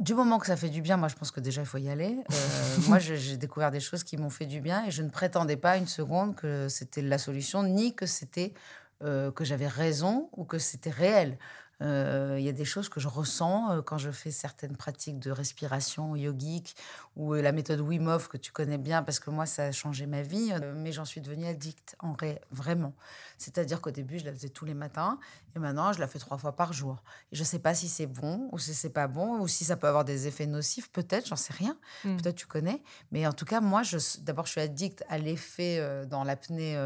du 0.00 0.14
moment 0.14 0.38
que 0.38 0.46
ça 0.46 0.56
fait 0.56 0.70
du 0.70 0.82
bien, 0.82 0.96
moi 0.96 1.08
je 1.08 1.14
pense 1.14 1.30
que 1.30 1.40
déjà 1.40 1.62
il 1.62 1.66
faut 1.66 1.78
y 1.78 1.88
aller. 1.88 2.18
Euh, 2.30 2.76
moi 2.88 2.98
j'ai 2.98 3.36
découvert 3.36 3.70
des 3.70 3.80
choses 3.80 4.02
qui 4.02 4.16
m'ont 4.16 4.30
fait 4.30 4.46
du 4.46 4.60
bien 4.60 4.84
et 4.84 4.90
je 4.90 5.02
ne 5.02 5.08
prétendais 5.08 5.56
pas 5.56 5.76
une 5.76 5.86
seconde 5.86 6.34
que 6.34 6.68
c'était 6.68 7.02
la 7.02 7.18
solution 7.18 7.62
ni 7.62 7.94
que 7.94 8.06
c'était 8.06 8.54
euh, 9.02 9.30
que 9.30 9.44
j'avais 9.44 9.68
raison 9.68 10.28
ou 10.32 10.44
que 10.44 10.58
c'était 10.58 10.90
réel. 10.90 11.38
Euh, 11.82 12.36
il 12.38 12.44
y 12.44 12.48
a 12.48 12.52
des 12.52 12.64
choses 12.64 12.88
que 12.88 13.00
je 13.00 13.08
ressens 13.08 13.82
quand 13.82 13.98
je 13.98 14.10
fais 14.10 14.30
certaines 14.30 14.76
pratiques 14.76 15.18
de 15.18 15.32
respiration 15.32 16.14
yogique 16.14 16.76
ou 17.16 17.34
la 17.34 17.50
méthode 17.50 17.80
Wim 17.80 18.06
Hof 18.06 18.28
que 18.28 18.36
tu 18.36 18.52
connais 18.52 18.78
bien 18.78 19.02
parce 19.02 19.18
que 19.18 19.30
moi, 19.30 19.44
ça 19.44 19.64
a 19.64 19.72
changé 19.72 20.06
ma 20.06 20.22
vie. 20.22 20.52
mais 20.76 20.92
j'en 20.92 21.04
suis 21.04 21.20
devenue 21.20 21.46
addict, 21.46 21.96
en 21.98 22.12
vrai, 22.12 22.40
vraiment. 22.52 22.94
C'est-à-dire 23.38 23.80
qu'au 23.80 23.90
début, 23.90 24.20
je 24.20 24.24
la 24.24 24.32
faisais 24.32 24.50
tous 24.50 24.64
les 24.64 24.74
matins 24.74 25.18
et 25.56 25.58
maintenant, 25.58 25.92
je 25.92 26.00
la 26.00 26.08
fais 26.08 26.18
trois 26.18 26.38
fois 26.38 26.56
par 26.56 26.72
jour. 26.72 27.02
Et 27.32 27.36
je 27.36 27.40
ne 27.40 27.46
sais 27.46 27.58
pas 27.58 27.74
si 27.74 27.88
c'est 27.88 28.06
bon 28.06 28.48
ou 28.52 28.58
si 28.58 28.74
c'est 28.74 28.90
pas 28.90 29.06
bon 29.06 29.38
ou 29.40 29.48
si 29.48 29.64
ça 29.64 29.76
peut 29.76 29.86
avoir 29.86 30.04
des 30.04 30.26
effets 30.26 30.46
nocifs. 30.46 30.90
Peut-être, 30.90 31.28
j'en 31.28 31.36
sais 31.36 31.52
rien. 31.52 31.76
Hmm. 32.04 32.16
Peut-être 32.16 32.36
tu 32.36 32.46
connais. 32.46 32.82
Mais 33.12 33.26
en 33.26 33.32
tout 33.32 33.44
cas, 33.44 33.60
moi, 33.60 33.82
d'abord, 34.20 34.46
je 34.46 34.52
suis 34.52 34.60
addict 34.60 35.04
à 35.08 35.18
l'effet 35.18 36.06
dans 36.06 36.24
l'apnée 36.24 36.76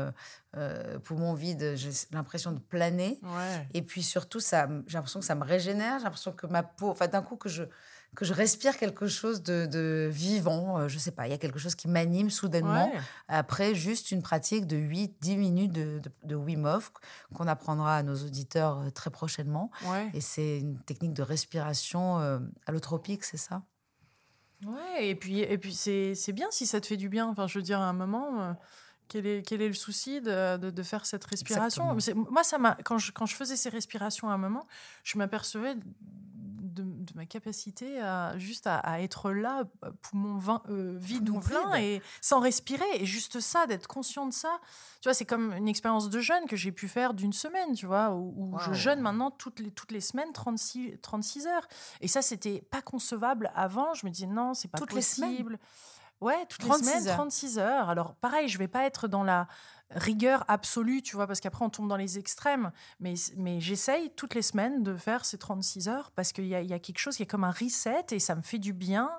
euh, 0.56 0.98
poumon 1.00 1.34
vide, 1.34 1.74
j'ai 1.76 1.90
l'impression 2.12 2.52
de 2.52 2.58
planer. 2.58 3.20
Et 3.74 3.82
puis 3.82 4.02
surtout, 4.02 4.40
ça, 4.40 4.66
j'ai 4.86 4.94
l'impression 4.94 5.20
que 5.20 5.26
ça 5.26 5.34
me 5.34 5.44
régénère, 5.44 5.98
j'ai 5.98 6.04
l'impression 6.04 6.32
que 6.32 6.46
ma 6.46 6.62
peau, 6.62 6.88
enfin 6.88 7.06
d'un 7.06 7.20
coup 7.20 7.36
que 7.36 7.50
je, 7.50 7.64
que 8.14 8.24
je 8.24 8.32
respire 8.32 8.76
quelque 8.76 9.06
chose 9.06 9.42
de, 9.42 10.08
vivant. 10.10 10.78
Euh, 10.78 10.88
je 10.88 10.98
sais 10.98 11.10
pas, 11.10 11.26
il 11.26 11.30
y 11.30 11.34
a 11.34 11.38
quelque 11.38 11.58
chose 11.58 11.74
qui 11.74 11.88
m'anime 11.88 12.30
soudainement. 12.30 12.92
Après 13.28 13.74
juste 13.74 14.10
une 14.10 14.22
pratique 14.22 14.66
de 14.66 14.76
8-10 14.76 15.36
minutes 15.36 15.72
de, 15.72 16.00
de, 16.24 16.34
Wim 16.34 16.64
Hof 16.64 16.92
qu'on 17.34 17.46
apprendra 17.46 17.96
à 17.96 18.02
nos 18.02 18.16
auditeurs 18.16 18.78
euh, 18.78 18.90
très 18.90 19.10
prochainement. 19.10 19.70
Et 20.14 20.20
c'est 20.20 20.58
une 20.58 20.78
technique 20.80 21.14
de 21.14 21.22
respiration 21.22 22.18
euh, 22.20 22.38
allotropique, 22.66 23.24
c'est 23.24 23.36
ça? 23.36 23.62
Ouais, 24.66 25.08
et 25.08 25.14
puis, 25.14 25.40
et 25.40 25.56
puis 25.56 25.74
c'est 25.74 26.32
bien 26.32 26.48
si 26.50 26.66
ça 26.66 26.80
te 26.80 26.86
fait 26.86 26.96
du 26.96 27.08
bien. 27.08 27.28
Enfin, 27.28 27.46
je 27.46 27.58
veux 27.58 27.62
dire, 27.62 27.80
à 27.80 27.84
un 27.84 27.92
moment. 27.92 28.56
Quel 29.06 29.26
est, 29.26 29.42
quel 29.42 29.62
est, 29.62 29.68
le 29.68 29.74
souci 29.74 30.20
de, 30.20 30.58
de, 30.58 30.82
faire 30.82 31.06
cette 31.06 31.24
respiration? 31.24 31.96
Moi, 32.14 32.44
ça 32.44 32.58
quand 32.84 32.98
je, 32.98 33.10
quand 33.10 33.24
je 33.24 33.34
faisais 33.34 33.56
ces 33.56 33.70
respirations 33.70 34.28
à 34.28 34.34
un 34.34 34.38
moment, 34.38 34.66
je 35.02 35.16
m'apercevais 35.16 35.76
de, 36.80 37.12
ma 37.14 37.26
capacité 37.26 38.00
à 38.00 38.36
juste 38.38 38.66
à, 38.66 39.00
être 39.00 39.30
là, 39.32 39.64
poumon 40.02 40.36
vin, 40.38 40.62
euh, 40.68 40.96
vide 40.98 41.28
ou 41.30 41.40
plein, 41.40 41.74
et 41.76 42.02
sans 42.20 42.40
respirer. 42.40 42.84
Et 42.94 43.06
juste 43.06 43.40
ça, 43.40 43.66
d'être 43.66 43.86
conscient 43.86 44.26
de 44.26 44.32
ça. 44.32 44.60
Tu 45.00 45.08
vois, 45.08 45.14
c'est 45.14 45.24
comme 45.24 45.52
une 45.52 45.68
expérience 45.68 46.10
de 46.10 46.20
jeûne 46.20 46.46
que 46.48 46.56
j'ai 46.56 46.72
pu 46.72 46.88
faire 46.88 47.14
d'une 47.14 47.32
semaine, 47.32 47.74
tu 47.74 47.86
vois, 47.86 48.14
où, 48.14 48.56
je 48.60 48.72
jeûne 48.72 49.00
maintenant 49.00 49.30
toutes 49.30 49.60
les, 49.60 49.70
toutes 49.70 49.92
les 49.92 50.00
semaines 50.00 50.32
36, 50.32 50.98
36 51.02 51.46
heures. 51.46 51.68
Et 52.00 52.08
ça, 52.08 52.22
c'était 52.22 52.62
pas 52.70 52.82
concevable 52.82 53.50
avant. 53.54 53.94
Je 53.94 54.06
me 54.06 54.10
disais, 54.10 54.26
non, 54.26 54.54
c'est 54.54 54.68
pas 54.68 54.78
toutes 54.78 54.90
possible. 54.90 55.26
Les 55.26 55.34
semaines 55.42 55.58
Ouais, 56.20 56.46
toutes 56.48 56.64
les 56.64 56.72
semaines, 56.72 57.04
36 57.04 57.58
heures. 57.58 57.88
Alors, 57.88 58.14
pareil, 58.16 58.48
je 58.48 58.58
vais 58.58 58.66
pas 58.66 58.84
être 58.84 59.06
dans 59.06 59.22
la 59.22 59.46
rigueur 59.90 60.44
absolue, 60.48 61.02
tu 61.02 61.16
vois, 61.16 61.26
parce 61.26 61.40
qu'après 61.40 61.64
on 61.64 61.70
tombe 61.70 61.88
dans 61.88 61.96
les 61.96 62.18
extrêmes. 62.18 62.70
Mais, 63.00 63.14
mais 63.36 63.60
j'essaye 63.60 64.10
toutes 64.10 64.34
les 64.34 64.42
semaines 64.42 64.82
de 64.82 64.96
faire 64.96 65.24
ces 65.24 65.38
36 65.38 65.88
heures 65.88 66.10
parce 66.12 66.32
qu'il 66.32 66.44
y, 66.44 66.50
y 66.50 66.72
a, 66.72 66.78
quelque 66.78 66.98
chose 66.98 67.16
qui 67.16 67.22
est 67.22 67.26
comme 67.26 67.44
un 67.44 67.50
reset 67.50 68.06
et 68.10 68.18
ça 68.18 68.34
me 68.34 68.42
fait 68.42 68.58
du 68.58 68.72
bien. 68.72 69.10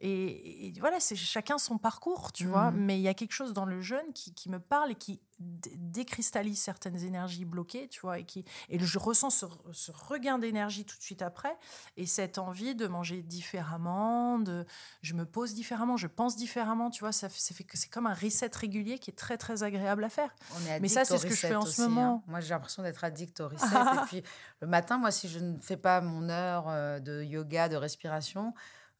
Et, 0.00 0.72
voilà, 0.80 1.00
c'est 1.00 1.16
chacun 1.16 1.58
son 1.58 1.78
parcours, 1.78 2.32
tu 2.32 2.46
vois. 2.46 2.70
Mmh. 2.70 2.76
Mais 2.76 2.98
il 2.98 3.02
y 3.02 3.08
a 3.08 3.14
quelque 3.14 3.32
chose 3.32 3.52
dans 3.52 3.64
le 3.64 3.80
jeûne 3.80 4.12
qui, 4.14 4.32
qui 4.34 4.48
me 4.48 4.60
parle 4.60 4.92
et 4.92 4.96
qui 4.96 5.20
décristallise 5.42 6.60
certaines 6.60 7.02
énergies 7.04 7.44
bloquées, 7.44 7.88
tu 7.88 8.00
vois, 8.00 8.18
et, 8.18 8.24
qui, 8.24 8.44
et 8.68 8.78
je 8.78 8.98
ressens 8.98 9.30
ce, 9.30 9.92
regain 9.92 10.38
d'énergie 10.38 10.84
tout 10.84 10.96
de 10.96 11.02
suite 11.02 11.22
après, 11.22 11.56
et 11.96 12.06
cette 12.06 12.38
envie 12.38 12.74
de 12.74 12.86
manger 12.86 13.22
différemment, 13.22 14.38
de, 14.38 14.64
je 15.02 15.14
me 15.14 15.24
pose 15.24 15.54
différemment, 15.54 15.96
je 15.96 16.06
pense 16.06 16.36
différemment, 16.36 16.90
tu 16.90 17.00
vois, 17.00 17.12
ça, 17.12 17.28
fait 17.28 17.64
que 17.64 17.76
c'est 17.76 17.88
comme 17.88 18.06
un 18.06 18.14
reset 18.14 18.50
régulier 18.54 18.98
qui 18.98 19.10
est 19.10 19.16
très 19.16 19.36
très 19.36 19.62
agréable 19.62 20.04
à 20.04 20.08
faire. 20.08 20.34
Mais 20.80 20.88
ça, 20.88 21.04
c'est 21.04 21.18
ce 21.18 21.26
que 21.26 21.34
je 21.34 21.46
fais 21.46 21.54
en 21.54 21.66
ce 21.66 21.82
moment. 21.82 22.22
Hein. 22.26 22.30
Moi, 22.30 22.40
j'ai 22.40 22.50
l'impression 22.50 22.82
d'être 22.82 23.04
addict 23.04 23.40
au 23.40 23.48
reset. 23.48 23.66
et 23.66 24.06
puis 24.06 24.22
le 24.60 24.66
matin, 24.66 24.98
moi, 24.98 25.10
si 25.10 25.28
je 25.28 25.38
ne 25.38 25.58
fais 25.58 25.76
pas 25.76 26.00
mon 26.00 26.28
heure 26.28 26.66
euh, 26.68 26.98
de 27.00 27.22
yoga, 27.22 27.68
de 27.68 27.76
respiration, 27.76 28.54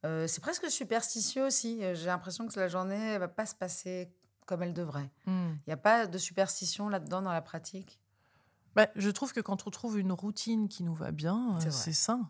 euh, 0.04 0.26
c'est 0.26 0.40
presque 0.40 0.70
superstitieux 0.70 1.44
aussi. 1.44 1.80
J'ai 1.94 2.06
l'impression 2.06 2.46
que 2.46 2.58
la 2.58 2.68
journée 2.68 3.14
ne 3.14 3.18
va 3.18 3.28
pas 3.28 3.46
se 3.46 3.54
passer 3.54 4.10
comme 4.52 4.62
elle 4.62 4.74
devrait. 4.74 5.10
Hmm. 5.24 5.54
Il 5.66 5.68
n'y 5.68 5.72
a 5.72 5.78
pas 5.78 6.06
de 6.06 6.18
superstition 6.18 6.90
là-dedans 6.90 7.22
dans 7.22 7.32
la 7.32 7.40
pratique? 7.40 7.98
Bah, 8.76 8.88
Je 8.96 9.08
trouve 9.08 9.32
que 9.32 9.40
quand 9.40 9.66
on 9.66 9.70
trouve 9.70 9.98
une 9.98 10.12
routine 10.12 10.68
qui 10.68 10.82
nous 10.82 10.94
va 10.94 11.10
bien, 11.10 11.58
c'est 11.70 11.94
sain. 11.94 12.28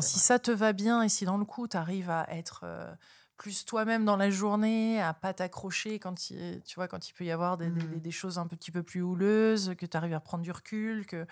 si 0.00 0.20
ça 0.20 0.38
te 0.38 0.52
va 0.52 0.72
bien 0.72 1.02
et 1.02 1.08
si 1.08 1.24
dans 1.24 1.36
le 1.36 1.44
coup, 1.44 1.66
tu 1.66 1.76
arrives 1.76 2.10
à 2.10 2.32
être 2.32 2.60
euh, 2.62 2.94
plus 3.36 3.64
toi-même 3.64 4.04
dans 4.04 4.16
la 4.16 4.30
journée, 4.30 5.02
à 5.02 5.14
pas 5.14 5.34
t'accrocher 5.34 5.98
quand, 5.98 6.30
il, 6.30 6.62
tu 6.64 6.76
vois, 6.76 6.86
quand 6.86 7.08
il 7.08 7.12
peut 7.12 7.24
y 7.24 7.32
avoir 7.32 7.56
des, 7.56 7.70
hmm. 7.70 8.10
choses 8.12 8.38
un 8.38 8.46
petit 8.46 8.70
peu 8.70 8.84
plus 8.84 9.02
houleuses, 9.02 9.74
que 9.76 9.84
tu 9.84 9.96
arrives 9.96 10.14
à 10.14 10.20
prendre 10.20 10.44
du 10.44 10.52
recul, 10.52 11.06
que, 11.06 11.26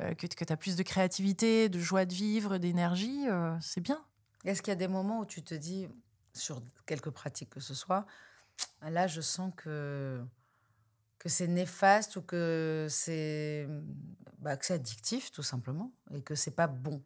euh, 0.00 0.12
que, 0.14 0.26
tu 0.26 0.52
as 0.52 0.56
plus 0.56 0.74
de 0.74 0.82
créativité, 0.82 1.68
de 1.68 1.78
joie 1.78 2.04
de 2.04 2.14
vivre, 2.14 2.58
d'énergie, 2.58 3.28
euh, 3.28 3.56
c'est 3.60 3.80
bien. 3.80 4.04
Est-ce 4.44 4.60
qu'il 4.60 4.72
y 4.72 4.76
a 4.76 4.76
des 4.76 4.88
moments 4.88 5.20
où 5.20 5.24
tu 5.24 5.44
te 5.44 5.54
dis, 5.54 5.86
sur 6.34 6.62
quelques 6.84 7.10
pratiques 7.10 7.50
que 7.50 7.60
ce 7.60 7.74
soit, 7.74 8.06
Là, 8.82 9.06
je 9.06 9.20
sens 9.20 9.52
que, 9.56 10.22
que 11.18 11.28
c'est 11.28 11.48
néfaste 11.48 12.16
ou 12.16 12.22
que 12.22 12.86
c'est 12.88 13.68
bah, 14.38 14.56
addictif, 14.70 15.30
tout 15.32 15.42
simplement, 15.42 15.92
et 16.12 16.22
que 16.22 16.34
c'est 16.34 16.54
pas 16.54 16.68
bon. 16.68 17.02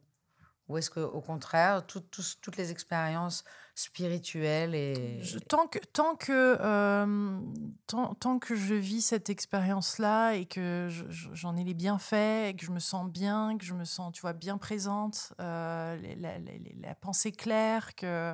Ou 0.69 0.77
est-ce 0.77 0.89
qu'au 0.89 1.19
contraire, 1.19 1.85
toutes 1.85 2.57
les 2.57 2.71
expériences 2.71 3.43
spirituelles 3.75 4.75
et... 4.75 5.21
tant 5.49 5.67
que, 5.67 5.79
tant, 5.79 6.15
que, 6.15 6.57
euh, 6.59 7.39
tant, 7.87 8.39
que 8.39 8.55
je 8.55 8.73
vis 8.73 9.01
cette 9.01 9.29
expérience-là 9.29 10.35
et 10.35 10.45
que 10.45 10.87
j'en 11.09 11.57
ai 11.57 11.65
les 11.65 11.73
bienfaits, 11.73 12.49
et 12.49 12.55
que 12.57 12.65
je 12.65 12.71
me 12.71 12.79
sens 12.79 13.09
bien, 13.09 13.57
que 13.57 13.65
je 13.65 13.73
me 13.73 13.83
sens, 13.83 14.13
tu 14.13 14.21
vois, 14.21 14.31
bien 14.31 14.57
présente, 14.57 15.33
euh, 15.41 15.97
la, 16.81 16.95
pensée 16.95 17.33
claire, 17.33 17.93
que 17.95 18.33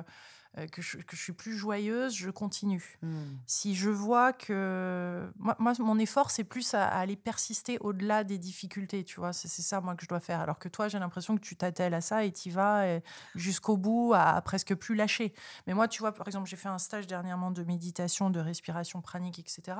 que, 0.72 0.82
je, 0.82 0.98
que, 0.98 1.14
je, 1.16 1.22
suis 1.22 1.32
plus 1.32 1.56
joyeuse, 1.56 2.14
je 2.14 2.28
continue. 2.28 2.98
Hmm. 3.02 3.36
Si 3.46 3.76
je 3.76 3.88
vois 3.88 4.32
que... 4.32 5.30
Moi, 5.38 5.72
mon 5.78 5.98
effort, 5.98 6.30
c'est 6.32 6.44
plus 6.44 6.74
à, 6.74 6.86
aller 6.86 7.16
persister 7.16 7.78
au-delà 7.80 8.24
des 8.24 8.36
difficultés, 8.36 9.04
tu 9.04 9.20
vois. 9.20 9.32
C'est 9.32 9.48
ça, 9.48 9.80
moi, 9.80 9.94
que 9.94 10.02
je 10.02 10.08
dois 10.08 10.18
faire. 10.18 10.40
Alors 10.40 10.58
que 10.58 10.68
toi, 10.68 10.88
j'ai 10.88 10.98
l'impression 10.98 11.36
que 11.36 11.40
tu 11.40 11.54
t'attelles 11.54 11.94
à 11.94 12.00
ça 12.00 12.24
et 12.24 12.32
tu 12.32 12.50
vas 12.50 12.82
euh, 12.82 13.00
jusqu'au 13.36 13.76
bout, 13.76 14.12
à, 14.14 14.40
presque 14.42 14.74
plus 14.74 14.96
lâcher. 14.96 15.34
Mais 15.66 15.74
moi, 15.74 15.86
tu 15.86 16.00
vois, 16.00 16.12
par 16.12 16.26
exemple, 16.26 16.48
j'ai 16.48 16.56
fait 16.56 16.68
un 16.68 16.78
stage 16.78 17.06
dernièrement 17.06 17.52
de 17.52 17.62
méditation, 17.62 18.28
de 18.28 18.40
respiration 18.40 19.00
pranique, 19.00 19.38
etc. 19.38 19.78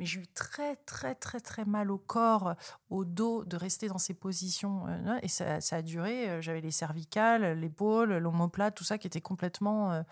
Mais 0.00 0.04
j'ai 0.04 0.20
eu 0.20 0.26
très, 0.26 0.76
très, 0.76 1.14
très, 1.14 1.38
très 1.40 1.64
mal 1.64 1.92
au 1.92 1.98
corps, 1.98 2.56
au 2.90 3.04
dos, 3.04 3.44
de 3.44 3.56
rester 3.56 3.86
dans 3.86 3.98
ces 3.98 4.14
positions. 4.14 4.86
Euh, 4.88 5.18
et 5.22 5.28
ça, 5.28 5.60
ça, 5.60 5.76
a 5.76 5.82
duré. 5.82 6.42
J'avais 6.42 6.60
les 6.60 6.72
cervicales, 6.72 7.58
l'épaule, 7.60 8.16
l'omoplate, 8.16 8.74
tout 8.74 8.84
ça 8.84 8.98
qui 8.98 9.06
était 9.06 9.20
complètement 9.20 10.02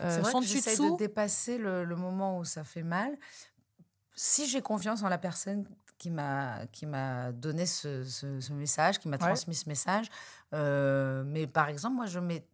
euh, 0.00 0.10
c'est 0.10 0.20
vrai 0.20 0.32
que 0.32 0.46
j'essaie 0.46 0.76
de 0.76 0.96
dépasser 0.96 1.58
le, 1.58 1.96
moment 1.96 2.38
où 2.38 2.44
ça 2.44 2.64
fait 2.64 2.82
mal. 2.82 3.16
Si 4.16 4.46
j'ai 4.46 4.62
confiance 4.62 5.02
en 5.02 5.08
la 5.08 5.18
personne 5.18 5.66
qui 5.98 6.10
m'a 6.10 6.66
qui 6.72 6.86
m'a 6.86 7.32
donné 7.32 7.66
ce, 7.66 8.04
ce, 8.04 8.52
message, 8.52 8.98
qui 8.98 9.08
m'a 9.08 9.18
transmis 9.18 9.54
ce 9.54 9.68
message, 9.68 10.06
euh, 10.52 11.24
mais 11.26 11.46
par 11.46 11.68
exemple, 11.68 11.96
moi, 11.96 12.06
je 12.06 12.18
mets 12.18 12.46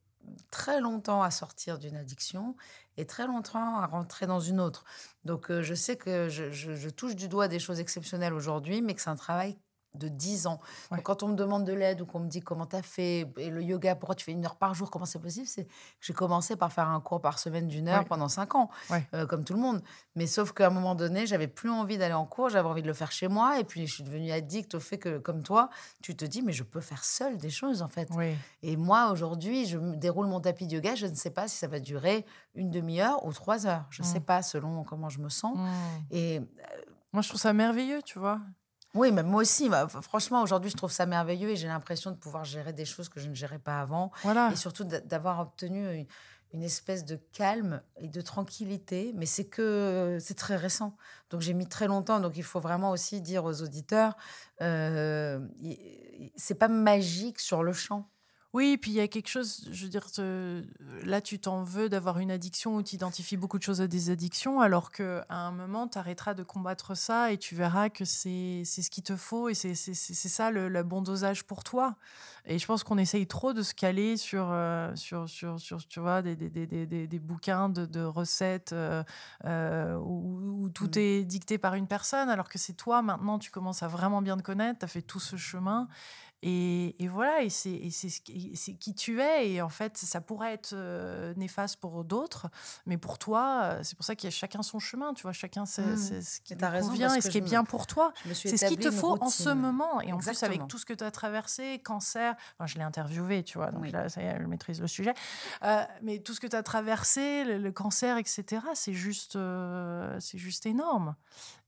très 0.51 0.81
longtemps 0.81 1.23
à 1.23 1.31
sortir 1.31 1.79
d'une 1.79 1.97
addiction 1.97 2.55
et 2.97 3.07
très 3.07 3.27
longtemps 3.27 3.79
à 3.79 3.87
rentrer 3.87 4.27
dans 4.27 4.41
une 4.41 4.61
autre. 4.61 4.85
Donc, 5.25 5.51
euh, 5.51 5.63
je 5.63 5.75
sais 5.75 5.97
que 5.97 6.29
je, 6.29 6.51
je, 6.51 6.89
touche 6.91 7.17
du 7.17 7.29
doigt 7.29 7.49
des 7.49 7.59
choses 7.59 7.81
exceptionnelles 7.81 8.35
aujourd'hui, 8.35 8.83
mais 8.83 8.95
que 8.95 9.01
c'est 9.01 9.11
un 9.11 9.17
travail 9.17 9.59
de 9.95 10.09
10 10.09 10.47
ans. 10.47 10.61
Donc, 10.91 11.03
quand 11.03 11.23
on 11.23 11.29
me 11.29 11.35
demande 11.35 11.65
de 11.65 11.73
l'aide 11.73 12.01
ou 12.01 12.07
qu'on 12.07 12.21
me 12.21 12.29
dit 12.29 12.41
comment 12.41 12.67
tu 12.67 12.77
as 12.77 12.83
fait, 12.83 13.27
et 13.37 13.51
le 13.51 13.63
yoga, 13.63 13.95
pourquoi 13.97 14.15
tu 14.15 14.25
fais 14.25 14.33
une 14.33 14.45
heure 14.45 14.57
par 14.57 14.75
jour, 14.75 14.91
comment 14.91 15.05
c'est 15.05 15.19
possible 15.19 15.47
c'est 15.47 15.67
J'ai 16.01 16.13
commencé 16.13 16.57
par 16.57 16.73
faire 16.73 16.89
un 16.89 17.01
cours 17.01 17.21
par 17.21 17.39
semaine 17.39 17.67
d'une 17.69 17.89
heure 17.89 18.05
pendant 18.05 18.29
5 18.29 18.55
ans, 18.55 18.71
euh, 19.15 19.27
comme 19.27 19.45
tout 19.45 19.55
le 19.55 19.61
monde. 19.61 19.83
Mais 20.15 20.27
sauf 20.27 20.53
qu'à 20.53 20.69
un 20.69 20.71
moment 20.71 20.95
donné, 20.95 21.27
j'avais 21.27 21.49
plus 21.49 21.71
envie 21.71 21.99
d'aller 21.99 22.15
en 22.15 22.27
cours, 22.27 22.51
j'avais 22.51 22.69
envie 22.69 22.83
de 22.83 22.87
le 22.87 22.95
faire 22.95 23.13
chez 23.13 23.29
moi. 23.29 23.59
Et 23.59 23.65
puis, 23.65 23.87
je 23.87 23.95
suis 23.95 24.05
devenue 24.05 24.31
addict 24.31 24.75
au 24.75 24.81
fait 24.81 24.99
que, 24.99 25.19
comme 25.19 25.43
toi, 25.43 25.71
tu 26.03 26.17
te 26.17 26.25
dis, 26.25 26.43
mais 26.43 26.53
je 26.53 26.63
peux 26.63 26.81
faire 26.81 27.05
seule 27.05 27.37
des 27.37 27.51
choses, 27.51 27.83
en 27.83 27.89
fait. 27.89 28.09
Et 28.63 28.77
moi, 28.77 29.11
aujourd'hui, 29.11 29.67
je 29.67 29.79
déroule 29.97 30.27
mon 30.27 30.41
tapis 30.41 30.67
de 30.67 30.75
yoga, 30.75 30.95
je 30.95 31.07
ne 31.07 31.15
sais 31.15 31.31
pas 31.31 31.49
si 31.49 31.57
ça 31.57 31.67
va 31.67 31.81
durer 31.81 32.25
une 32.55 32.71
demi-heure 32.71 33.25
ou 33.27 33.33
trois 33.33 33.67
heures. 33.67 33.87
Je 33.91 34.03
ne 34.03 34.07
sais 34.07 34.21
mmh. 34.21 34.25
pas 34.25 34.43
selon 34.43 34.85
comment 34.85 35.09
je 35.09 35.21
me 35.21 35.29
sens. 35.29 35.57
Mmh. 35.57 35.69
Et. 36.11 36.39
Euh, 36.39 36.43
moi, 37.13 37.23
je 37.23 37.29
trouve 37.29 37.41
ça 37.41 37.53
merveilleux, 37.53 38.03
tu 38.03 38.19
vois. 38.19 38.41
Oui, 38.95 39.13
mais 39.13 39.23
moi 39.23 39.43
aussi. 39.43 39.69
Bah, 39.69 39.89
franchement, 39.89 40.43
aujourd'hui, 40.43 40.71
je 40.71 40.77
trouve 40.77 40.91
ça 40.91 41.07
merveilleux 41.07 41.51
et 41.51 41.57
j'ai 41.57 41.69
l'impression 41.69 42.11
de 42.11 42.17
pouvoir 42.17 42.45
gérer 42.45 42.73
des 42.73 42.85
choses 42.85 43.09
que 43.09 43.21
je 43.21 43.29
ne 43.29 43.35
gérais 43.35 43.59
pas 43.59 43.81
avant. 43.81 44.11
Voilà. 44.23 44.51
Et 44.53 44.57
surtout 44.57 44.85
d'avoir 44.85 45.41
obtenu 45.41 46.07
une, 46.53 46.63
espèce 46.63 47.05
de 47.05 47.17
calme 47.33 47.81
et 47.97 48.09
de 48.09 48.21
tranquillité. 48.21 49.13
Mais 49.15 49.27
c'est 49.27 49.45
que 49.45 50.19
c'est 50.21 50.35
très 50.35 50.57
récent. 50.57 50.97
Donc 51.31 51.41
j'ai 51.41 51.55
mis 51.55 51.69
très 51.69 51.87
longtemps. 51.87 52.19
Donc 52.19 52.37
il 52.37 52.43
faut 52.43 52.61
vraiment 52.61 52.91
aussi 52.91 53.21
dire 53.21 53.45
aux 53.45 53.63
auditeurs, 53.63 54.17
euh, 54.61 55.39
c'est 56.37 56.57
pas 56.57 56.69
magique 56.69 57.39
sur 57.39 57.63
le 57.63 57.73
champ. 57.73 58.09
Oui, 58.53 58.77
puis 58.79 58.91
il 58.91 58.95
y 58.95 59.01
a 59.01 59.07
quelque 59.07 59.29
chose, 59.29 59.69
je 59.71 59.85
veux 59.85 59.91
dire, 59.91 60.07
là, 61.05 61.21
tu 61.21 61.39
t'en 61.39 61.63
veux 61.63 61.89
d'avoir 61.89 62.19
une 62.19 62.33
addiction 62.33 62.75
où 62.75 62.83
tu 62.83 62.97
identifies 62.97 63.37
beaucoup 63.37 63.59
de 63.59 63.63
choses 63.63 63.81
à 63.81 63.87
des 63.87 64.11
addictions, 64.11 64.61
alors 64.61 64.91
qu'à 64.91 65.25
un 65.29 65.53
moment, 65.53 65.87
tu 65.87 65.99
arrêteras 65.99 66.35
de 66.35 66.43
combattre 66.43 66.97
ça 66.97 67.31
et 67.31 67.39
tu 67.39 67.55
verras 67.55 67.91
que 67.91 68.05
c'est 68.05 68.65
ce 68.65 68.91
qu'il 68.91 69.05
te 69.05 69.15
faut 69.15 69.49
et 69.49 69.55
c'est 69.55 69.75
ça 69.75 70.51
le, 70.51 70.83
bon 70.83 71.01
dosage 71.01 71.45
pour 71.45 71.63
toi. 71.63 71.95
Et 72.45 72.59
je 72.59 72.67
pense 72.67 72.83
qu'on 72.83 72.99
essaye 72.99 73.27
trop 73.29 73.53
de 73.53 73.63
se 73.63 73.73
caler 73.73 74.17
sur, 74.17 74.49
euh, 74.51 74.97
sur, 74.97 75.29
sur, 75.29 75.61
sur, 75.61 75.87
tu 75.87 76.01
vois, 76.01 76.21
des, 76.21 76.35
des, 76.35 76.49
des, 76.67 76.87
des 77.07 77.19
bouquins 77.19 77.69
de, 77.69 77.87
de 77.87 78.03
recettes 78.03 78.73
euh, 78.73 79.05
euh, 79.45 79.95
où, 79.97 80.69
tout 80.71 80.91
mmh. 80.97 80.99
est 80.99 81.25
dicté 81.25 81.59
par 81.59 81.75
une 81.75 81.87
personne, 81.87 82.29
alors 82.29 82.49
que 82.49 82.59
c'est 82.59 82.73
toi, 82.73 83.01
maintenant, 83.03 83.39
tu 83.39 83.53
commences 83.53 83.85
à 83.85 83.89
vraiment 83.89 84.23
bien 84.23 84.37
te 84.37 84.43
connaître, 84.43 84.81
tu 84.81 84.85
as 84.87 84.89
fait 84.89 85.03
tout 85.03 85.21
ce 85.21 85.37
chemin. 85.37 85.87
Et, 86.43 87.03
et 87.03 87.09
voilà, 87.09 87.43
et 87.43 87.51
c'est 87.51 87.91
c'est 87.91 88.09
ce 88.09 88.21
qui, 88.21 88.95
tu 88.95 89.21
es. 89.21 89.51
Et 89.53 89.63
en 89.63 89.69
fait, 89.69 89.97
ça 89.97 90.21
pourrait 90.21 90.53
être 90.55 90.75
néfaste 91.37 91.77
pour 91.77 92.05
d'autres, 92.05 92.49
mais 92.87 92.97
pour 92.97 93.19
toi, 93.19 93.79
c'est 93.83 93.97
pour 93.97 94.05
ça 94.05 94.15
qu'il 94.15 94.29
y 94.29 94.33
a 94.33 94.37
chacun 94.37 94.63
son 94.63 94.79
chemin. 94.79 95.15
Tu 95.15 95.23
vois, 95.23 95.33
chacun 95.33 95.67
c'est 95.67 95.97
c'est 95.97 96.23
ce 96.23 96.41
qui 96.41 96.55
raison, 96.55 96.89
convient 96.89 97.15
et 97.15 97.21
ce 97.21 97.29
qui 97.29 97.39
est 97.39 97.43
me- 97.43 97.47
bien 97.47 97.65
pour 97.65 97.87
toi. 97.87 98.13
C'est 98.33 98.57
ce 98.57 98.67
qu'il 98.67 98.79
te 98.79 98.91
faut 98.91 99.17
en 99.21 99.29
ce 99.29 99.51
moment. 99.51 100.01
Et 100.01 100.13
en 100.13 100.19
plus, 100.19 100.43
avec 100.43 100.67
tout 100.69 100.79
ce 100.79 100.87
que 100.87 100.95
tu 100.95 101.05
as 101.05 101.11
traversé, 101.11 101.79
cancer, 101.81 102.35
enfin, 102.59 102.67
je 102.67 102.77
l'ai 102.77 102.85
interviewé, 102.85 103.43
tu 103.43 103.59
vois, 103.59 103.71
donc 103.71 103.83
Oui. 103.83 103.91
là, 103.91 104.09
ça 104.09 104.23
y 104.23 104.27
est, 104.27 104.39
je 104.41 104.47
maîtrise 104.47 104.81
le 104.81 104.87
sujet. 104.87 105.15
Euh, 105.63 105.83
mais 106.03 106.19
tout 106.19 106.35
ce 106.35 106.41
que 106.41 106.47
tu 106.47 106.57
as 106.57 106.63
traversé, 106.63 107.45
le, 107.45 107.59
le 107.59 107.73
cancer, 107.73 108.17
etc., 108.17 108.45
c'est 108.75 108.95
juste, 108.95 109.37
euh, 109.37 110.17
c'est 110.21 110.39
juste 110.39 110.67
énorme. 110.67 111.17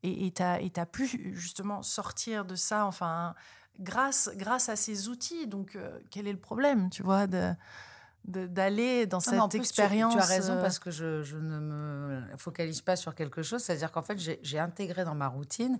Et 0.04 0.32
tu 0.32 0.42
as, 0.42 0.86
pu 0.86 1.06
justement 1.34 1.82
sortir 1.82 2.44
de 2.44 2.56
ça, 2.56 2.86
enfin, 2.86 3.34
grâce, 3.80 4.30
grâce 4.36 4.68
à 4.68 4.76
ces 4.76 5.08
outils. 5.08 5.46
Donc, 5.46 5.76
euh, 5.76 5.98
quel 6.10 6.26
est 6.26 6.32
le 6.32 6.38
problème, 6.38 6.90
tu 6.90 7.02
vois, 7.02 7.26
de 7.26 7.54
d'aller 8.24 9.06
dans 9.06 9.18
Non, 9.18 9.22
cette 9.22 9.50
plus, 9.50 9.58
expérience 9.58 10.14
Tu, 10.14 10.20
as 10.20 10.26
raison 10.26 10.52
euh, 10.52 10.62
parce 10.62 10.78
que 10.78 10.92
je, 10.92 11.24
je 11.24 11.36
ne 11.36 11.58
me 11.58 12.22
focalise 12.36 12.80
pas 12.80 12.94
sur 12.94 13.16
quelque 13.16 13.42
chose. 13.42 13.62
C'est-à-dire 13.62 13.90
qu'en 13.90 14.02
fait, 14.02 14.16
j'ai 14.42 14.58
intégré 14.60 15.04
dans 15.04 15.16
ma 15.16 15.26
routine 15.26 15.76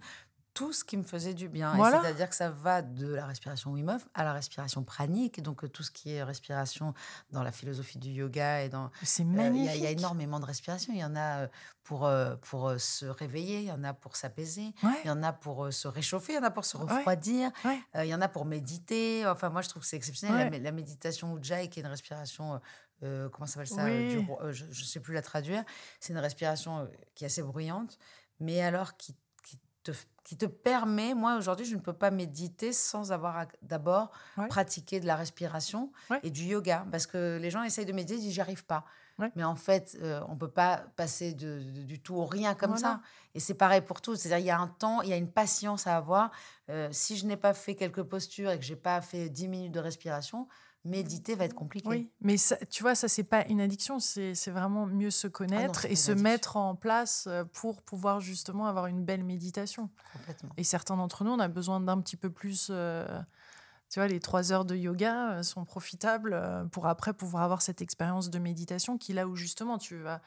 tout 0.55 0.73
ce 0.73 0.85
qui 0.85 0.97
me 0.97 1.03
faisait 1.03 1.33
du 1.35 1.49
bien. 1.49 1.75
Voilà. 1.77 2.03
C'est-à-dire 2.03 2.29
que 2.29 2.35
ça 2.35 2.51
va 2.51 2.83
de 2.83 3.07
la 3.15 3.27
respiration 3.27 3.71
Wim 3.73 3.89
Hof 3.89 4.07
à 4.15 4.23
la 4.25 4.33
respiration 4.35 4.85
pranique, 4.85 5.43
donc 5.43 5.65
euh, 5.65 5.69
tout 5.69 5.83
ce 5.83 5.91
qui 5.91 6.13
est 6.13 6.23
respiration 6.23 6.93
dans 7.31 7.43
la 7.43 7.53
philosophie 7.53 7.99
du 7.99 8.11
yoga 8.11 8.63
et 8.63 8.69
dans 8.69 8.91
c'est 9.03 9.23
Euh, 9.23 9.27
Il 9.27 9.33
y, 9.33 9.37
magnifique. 9.37 9.71
a- 9.71 9.75
il 9.77 9.83
y 9.83 9.87
a 9.87 9.91
énormément 9.91 10.41
de 10.41 10.45
respiration. 10.45 10.93
Il 10.93 10.99
y 11.01 11.05
en 11.05 11.17
a 11.17 11.43
euh, 11.45 11.49
pour, 11.85 12.05
euh, 12.07 12.37
pour 12.37 12.69
euh, 12.69 12.79
se 12.79 13.07
réveiller, 13.07 13.61
il 13.61 13.65
y 13.67 13.73
en 13.73 13.83
a 13.85 13.95
pour 13.95 14.15
s'apaiser, 14.17 14.75
Ouais. 14.83 14.91
il 15.05 15.09
y 15.09 15.11
en 15.11 15.23
a 15.23 15.33
pour 15.33 15.65
euh, 15.65 15.71
se 15.71 15.89
réchauffer, 15.89 16.35
il 16.35 16.37
y 16.37 16.39
en 16.39 16.43
a 16.45 16.51
pour 16.51 16.65
se 16.65 16.77
refroidir, 16.77 17.51
Ouais. 17.65 17.81
euh, 17.97 18.05
il 18.05 18.09
y 18.11 18.15
en 18.15 18.21
a 18.21 18.29
pour 18.29 18.45
méditer. 18.45 19.27
Enfin, 19.27 19.49
moi, 19.49 19.63
je 19.63 19.69
trouve 19.71 19.83
que 19.83 19.89
c'est 19.89 19.97
exceptionnel. 19.97 20.63
La 20.63 20.73
méditation 20.73 21.37
Ujjayi, 21.39 21.71
qui 21.71 21.81
est 21.81 21.83
une 21.83 21.89
respiration, 21.89 22.55
euh, 22.55 22.59
euh, 23.05 23.29
comment 23.31 23.47
ça 23.47 23.65
s'appelle 23.65 23.69
ça 23.69 23.85
Oui. 23.85 24.09
du 24.11 24.19
ro- 24.31 24.39
euh, 24.43 24.53
Je 24.53 24.65
ne 24.67 24.73
sais 24.75 25.01
plus 25.01 25.15
la 25.15 25.23
traduire. 25.23 25.65
C'est 25.99 26.13
une 26.13 26.19
respiration 26.19 26.81
euh, 26.81 26.87
qui 27.15 27.25
est 27.25 27.27
assez 27.27 27.43
bruyante, 27.43 27.99
mais 28.39 28.61
alors 28.63 28.97
qui, 28.97 29.17
te, 29.83 29.93
qui 30.25 30.37
te 30.37 30.47
permet, 30.47 31.15
moi, 31.15 31.37
aujourd'hui, 31.37 31.67
je 31.67 31.75
ne 31.75 31.81
peux 31.81 31.93
pas 31.93 32.11
méditer 32.11 32.73
sans 32.73 33.13
avoir 33.13 33.47
d'abord 33.63 34.11
Ouais. 34.37 34.49
pratiqué 34.49 35.01
de 35.01 35.07
la 35.07 35.17
respiration 35.17 35.91
Ouais. 36.11 36.21
et 36.23 36.31
du 36.31 36.45
yoga. 36.45 36.87
Parce 36.91 37.07
que 37.07 37.39
les 37.41 37.51
gens 37.51 37.63
essayent 37.63 37.87
de 37.87 37.93
méditer, 37.93 38.19
ils 38.19 38.23
disent, 38.23 38.35
j'y 38.35 38.41
arrive 38.41 38.65
pas. 38.65 38.85
Ouais. 39.19 39.31
Mais 39.37 39.45
en 39.45 39.57
fait, 39.57 39.97
euh, 40.01 40.21
on 40.29 40.37
peut 40.37 40.51
pas 40.51 40.79
passer 40.97 41.35
de, 41.35 41.59
de- 41.61 41.83
du 41.83 42.01
tout 42.01 42.15
au 42.15 42.25
rien 42.25 42.55
comme 42.55 42.71
Voilà. 42.71 42.81
ça. 42.95 43.01
Et 43.35 43.41
c'est 43.41 43.55
pareil 43.55 43.83
pour 43.83 44.01
tout. 44.01 44.17
C'est-à-dire, 44.17 44.39
il 44.39 44.47
y 44.47 44.51
a 44.51 44.59
un 44.59 44.69
temps, 44.69 45.03
il 45.03 45.11
y 45.11 45.13
a 45.13 45.17
une 45.17 45.31
patience 45.31 45.87
à 45.87 45.97
avoir. 45.97 46.31
Euh, 46.71 46.89
si 46.93 47.17
je 47.17 47.27
n'ai 47.27 47.37
pas 47.37 47.53
fait 47.53 47.75
quelques 47.75 48.03
postures 48.03 48.51
et 48.51 48.59
que 48.59 48.65
j'ai 48.65 48.77
pas 48.77 49.01
fait 49.03 49.29
10 49.29 49.49
minutes 49.49 49.73
de 49.73 49.81
respiration, 49.81 50.49
méditer 50.85 51.35
va 51.35 51.45
être 51.45 51.55
compliqué. 51.55 51.89
Oui, 51.89 52.11
mais 52.21 52.37
ça, 52.37 52.57
tu 52.67 52.83
vois, 52.83 52.95
ça, 52.95 53.09
c'est 53.09 53.25
pas 53.25 53.45
une 53.47 53.61
addiction, 53.61 53.99
c'est 54.01 54.51
vraiment 54.51 54.87
mieux 54.87 55.11
se 55.11 55.29
connaître 55.29 55.81
Ah 55.81 55.83
c'est 55.83 55.93
et 55.93 55.97
se 55.97 56.13
mettre 56.13 56.57
en 56.57 56.75
place 56.75 57.27
euh, 57.29 57.45
pour 57.45 57.83
pouvoir 57.83 58.21
justement 58.21 58.67
avoir 58.67 58.87
une 58.87 59.05
belle 59.05 59.25
méditation. 59.25 59.91
Complètement. 60.13 60.51
Et 60.57 60.65
certains 60.65 60.97
d'entre 60.97 61.25
nous, 61.25 61.31
on 61.31 61.39
a 61.39 61.49
besoin 61.49 61.81
d'un 61.81 62.01
petit 62.01 62.17
peu 62.17 62.31
plus. 62.31 62.69
euh, 62.71 63.07
tu 63.91 64.01
vois, 64.01 64.09
les 64.09 64.21
trois 64.21 64.53
heures 64.53 64.65
de 64.65 64.75
yoga 64.75 65.33
euh, 65.33 65.43
sont 65.43 65.65
profitables 65.65 66.69
pour 66.73 66.87
après 66.87 67.13
pouvoir 67.13 67.43
avoir 67.43 67.61
cette 67.61 67.83
expérience 67.83 68.31
de 68.31 68.39
méditation 68.39 68.97
qui, 68.97 69.13
là 69.13 69.29
où 69.29 69.37
justement 69.37 69.77
tu 69.77 69.99
vas 69.99 70.23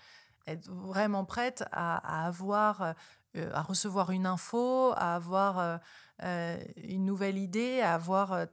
être 0.47 0.69
vraiment 0.69 1.25
prête 1.25 1.63
à, 1.71 2.23
à 2.23 2.27
avoir, 2.27 2.93
euh, 3.35 3.49
à 3.53 3.63
recevoir 3.63 4.11
une 4.11 4.27
info, 4.27 4.91
à 4.95 5.15
avoir 5.15 5.79
euh, 6.23 6.57
une 6.77 7.05
nouvelle 7.05 7.39
idée, 7.39 7.81
à 7.81 7.95
avoir 7.95 8.45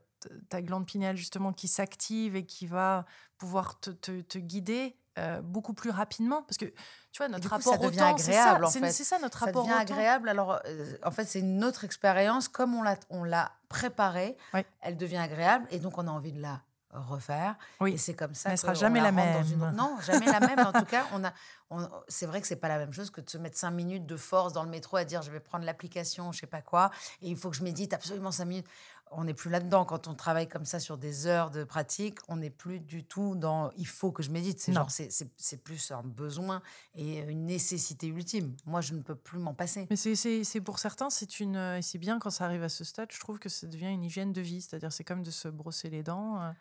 ta 0.49 0.61
glande 0.61 0.85
pinéale 0.85 1.15
justement 1.17 1.53
qui 1.53 1.67
s'active 1.67 2.35
et 2.35 2.45
qui 2.45 2.67
va 2.67 3.05
pouvoir 3.37 3.79
te, 3.79 3.89
te- 3.91 4.21
te 4.21 4.37
guider 4.37 4.95
euh, 5.19 5.41
beaucoup 5.41 5.73
plus 5.73 5.89
rapidement. 5.91 6.41
Parce 6.43 6.57
que, 6.57 6.65
tu 6.65 7.17
vois, 7.19 7.27
notre 7.27 7.47
coup, 7.47 7.55
rapport 7.55 7.79
au 7.81 7.91
temps, 7.91 8.17
c'est 8.17 8.31
ça, 8.33 8.41
agréable, 8.43 8.65
en 8.65 8.69
c'est 8.69 8.79
fait. 8.79 8.91
c'est 8.91 9.03
ça 9.03 9.19
notre 9.19 9.39
Ça 9.39 9.45
rapport 9.45 9.63
devient 9.63 9.73
au 9.75 9.77
temps. 9.77 9.81
agréable. 9.93 10.29
Alors, 10.29 10.59
euh, 10.65 10.97
en 11.03 11.11
fait, 11.11 11.25
c'est 11.25 11.39
une 11.39 11.63
autre 11.63 11.83
expérience. 11.83 12.47
Comme 12.47 12.73
on 12.73 12.81
l'a, 12.81 12.97
on 13.11 13.23
l'a 13.23 13.51
préparée, 13.69 14.37
elle 14.81 14.97
devient 14.97 15.17
agréable 15.17 15.67
et 15.71 15.79
donc 15.79 15.97
on 15.97 16.07
a 16.07 16.11
envie 16.11 16.31
de 16.31 16.41
la 16.41 16.61
refaire. 16.89 17.55
Oui. 17.79 17.93
Et 17.93 17.97
c'est 17.97 18.13
comme 18.13 18.35
ça. 18.35 18.49
Mais 18.49 18.53
elle 18.53 18.59
sera 18.59 18.73
jamais 18.75 19.01
la 19.01 19.09
une 19.09 19.15
même. 19.15 19.35
autre- 19.41 19.71
Non, 19.71 19.97
jamais 20.01 20.27
la 20.27 20.39
même. 20.39 20.59
En 20.59 20.71
tout 20.71 20.85
cas, 20.85 21.05
on 21.13 21.23
a, 21.23 21.33
on- 21.71 21.89
c'est 22.07 22.27
vrai 22.27 22.39
que 22.39 22.45
c'est 22.47 22.55
pas 22.55 22.67
la 22.67 22.77
même 22.77 22.93
chose 22.93 23.09
que 23.09 23.19
de 23.19 23.27
se 23.29 23.37
mettre 23.39 23.57
cinq 23.57 23.71
minutes 23.71 24.05
de 24.05 24.15
force 24.15 24.53
dans 24.53 24.61
le 24.63 24.69
métro 24.69 24.97
à 24.97 25.03
dire 25.03 25.23
je 25.23 25.31
vais 25.31 25.39
prendre 25.39 25.65
l'application, 25.65 26.31
je 26.31 26.39
sais 26.41 26.45
pas 26.47 26.61
quoi, 26.61 26.91
et 27.23 27.29
il 27.29 27.35
faut 27.37 27.49
que 27.49 27.55
je 27.55 27.63
médite 27.63 27.93
absolument 27.93 28.31
cinq 28.31 28.45
minutes. 28.45 28.67
On 29.15 29.23
n'est 29.25 29.33
plus 29.33 29.49
là-dedans. 29.49 29.85
Quand 29.85 30.07
on 30.07 30.13
travaille 30.15 30.47
comme 30.49 30.65
ça 30.65 30.79
sur 30.79 30.97
des 30.97 31.27
heures 31.27 31.51
de 31.51 31.63
pratique, 31.63 32.19
on 32.27 32.37
n'est 32.37 32.49
plus 32.49 32.79
du 32.79 33.03
tout 33.03 33.35
dans 33.35 33.71
il 33.77 33.87
faut 33.87 34.11
que 34.11 34.23
je 34.23 34.31
médite. 34.31 34.59
C'est 34.59 34.73
genre, 34.73 34.89
c'est, 34.91 35.11
c'est, 35.11 35.29
c'est 35.37 35.63
plus 35.63 35.91
un 35.91 36.01
besoin 36.03 36.61
et 36.95 37.19
une 37.19 37.45
nécessité 37.45 38.07
ultime. 38.07 38.55
Moi, 38.65 38.81
je 38.81 38.93
ne 38.93 39.01
peux 39.01 39.15
plus 39.15 39.39
m'en 39.39 39.53
passer. 39.53 39.87
Mais 39.89 39.95
c'est- 39.95 40.15
c'est 40.15 40.43
c'est 40.43 40.61
pour 40.61 40.79
certains, 40.79 41.09
c'est 41.09 41.39
une 41.39 41.55
et 41.55 41.81
c'est 41.81 41.97
bien 41.99 42.19
quand 42.19 42.29
ça 42.29 42.45
arrive 42.45 42.63
à 42.63 42.69
ce 42.69 42.83
stade. 42.83 43.09
Je 43.11 43.19
trouve 43.19 43.39
que 43.39 43.49
ça 43.49 43.67
devient 43.67 43.87
une 43.91 44.03
hygiène 44.03 44.33
de 44.33 44.41
vie, 44.41 44.61
c'est-à-dire 44.61 44.91
c'est 44.91 45.03
comme 45.03 45.23
de 45.23 45.31
se 45.31 45.47
brosser 45.47 45.89
les 45.89 46.03
dents. 46.03 46.41
euh, 46.41 46.51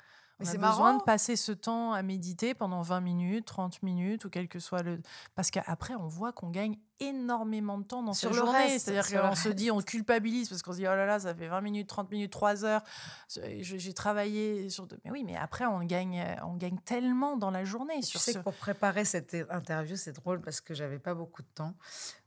On 0.41 0.45
Mais 0.45 0.49
a 0.49 0.53
c'est 0.53 0.59
besoin 0.59 0.87
marrant. 0.93 0.99
de 0.99 1.03
passer 1.05 1.37
ce 1.37 1.53
temps 1.53 1.93
à 1.93 2.03
méditer 2.03 2.55
pendant 2.55 2.83
20 2.83 3.01
minutes, 3.01 3.45
30 3.47 3.83
minutes 3.83 4.25
ou 4.25 4.31
quel 4.31 4.49
que 4.49 4.59
soit 4.59 4.83
le 4.83 5.01
parce 5.35 5.51
qu'après 5.51 5.95
on 5.95 6.09
voit 6.09 6.33
qu'on 6.33 6.51
gagne 6.51 6.77
énormément 7.09 7.79
de 7.79 7.85
temps 7.85 8.03
dans 8.03 8.15
Sur 8.15 8.35
sa 8.35 8.41
le 8.41 8.47
journée, 8.47 8.79
c'est-à-dire 8.79 9.21
qu'on 9.21 9.35
se 9.35 9.49
dit 9.49 9.71
on 9.71 9.81
culpabilise 9.81 10.49
parce 10.49 10.63
qu'on 10.63 10.73
se 10.73 10.79
dit 10.79 10.87
oh 10.87 10.95
là 10.95 11.07
là, 11.07 11.19
ça 11.19 11.35
fait 11.35 11.49
20 11.49 11.61
minutes, 11.61 11.89
30 11.89 12.11
minutes, 12.11 12.33
3 12.33 12.65
heures. 12.65 12.83
J'ai 13.61 13.95
travaillé 13.95 14.71
sur 14.71 14.87
mais 15.05 15.11
oui, 15.11 15.25
mais 15.25 15.37
après 15.37 15.67
on 15.67 15.81
gagne 15.85 16.25
on 16.45 16.57
gagne 16.57 16.79
tellement 16.85 17.37
dans 17.37 17.51
la 17.51 17.65
journée 17.65 18.01
Tu 18.01 18.07
sur 18.07 18.21
sais 18.21 18.33
ce 18.33 18.39
que 18.39 18.43
pour 18.43 18.55
préparer 18.55 19.05
cette 19.05 19.37
interview, 19.51 19.97
c'est 19.97 20.13
drôle 20.13 20.41
parce 20.41 20.61
que 20.61 20.75
j'avais 20.75 20.99
pas 20.99 21.15
beaucoup 21.15 21.43
de 21.43 21.49
temps 21.55 21.75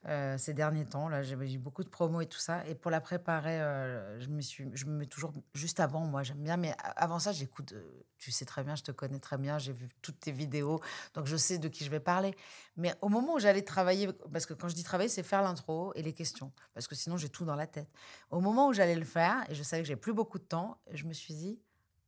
euh, 0.07 0.38
ces 0.38 0.53
derniers 0.53 0.86
temps. 0.86 1.09
Là, 1.09 1.23
j'avais 1.23 1.51
eu 1.51 1.57
beaucoup 1.57 1.84
de 1.84 1.89
promos 1.89 2.21
et 2.21 2.28
tout 2.28 2.38
ça. 2.38 2.65
Et 2.67 2.76
pour 2.76 2.91
la 2.91 3.01
préparer, 3.01 3.59
euh, 3.59 4.19
je 4.19 4.28
me 4.28 4.39
suis, 4.39 4.69
je 4.73 4.86
me 4.86 4.91
mets 4.91 5.07
toujours 5.07 5.34
juste 5.55 5.80
avant. 5.80 6.01
Moi, 6.01 6.21
j'aime 6.21 6.43
bien, 6.43 6.57
mais 6.57 6.76
avant 6.95 7.17
ça, 7.17 7.32
j'écoute. 7.32 7.73
euh, 7.73 8.05
tu 8.17 8.32
sais 8.32 8.45
très 8.45 8.63
bien, 8.63 8.76
je 8.76 8.84
te 8.84 8.91
connais 8.91 9.19
très 9.19 9.38
bien. 9.38 9.57
J'ai 9.59 9.73
vu 9.73 9.89
toutes 10.01 10.19
tes 10.19 10.32
vidéos, 10.32 10.80
donc 11.15 11.26
je 11.26 11.36
sais 11.36 11.57
de 11.57 11.67
qui 11.67 11.84
je 11.84 11.89
vais 11.91 11.99
parler. 11.99 12.36
Mais 12.78 12.93
au 13.01 13.09
moment 13.09 13.34
où 13.36 13.39
j'allais 13.39 13.61
travailler, 13.61 14.09
parce 14.32 14.45
que 14.45 14.53
quand 14.53 14.64
je 14.68 14.76
dis 14.76 14.84
travailler, 14.84 15.09
c'est 15.09 15.24
faire 15.24 15.41
l'intro 15.41 15.93
et 15.95 16.01
les 16.01 16.13
questions, 16.13 16.51
parce 16.74 16.88
que 16.88 16.95
sinon 16.95 17.18
j'ai 17.18 17.30
tout 17.30 17.45
dans 17.45 17.55
la 17.55 17.68
tête. 17.68 17.89
Au 18.30 18.41
moment 18.41 18.68
où 18.70 18.74
j'allais 18.74 18.95
le 18.95 19.05
faire 19.05 19.43
et 19.49 19.55
je 19.55 19.63
savais 19.63 19.82
que 19.82 19.88
j'avais 19.88 19.99
plus 19.99 20.13
beaucoup 20.13 20.39
de 20.39 20.43
temps, 20.43 20.78
je 20.91 21.05
me 21.05 21.13
suis 21.13 21.34
dit. 21.34 21.59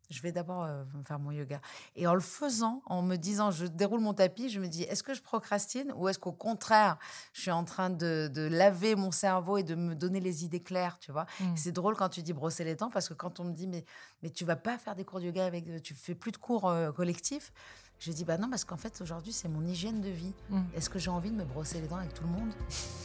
Je 0.09 0.21
vais 0.21 0.31
d'abord 0.31 0.63
euh, 0.63 0.85
faire 1.05 1.19
mon 1.19 1.31
yoga. 1.31 1.59
Et 1.95 2.07
en 2.07 2.13
le 2.13 2.21
faisant, 2.21 2.81
en 2.85 3.01
me 3.01 3.17
disant, 3.17 3.51
je 3.51 3.65
déroule 3.65 3.99
mon 3.99 4.13
tapis, 4.13 4.49
je 4.49 4.61
me 4.61 4.67
dis, 4.67 4.83
est-ce 4.83 5.03
que 5.03 5.13
je 5.13 5.21
procrastine 5.21 5.91
ou 5.97 6.07
est-ce 6.07 6.17
qu'au 6.17 6.31
contraire, 6.31 6.97
je 7.33 7.41
suis 7.41 7.51
en 7.51 7.65
train 7.65 7.89
de, 7.89 8.29
de 8.33 8.47
laver 8.47 8.95
mon 8.95 9.11
cerveau 9.11 9.57
et 9.57 9.63
de 9.63 9.75
me 9.75 9.95
donner 9.95 10.21
les 10.21 10.45
idées 10.45 10.63
claires, 10.63 10.97
tu 10.99 11.11
vois? 11.11 11.25
Mm. 11.41 11.57
C'est 11.57 11.73
drôle 11.73 11.97
quand 11.97 12.07
tu 12.07 12.21
dis 12.21 12.31
brosser 12.31 12.63
les 12.63 12.75
dents 12.75 12.89
parce 12.89 13.09
que 13.09 13.13
quand 13.13 13.41
on 13.41 13.43
me 13.43 13.53
dit, 13.53 13.67
mais, 13.67 13.83
mais 14.23 14.29
tu 14.29 14.45
vas 14.45 14.55
pas 14.55 14.77
faire 14.77 14.95
des 14.95 15.03
cours 15.03 15.19
de 15.19 15.25
yoga 15.25 15.45
avec, 15.45 15.81
tu 15.81 15.93
fais 15.93 16.15
plus 16.15 16.31
de 16.31 16.37
cours 16.37 16.69
euh, 16.69 16.93
collectifs, 16.93 17.51
je 17.99 18.11
dis, 18.11 18.25
bah 18.25 18.37
non, 18.37 18.49
parce 18.49 18.63
qu'en 18.63 18.77
fait, 18.77 19.01
aujourd'hui, 19.01 19.33
c'est 19.33 19.47
mon 19.47 19.65
hygiène 19.65 20.01
de 20.01 20.09
vie. 20.09 20.33
Mm. 20.49 20.61
Est-ce 20.75 20.89
que 20.89 20.99
j'ai 20.99 21.09
envie 21.09 21.31
de 21.31 21.35
me 21.35 21.45
brosser 21.45 21.81
les 21.81 21.87
dents 21.87 21.97
avec 21.97 22.13
tout 22.13 22.23
le 22.23 22.29
monde? 22.29 22.53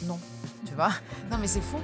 Non, 0.02 0.18
tu 0.66 0.74
vois? 0.74 0.92
Non, 1.30 1.38
mais 1.38 1.46
c'est 1.46 1.62
fou. 1.62 1.78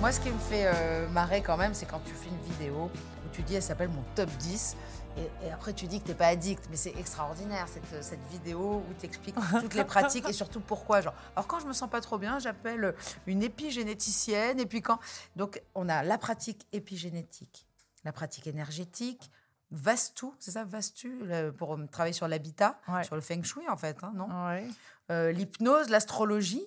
Moi, 0.00 0.12
ce 0.12 0.20
qui 0.20 0.30
me 0.30 0.38
fait 0.38 0.66
euh, 0.66 1.08
marrer 1.08 1.40
quand 1.40 1.56
même, 1.56 1.72
c'est 1.72 1.86
quand 1.86 2.00
tu 2.04 2.12
fais 2.12 2.28
une 2.28 2.52
vidéo 2.52 2.90
où 2.92 3.28
tu 3.32 3.42
dis, 3.42 3.54
elle 3.54 3.62
s'appelle 3.62 3.88
mon 3.88 4.04
top 4.14 4.28
10. 4.38 4.76
Et, 5.16 5.46
et 5.46 5.50
après, 5.50 5.72
tu 5.72 5.86
dis 5.86 5.98
que 6.00 6.04
tu 6.04 6.10
n'es 6.10 6.16
pas 6.16 6.26
addict. 6.26 6.66
Mais 6.70 6.76
c'est 6.76 6.94
extraordinaire, 6.98 7.66
cette, 7.68 8.02
cette 8.04 8.24
vidéo 8.30 8.82
où 8.88 8.94
tu 9.00 9.06
expliques 9.06 9.34
toutes 9.60 9.74
les 9.74 9.84
pratiques 9.84 10.28
et 10.28 10.32
surtout 10.32 10.60
pourquoi. 10.60 11.00
Genre, 11.00 11.14
alors, 11.34 11.46
quand 11.46 11.58
je 11.60 11.66
me 11.66 11.72
sens 11.72 11.88
pas 11.88 12.00
trop 12.00 12.18
bien, 12.18 12.38
j'appelle 12.38 12.94
une 13.26 13.42
épigénéticienne. 13.42 14.60
Et 14.60 14.66
puis 14.66 14.82
quand. 14.82 14.98
Donc, 15.36 15.62
on 15.74 15.88
a 15.88 16.02
la 16.02 16.18
pratique 16.18 16.66
épigénétique, 16.72 17.66
la 18.04 18.12
pratique 18.12 18.46
énergétique, 18.46 19.30
Vastu, 19.72 20.26
c'est 20.38 20.52
ça, 20.52 20.64
Vastu, 20.64 21.22
pour 21.58 21.74
euh, 21.74 21.86
travailler 21.90 22.12
sur 22.12 22.28
l'habitat, 22.28 22.78
Ouais. 22.86 23.02
sur 23.02 23.16
le 23.16 23.20
feng 23.20 23.42
shui, 23.42 23.68
en 23.68 23.76
fait, 23.76 23.96
hein, 24.04 24.12
non? 24.14 24.28
Ouais. 24.46 24.64
euh, 25.10 25.32
l'hypnose, 25.32 25.88
l'astrologie 25.88 26.64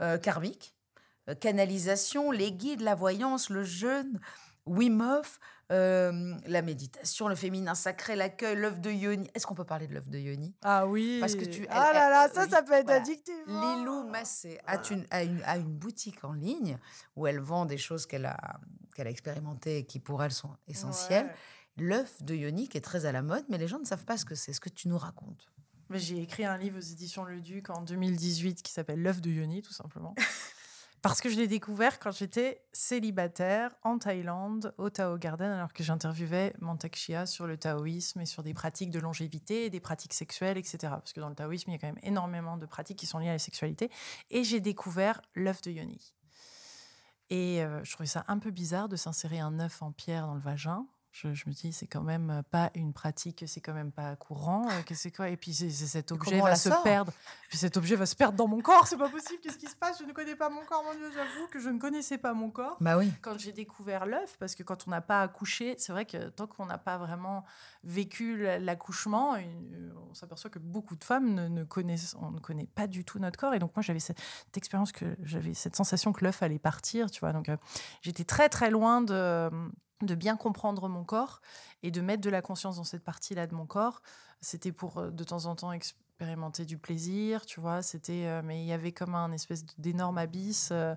euh, 0.00 0.16
karmique, 0.16 0.74
euh, 1.28 1.34
canalisation, 1.34 2.30
les 2.30 2.50
guides, 2.50 2.80
la 2.80 2.94
voyance, 2.94 3.50
le 3.50 3.62
jeûne, 3.62 4.20
Wim 4.66 5.00
Hof, 5.00 5.38
euh, 5.72 6.34
la 6.46 6.62
méditation, 6.62 7.28
le 7.28 7.34
féminin 7.34 7.74
sacré, 7.74 8.16
l'accueil, 8.16 8.56
l'œuf 8.56 8.80
de 8.80 8.90
Yoni. 8.90 9.28
Est-ce 9.34 9.46
qu'on 9.46 9.54
peut 9.54 9.64
parler 9.64 9.86
de 9.86 9.94
l'œuf 9.94 10.08
de 10.08 10.18
Yoni? 10.18 10.54
Ah 10.62 10.86
oui. 10.86 11.18
Parce 11.20 11.34
que 11.34 11.44
tu- 11.44 11.66
Ah 11.68 11.88
elle- 11.90 11.94
là 11.96 12.10
là, 12.10 12.26
elle- 12.28 12.34
ça, 12.34 12.44
oui, 12.44 12.50
ça 12.50 12.62
peut 12.62 12.72
être 12.72 12.84
voilà. 12.86 13.00
addictif. 13.02 13.34
Lilou 13.46 14.08
Massé 14.08 14.58
a 14.66 14.76
une, 14.90 15.06
a, 15.10 15.22
une, 15.22 15.42
a 15.44 15.56
une 15.58 15.74
boutique 15.74 16.24
en 16.24 16.32
ligne 16.32 16.78
où 17.16 17.26
elle 17.26 17.40
vend 17.40 17.66
des 17.66 17.78
choses 17.78 18.06
qu'elle 18.06 18.26
a, 18.26 18.58
qu'elle 18.94 19.06
a 19.06 19.10
expérimentées 19.10 19.78
et 19.78 19.84
qui 19.84 20.00
pour 20.00 20.22
elle 20.22 20.32
sont 20.32 20.50
essentielles. 20.66 21.26
Ouais. 21.26 21.34
L'œuf 21.84 22.22
de 22.22 22.34
Yoni 22.34 22.68
qui 22.68 22.78
est 22.78 22.82
très 22.82 23.04
à 23.04 23.12
la 23.12 23.20
mode, 23.22 23.44
mais 23.48 23.58
les 23.58 23.66
gens 23.68 23.78
ne 23.80 23.84
savent 23.84 24.04
pas 24.04 24.16
ce 24.16 24.24
que 24.24 24.34
c'est. 24.34 24.52
Ce 24.52 24.60
que 24.60 24.68
tu 24.70 24.88
nous 24.88 24.98
racontes. 24.98 25.50
J'ai 25.90 26.22
écrit 26.22 26.44
un 26.46 26.56
livre 26.56 26.78
aux 26.78 26.80
éditions 26.80 27.24
Le 27.24 27.40
Duc 27.40 27.68
en 27.68 27.82
2018 27.82 28.62
qui 28.62 28.72
s'appelle 28.72 29.02
L'œuf 29.02 29.20
de 29.20 29.30
Yoni, 29.30 29.60
tout 29.60 29.72
simplement. 29.74 30.14
Parce 31.04 31.20
que 31.20 31.28
je 31.28 31.36
l'ai 31.36 31.48
découvert 31.48 31.98
quand 31.98 32.12
j'étais 32.12 32.62
célibataire 32.72 33.76
en 33.82 33.98
Thaïlande, 33.98 34.74
au 34.78 34.88
Tao 34.88 35.18
Garden, 35.18 35.50
alors 35.50 35.74
que 35.74 35.82
j'interviewais 35.82 36.54
Mantak 36.60 36.96
Chia 36.96 37.26
sur 37.26 37.46
le 37.46 37.58
taoïsme 37.58 38.22
et 38.22 38.24
sur 38.24 38.42
des 38.42 38.54
pratiques 38.54 38.88
de 38.88 39.00
longévité, 39.00 39.68
des 39.68 39.80
pratiques 39.80 40.14
sexuelles, 40.14 40.56
etc. 40.56 40.78
Parce 40.80 41.12
que 41.12 41.20
dans 41.20 41.28
le 41.28 41.34
taoïsme, 41.34 41.68
il 41.68 41.74
y 41.74 41.76
a 41.76 41.78
quand 41.78 41.88
même 41.88 42.00
énormément 42.02 42.56
de 42.56 42.64
pratiques 42.64 42.98
qui 42.98 43.04
sont 43.04 43.18
liées 43.18 43.28
à 43.28 43.32
la 43.32 43.38
sexualité. 43.38 43.90
Et 44.30 44.44
j'ai 44.44 44.60
découvert 44.60 45.20
l'œuf 45.34 45.60
de 45.60 45.72
Yoni. 45.72 46.14
Et 47.28 47.62
euh, 47.62 47.84
je 47.84 47.92
trouvais 47.92 48.06
ça 48.06 48.24
un 48.26 48.38
peu 48.38 48.50
bizarre 48.50 48.88
de 48.88 48.96
s'insérer 48.96 49.40
un 49.40 49.60
œuf 49.60 49.82
en 49.82 49.92
pierre 49.92 50.26
dans 50.26 50.34
le 50.34 50.40
vagin. 50.40 50.86
Je, 51.16 51.32
je 51.32 51.44
me 51.48 51.52
dis, 51.54 51.72
c'est 51.72 51.86
quand 51.86 52.02
même 52.02 52.42
pas 52.50 52.72
une 52.74 52.92
pratique, 52.92 53.44
c'est 53.46 53.60
quand 53.60 53.72
même 53.72 53.92
pas 53.92 54.16
courant. 54.16 54.68
euh, 54.68 54.82
que 54.82 54.96
c'est 54.96 55.12
quoi 55.12 55.28
Et 55.28 55.36
puis 55.36 55.54
c'est 55.54 55.70
cet 55.70 56.10
objet 56.10 56.40
va 56.40 56.56
se 56.56 56.70
perdre. 56.82 57.12
Puis 57.48 57.56
cet 57.56 57.76
objet 57.76 57.94
va 57.94 58.04
se 58.04 58.16
perdre 58.16 58.36
dans 58.36 58.48
mon 58.48 58.60
corps. 58.60 58.88
C'est 58.88 58.96
pas 58.96 59.08
possible. 59.08 59.38
Qu'est-ce 59.40 59.58
qui 59.58 59.68
se 59.68 59.76
passe 59.76 60.00
Je 60.00 60.04
ne 60.06 60.12
connais 60.12 60.34
pas 60.34 60.50
mon 60.50 60.64
corps, 60.64 60.82
mon 60.82 60.92
Dieu. 60.92 61.08
J'avoue 61.14 61.46
que 61.52 61.60
je 61.60 61.68
ne 61.68 61.78
connaissais 61.78 62.18
pas 62.18 62.34
mon 62.34 62.50
corps 62.50 62.76
Bah 62.80 62.98
oui. 62.98 63.12
quand 63.22 63.38
j'ai 63.38 63.52
découvert 63.52 64.06
l'œuf, 64.06 64.36
parce 64.40 64.56
que 64.56 64.64
quand 64.64 64.88
on 64.88 64.90
n'a 64.90 65.00
pas 65.00 65.22
accouché, 65.22 65.76
c'est 65.78 65.92
vrai 65.92 66.04
que 66.04 66.30
tant 66.30 66.48
qu'on 66.48 66.66
n'a 66.66 66.78
pas 66.78 66.98
vraiment 66.98 67.44
vécu 67.84 68.36
l'accouchement, 68.58 69.36
une- 69.36 69.94
on 70.10 70.14
s'aperçoit 70.14 70.50
que 70.50 70.58
beaucoup 70.58 70.96
de 70.96 71.04
femmes 71.04 71.32
ne, 71.32 71.46
ne 71.46 71.62
connaissent, 71.62 72.16
on 72.20 72.32
ne 72.32 72.40
connaît 72.40 72.66
pas 72.74 72.88
du 72.88 73.04
tout 73.04 73.20
notre 73.20 73.38
corps. 73.38 73.54
Et 73.54 73.60
donc 73.60 73.70
moi, 73.76 73.82
j'avais 73.82 74.00
cette, 74.00 74.18
cette 74.46 74.56
expérience 74.56 74.90
que 74.90 75.16
j'avais 75.22 75.54
cette 75.54 75.76
sensation 75.76 76.12
que 76.12 76.24
l'œuf 76.24 76.42
allait 76.42 76.58
partir, 76.58 77.08
tu 77.08 77.20
vois. 77.20 77.32
Donc 77.32 77.48
euh, 77.48 77.56
j'étais 78.02 78.24
très 78.24 78.48
très 78.48 78.70
loin 78.70 79.00
de 79.00 79.48
de 80.02 80.14
bien 80.14 80.36
comprendre 80.36 80.88
mon 80.88 81.04
corps 81.04 81.40
et 81.82 81.90
de 81.90 82.00
mettre 82.00 82.22
de 82.22 82.30
la 82.30 82.42
conscience 82.42 82.76
dans 82.76 82.84
cette 82.84 83.04
partie-là 83.04 83.46
de 83.46 83.54
mon 83.54 83.66
corps. 83.66 84.02
C'était 84.40 84.72
pour 84.72 84.98
euh, 84.98 85.10
de 85.10 85.24
temps 85.24 85.46
en 85.46 85.56
temps 85.56 85.72
expérimenter 85.72 86.64
du 86.64 86.78
plaisir, 86.78 87.46
tu 87.46 87.60
vois. 87.60 87.82
C'était, 87.82 88.26
euh, 88.26 88.42
mais 88.44 88.62
il 88.62 88.66
y 88.66 88.72
avait 88.72 88.92
comme 88.92 89.14
un 89.14 89.32
espèce 89.32 89.64
d'énorme 89.78 90.18
abysse. 90.18 90.70
euh, 90.72 90.94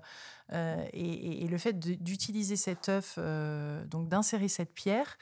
et, 0.92 1.44
et- 1.44 1.48
le 1.48 1.58
fait 1.58 1.78
d'utiliser 1.78 2.56
cet 2.56 2.88
œuf, 2.88 3.18
donc 3.86 4.08
d'insérer 4.08 4.48
cette 4.48 4.74
pierre, 4.74 5.16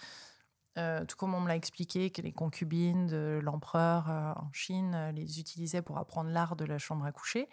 tout 0.77 1.16
comme 1.16 1.35
on 1.35 1.41
me 1.41 1.49
l'a 1.49 1.57
expliqué, 1.57 2.11
que 2.11 2.20
les 2.20 2.33
concubines 2.33 3.07
de 3.07 3.41
l'empereur 3.43 4.09
en 4.37 4.53
Chine 4.53 5.11
les 5.14 5.41
utilisaient 5.41 5.83
pour 5.83 5.99
apprendre 5.99 6.31
l'art 6.31 6.55
de 6.57 6.64
la 6.66 6.79
chambre 6.79 7.05
à 7.07 7.12
coucher, 7.12 7.49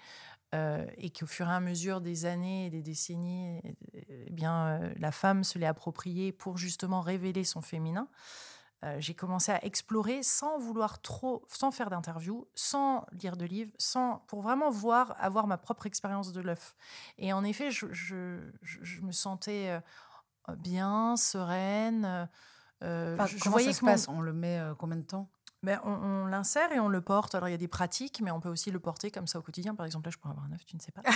euh, 0.53 0.85
et 0.97 1.09
qu'au 1.09 1.25
fur 1.25 1.47
et 1.49 1.51
à 1.53 1.59
mesure 1.59 1.99
des 2.01 2.25
années 2.25 2.67
et 2.67 2.69
des 2.69 2.81
décennies, 2.83 3.59
eh 3.93 4.29
bien, 4.31 4.67
euh, 4.81 4.93
la 4.97 5.11
femme 5.11 5.43
se 5.43 5.57
l'est 5.59 5.65
appropriée 5.65 6.31
pour 6.31 6.57
justement 6.57 7.01
révéler 7.01 7.43
son 7.43 7.61
féminin. 7.61 8.07
Euh, 8.83 8.97
j'ai 8.99 9.13
commencé 9.15 9.51
à 9.51 9.63
explorer 9.65 10.23
sans 10.23 10.57
vouloir 10.59 11.01
trop, 11.01 11.45
sans 11.47 11.71
faire 11.71 11.89
d'interview, 11.89 12.47
sans 12.53 13.05
lire 13.13 13.37
de 13.37 13.45
livres, 13.45 13.71
sans, 13.77 14.19
pour 14.27 14.41
vraiment 14.41 14.69
voir, 14.69 15.15
avoir 15.19 15.47
ma 15.47 15.57
propre 15.57 15.85
expérience 15.85 16.33
de 16.33 16.41
l'œuf. 16.41 16.75
Et 17.17 17.31
en 17.33 17.43
effet, 17.45 17.71
je, 17.71 17.85
je- 17.93 18.51
je- 18.61 18.83
je 18.83 19.01
me 19.01 19.11
sentais 19.13 19.79
bien, 20.57 21.15
sereine. 21.15 22.29
Enfin, 22.81 23.25
je, 23.25 23.37
je 23.37 23.43
comment 23.43 23.53
voyais 23.53 23.71
ça 23.71 23.79
se 23.79 23.85
mon- 23.85 23.91
passe? 23.91 24.07
On 24.09 24.19
le 24.19 24.33
met 24.33 24.59
combien 24.77 24.97
de 24.97 25.03
temps? 25.03 25.29
Ben, 25.63 25.79
on, 25.83 25.91
on 25.91 26.25
l'insère 26.25 26.71
et 26.71 26.79
on 26.79 26.89
le 26.89 27.01
porte. 27.01 27.35
Alors, 27.35 27.47
il 27.47 27.51
y 27.51 27.55
a 27.55 27.57
des 27.57 27.67
pratiques, 27.67 28.21
mais 28.21 28.31
on 28.31 28.39
peut 28.39 28.49
aussi 28.49 28.69
le 28.69 28.79
porter 28.79 29.11
comme 29.11 29.27
ça 29.27 29.39
au 29.39 29.41
quotidien. 29.41 29.75
Par 29.75 29.85
exemple, 29.85 30.07
là, 30.07 30.11
je 30.11 30.17
pourrais 30.17 30.31
avoir 30.31 30.45
un 30.45 30.53
œuf, 30.53 30.65
tu 30.65 30.75
ne 30.75 30.81
sais 30.81 30.91
pas. 30.91 31.01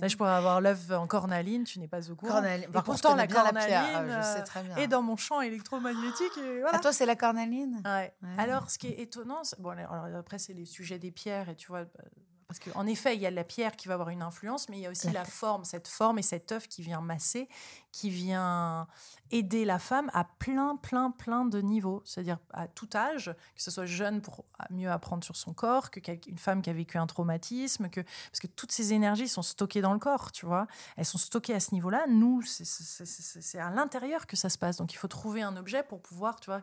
Là, 0.00 0.06
je 0.06 0.16
pourrais 0.16 0.30
avoir 0.30 0.60
l'œuf 0.60 0.90
en 0.92 1.06
cornaline, 1.08 1.64
tu 1.64 1.80
n'es 1.80 1.88
pas 1.88 2.08
au 2.08 2.14
courant. 2.14 2.40
Par 2.40 2.84
contre, 2.84 2.84
pourtant, 2.84 3.16
la 3.16 3.26
la 3.26 3.26
cornaline 3.26 4.06
je 4.06 4.22
sais 4.22 4.40
euh, 4.40 4.44
très 4.44 4.62
bien. 4.62 4.76
est 4.76 4.86
dans 4.86 5.02
mon 5.02 5.16
champ 5.16 5.40
électromagnétique. 5.40 6.36
Et 6.38 6.60
voilà. 6.60 6.78
Ah, 6.78 6.78
toi, 6.78 6.92
c'est 6.92 7.06
la 7.06 7.16
cornaline? 7.16 7.82
Ouais. 7.84 8.14
Ouais. 8.22 8.28
Alors, 8.38 8.70
ce 8.70 8.78
qui 8.78 8.86
est 8.86 9.00
étonnant, 9.00 9.42
bon, 9.58 9.70
alors 9.70 10.06
après, 10.16 10.38
c'est 10.38 10.52
les 10.52 10.66
sujets 10.66 11.00
des 11.00 11.10
pierres, 11.10 11.48
et 11.48 11.56
tu 11.56 11.66
vois, 11.66 11.84
bah, 11.84 12.04
parce 12.52 12.58
qu'en 12.74 12.86
effet, 12.86 13.14
il 13.16 13.22
y 13.22 13.26
a 13.26 13.30
la 13.30 13.44
pierre 13.44 13.76
qui 13.76 13.88
va 13.88 13.94
avoir 13.94 14.10
une 14.10 14.20
influence, 14.22 14.68
mais 14.68 14.76
il 14.78 14.82
y 14.82 14.86
a 14.86 14.90
aussi 14.90 15.06
La 15.06 15.22
la 15.22 15.24
forme, 15.24 15.64
cette 15.64 15.88
forme 15.88 16.18
et 16.18 16.22
cet 16.22 16.52
œuf 16.52 16.68
qui 16.68 16.82
vient 16.82 17.00
masser, 17.00 17.48
qui 17.92 18.10
vient 18.10 18.86
aider 19.30 19.64
la 19.64 19.78
femme 19.78 20.10
à 20.12 20.24
plein, 20.24 20.76
plein, 20.76 21.10
plein 21.10 21.44
de 21.46 21.60
niveaux, 21.60 22.02
c'est-à-dire 22.04 22.38
à 22.52 22.68
tout 22.68 22.88
âge, 22.94 23.34
que 23.54 23.62
ce 23.62 23.70
soit 23.70 23.86
jeune 23.86 24.20
pour 24.20 24.44
mieux 24.70 24.90
apprendre 24.90 25.24
sur 25.24 25.36
son 25.36 25.54
corps, 25.54 25.90
que 25.90 26.00
une 26.28 26.38
femme 26.38 26.60
qui 26.60 26.68
a 26.70 26.72
vécu 26.74 26.98
un 26.98 27.06
traumatisme, 27.06 27.88
que 27.88 28.00
parce 28.00 28.40
que 28.40 28.46
toutes 28.48 28.72
ces 28.72 28.92
énergies 28.92 29.28
sont 29.28 29.42
stockées 29.42 29.80
dans 29.80 29.92
le 29.94 29.98
corps, 29.98 30.32
tu 30.32 30.44
vois, 30.44 30.66
elles 30.96 31.06
sont 31.06 31.18
stockées 31.18 31.54
à 31.54 31.60
ce 31.60 31.72
niveau-là. 31.74 32.04
Nous, 32.08 32.42
c'est- 32.42 33.58
à 33.58 33.70
l'intérieur 33.70 34.26
que 34.26 34.36
ça 34.36 34.48
se 34.50 34.58
passe, 34.58 34.76
donc 34.76 34.92
il 34.92 34.96
faut 34.96 35.08
trouver 35.08 35.42
un 35.42 35.56
objet 35.56 35.82
pour 35.82 36.02
pouvoir, 36.02 36.40
tu 36.40 36.50
vois, 36.50 36.62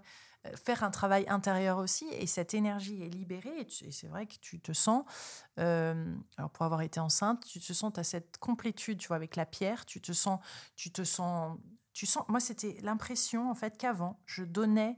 faire 0.56 0.84
un 0.84 0.92
travail 0.92 1.26
intérieur 1.28 1.78
aussi 1.78 2.06
et 2.12 2.26
cette 2.28 2.54
énergie 2.54 3.04
est 3.04 3.10
libérée 3.10 3.60
et, 3.60 3.66
tu- 3.66 3.92
c'est 3.92 4.08
vrai 4.08 4.26
que 4.26 4.36
tu 4.42 4.60
te 4.60 4.72
sens 4.72 5.04
euh, 5.60 6.16
alors 6.38 6.50
pour 6.50 6.66
avoir 6.66 6.82
été 6.82 7.00
enceinte 7.00 7.46
tu 7.46 7.60
te 7.60 7.74
sens 7.74 7.98
à 7.98 8.04
cette 8.04 8.38
complétude 8.38 8.98
tu 9.00 9.08
vois 9.08 9.18
avec 9.18 9.36
la 9.36 9.46
pierre 9.46 9.86
tu 9.86 10.02
te 10.02 10.14
sens 10.14 10.40
tu 10.76 10.92
te 10.92 11.04
sens 11.04 11.58
tu 11.94 12.06
sens 12.06 12.24
moi 12.30 12.40
c'était 12.40 12.78
l'impression 12.82 13.50
en 13.52 13.56
fait 13.56 13.78
qu'avant 13.78 14.22
je 14.26 14.44
donnais 14.44 14.96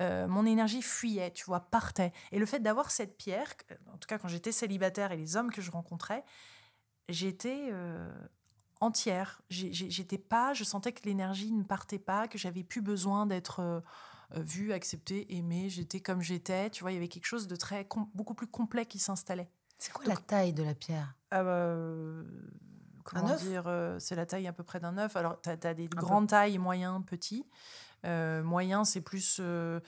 euh, 0.00 0.26
mon 0.26 0.46
énergie 0.46 0.80
fuyait, 0.80 1.32
tu 1.32 1.44
vois, 1.44 1.60
partait. 1.60 2.12
Et 2.30 2.38
le 2.38 2.46
fait 2.46 2.60
d'avoir 2.60 2.90
cette 2.90 3.18
pierre, 3.18 3.52
en 3.92 3.98
tout 3.98 4.06
cas 4.08 4.16
quand 4.18 4.28
j'étais 4.28 4.50
célibataire 4.50 5.12
et 5.12 5.18
les 5.18 5.36
hommes 5.36 5.50
que 5.50 5.60
je 5.60 5.70
rencontrais, 5.70 6.24
j'étais 7.08 7.68
euh, 7.70 8.10
entière. 8.80 9.42
J'étais 9.50 10.18
pas, 10.18 10.54
je 10.54 10.64
sentais 10.64 10.92
que 10.92 11.04
l'énergie 11.04 11.52
ne 11.52 11.62
partait 11.62 11.98
pas, 11.98 12.26
que 12.28 12.38
j'avais 12.38 12.64
plus 12.64 12.80
besoin 12.80 13.26
d'être 13.26 13.60
euh, 13.60 13.80
euh, 13.80 13.82
vue, 14.40 14.72
acceptée, 14.72 15.34
aimée. 15.36 15.68
J'étais 15.68 16.00
comme 16.00 16.22
j'étais. 16.22 16.70
Tu 16.70 16.82
vois, 16.82 16.92
il 16.92 16.94
y 16.94 16.98
avait 16.98 17.08
quelque 17.08 17.26
chose 17.26 17.46
de 17.46 17.56
très 17.56 17.86
beaucoup 18.14 18.34
plus 18.34 18.46
complet 18.46 18.86
qui 18.86 18.98
s'installait. 18.98 19.50
C'est 19.78 19.92
quoi 19.92 20.04
la 20.06 20.16
taille 20.16 20.52
de 20.52 20.62
la 20.62 20.74
pierre? 20.74 21.14
Ah 21.30 21.42
bah, 21.42 21.50
euh, 21.50 22.22
comment 23.04 23.28
œuf? 23.30 23.42
dire 23.42 23.64
euh, 23.66 23.98
C'est 23.98 24.14
la 24.14 24.26
taille 24.26 24.46
à 24.46 24.52
peu 24.52 24.62
près 24.62 24.80
d'un 24.80 24.96
œuf. 24.98 25.16
Alors, 25.16 25.40
tu 25.40 25.50
as, 25.50 25.74
des 25.74 25.88
peu. 25.88 25.96
grandes 25.98 26.28
tailles, 26.28 26.58
moyens, 26.58 27.02
petits. 27.04 27.46
Euh, 28.04 28.42
moyen, 28.42 28.84
c'est 28.84 29.00
plus 29.00 29.38
euh, 29.40 29.80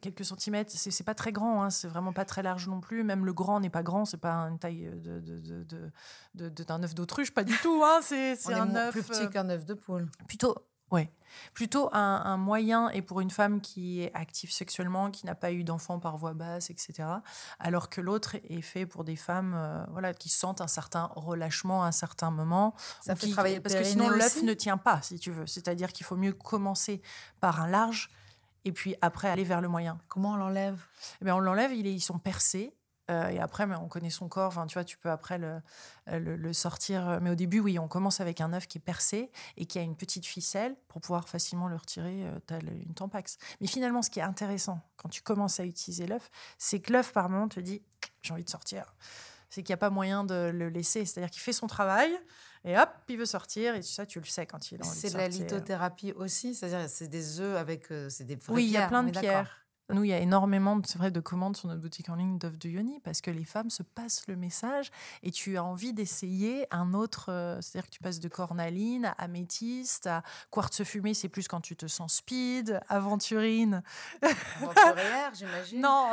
quelques 0.00 0.24
centimètres. 0.24 0.70
C'est 0.74 0.90
c'est 0.90 1.04
pas 1.04 1.14
très 1.14 1.32
grand, 1.32 1.62
hein, 1.62 1.70
c'est 1.70 1.88
vraiment 1.88 2.12
pas 2.12 2.24
très 2.24 2.42
large 2.42 2.68
non 2.68 2.80
plus. 2.80 3.02
Même 3.02 3.24
le 3.24 3.32
grand 3.32 3.60
n'est 3.60 3.70
pas 3.70 3.82
grand, 3.82 4.04
c'est 4.04 4.16
pas 4.18 4.34
une 4.34 4.58
taille 4.58 4.90
de, 4.94 5.20
de- 5.20 5.64
de- 5.64 5.92
de- 6.48 6.64
d'un 6.64 6.82
œuf 6.82 6.94
d'autruche, 6.94 7.32
pas 7.32 7.44
du 7.44 7.56
tout. 7.58 7.82
Hein, 7.84 8.00
c'est 8.02 8.36
un 8.52 8.74
œuf. 8.74 8.92
plus 8.92 9.02
petit 9.02 9.22
euh, 9.22 9.28
qu'un 9.28 9.48
œuf 9.48 9.64
de 9.64 9.74
poule. 9.74 10.08
Plutôt, 10.28 10.54
ouais. 10.90 11.10
Plutôt 11.54 11.88
un, 11.94 12.22
un 12.24 12.36
moyen 12.36 12.88
et 12.90 13.02
pour 13.02 13.20
une 13.20 13.30
femme 13.30 13.60
qui 13.60 14.02
est 14.02 14.12
active 14.14 14.50
sexuellement, 14.52 15.12
qui 15.12 15.26
n'a 15.26 15.36
pas 15.36 15.52
eu 15.52 15.62
d'enfant 15.62 16.00
par 16.00 16.16
voie 16.16 16.34
basse, 16.34 16.70
etc. 16.70 17.04
Alors 17.60 17.88
que 17.88 18.00
l'autre 18.00 18.34
est 18.48 18.62
fait 18.62 18.84
pour 18.84 19.04
des 19.04 19.14
femmes, 19.14 19.54
euh, 19.54 19.84
voilà, 19.92 20.12
qui 20.12 20.28
sentent 20.28 20.60
un 20.60 20.66
certain 20.66 21.08
relâchement 21.14 21.84
à 21.84 21.86
un 21.86 21.92
certain 21.92 22.32
moment. 22.32 22.74
Ça 23.00 23.14
fait 23.14 23.26
qui- 23.28 23.32
travailler 23.32 23.56
le 23.56 23.62
parce 23.62 23.76
que 23.76 23.84
sinon 23.84 24.08
l'œuf 24.08 24.42
ne 24.42 24.54
tient 24.54 24.76
pas, 24.76 25.00
si 25.02 25.20
tu 25.20 25.30
veux. 25.30 25.46
C'est-à-dire 25.46 25.92
qu'il 25.92 26.04
faut 26.04 26.16
mieux 26.16 26.32
commencer 26.32 27.00
par 27.40 27.60
un 27.60 27.68
large 27.68 28.10
et 28.64 28.72
puis 28.72 28.96
après 29.00 29.28
aller 29.28 29.44
vers 29.44 29.60
le 29.60 29.68
moyen. 29.68 29.98
Comment 30.08 30.32
on 30.32 30.36
l'enlève? 30.36 30.80
Eh 31.22 31.24
bien, 31.24 31.36
on 31.36 31.40
l'enlève, 31.40 31.72
ils 31.72 32.00
sont 32.02 32.18
percés. 32.18 32.74
Euh, 33.10 33.28
et 33.28 33.38
après, 33.40 33.66
mais 33.66 33.74
on 33.76 33.88
connaît 33.88 34.08
son 34.10 34.28
corps. 34.28 34.48
Enfin, 34.48 34.66
tu 34.66 34.74
vois, 34.74 34.84
tu 34.84 34.96
peux 34.96 35.10
après 35.10 35.36
le, 35.38 35.60
le, 36.06 36.36
le 36.36 36.52
sortir. 36.52 37.18
Mais 37.20 37.30
au 37.30 37.34
début, 37.34 37.60
oui, 37.60 37.78
on 37.78 37.88
commence 37.88 38.20
avec 38.20 38.40
un 38.40 38.52
œuf 38.52 38.66
qui 38.68 38.78
est 38.78 38.80
percé 38.80 39.30
et 39.56 39.66
qui 39.66 39.78
a 39.78 39.82
une 39.82 39.96
petite 39.96 40.24
ficelle 40.26 40.76
pour 40.88 41.00
pouvoir 41.00 41.28
facilement 41.28 41.68
le 41.68 41.76
retirer, 41.76 42.24
euh, 42.24 42.38
tel 42.46 42.66
une 42.86 42.94
tampax. 42.94 43.36
Mais 43.60 43.66
finalement, 43.66 44.02
ce 44.02 44.10
qui 44.10 44.20
est 44.20 44.22
intéressant 44.22 44.80
quand 44.96 45.08
tu 45.08 45.22
commences 45.22 45.60
à 45.60 45.64
utiliser 45.64 46.06
l'œuf, 46.06 46.30
c'est 46.58 46.80
que 46.80 46.92
l'œuf, 46.92 47.12
par 47.12 47.28
moment, 47.28 47.48
te 47.48 47.60
dit 47.60 47.82
j'ai 48.22 48.32
envie 48.32 48.44
de 48.44 48.50
sortir. 48.50 48.94
C'est 49.48 49.62
qu'il 49.64 49.72
n'y 49.72 49.74
a 49.74 49.78
pas 49.78 49.90
moyen 49.90 50.22
de 50.22 50.50
le 50.54 50.68
laisser. 50.68 51.04
C'est-à-dire 51.04 51.30
qu'il 51.30 51.42
fait 51.42 51.52
son 51.52 51.66
travail 51.66 52.10
et 52.64 52.78
hop, 52.78 52.88
il 53.08 53.16
veut 53.18 53.24
sortir. 53.26 53.74
Et 53.74 53.82
ça, 53.82 54.06
tu 54.06 54.20
le 54.20 54.26
sais 54.26 54.46
quand 54.46 54.70
il 54.70 54.80
a 54.80 54.86
envie 54.86 54.96
C'est 54.96 55.08
de 55.08 55.14
de 55.14 55.18
la 55.18 55.24
sortir. 55.24 55.44
lithothérapie 55.46 56.12
aussi 56.12 56.54
C'est-à-dire 56.54 56.88
c'est 56.88 57.08
des 57.08 57.40
œufs 57.40 57.56
avec... 57.56 57.90
euh, 57.90 58.08
c'est 58.08 58.22
des 58.24 58.38
Oui, 58.48 58.66
il 58.66 58.70
y 58.70 58.76
a 58.76 58.86
plein 58.86 59.02
de 59.02 59.10
pierres. 59.10 59.59
Nous, 59.92 60.04
il 60.04 60.08
y 60.10 60.12
a 60.12 60.18
énormément 60.18 60.80
c'est 60.84 60.98
vrai, 60.98 61.10
de 61.10 61.20
commandes 61.20 61.56
sur 61.56 61.68
notre 61.68 61.80
boutique 61.80 62.08
en 62.08 62.14
ligne 62.14 62.38
d'œufs 62.38 62.58
de 62.58 62.68
Yoni 62.68 63.00
parce 63.00 63.20
que 63.20 63.30
les 63.30 63.44
femmes 63.44 63.70
se 63.70 63.82
passent 63.82 64.26
le 64.28 64.36
message 64.36 64.90
et 65.22 65.30
tu 65.30 65.56
as 65.56 65.64
envie 65.64 65.92
d'essayer 65.92 66.66
un 66.70 66.94
autre. 66.94 67.26
euh, 67.30 67.60
c'est-à-dire 67.60 67.88
que 67.90 67.94
tu 67.94 68.00
passes 68.00 68.20
de 68.20 68.28
cornaline 68.28 69.06
à 69.06 69.10
améthyste, 69.18 70.06
à 70.06 70.22
quartz 70.50 70.82
fumé, 70.84 71.14
c'est 71.14 71.28
plus 71.28 71.48
quand 71.48 71.60
tu 71.60 71.76
te 71.76 71.86
sens 71.86 72.14
speed, 72.16 72.80
aventurine. 72.88 73.82
Aventurière, 74.60 75.32
j'imagine 75.34 75.80
Non, 75.80 76.10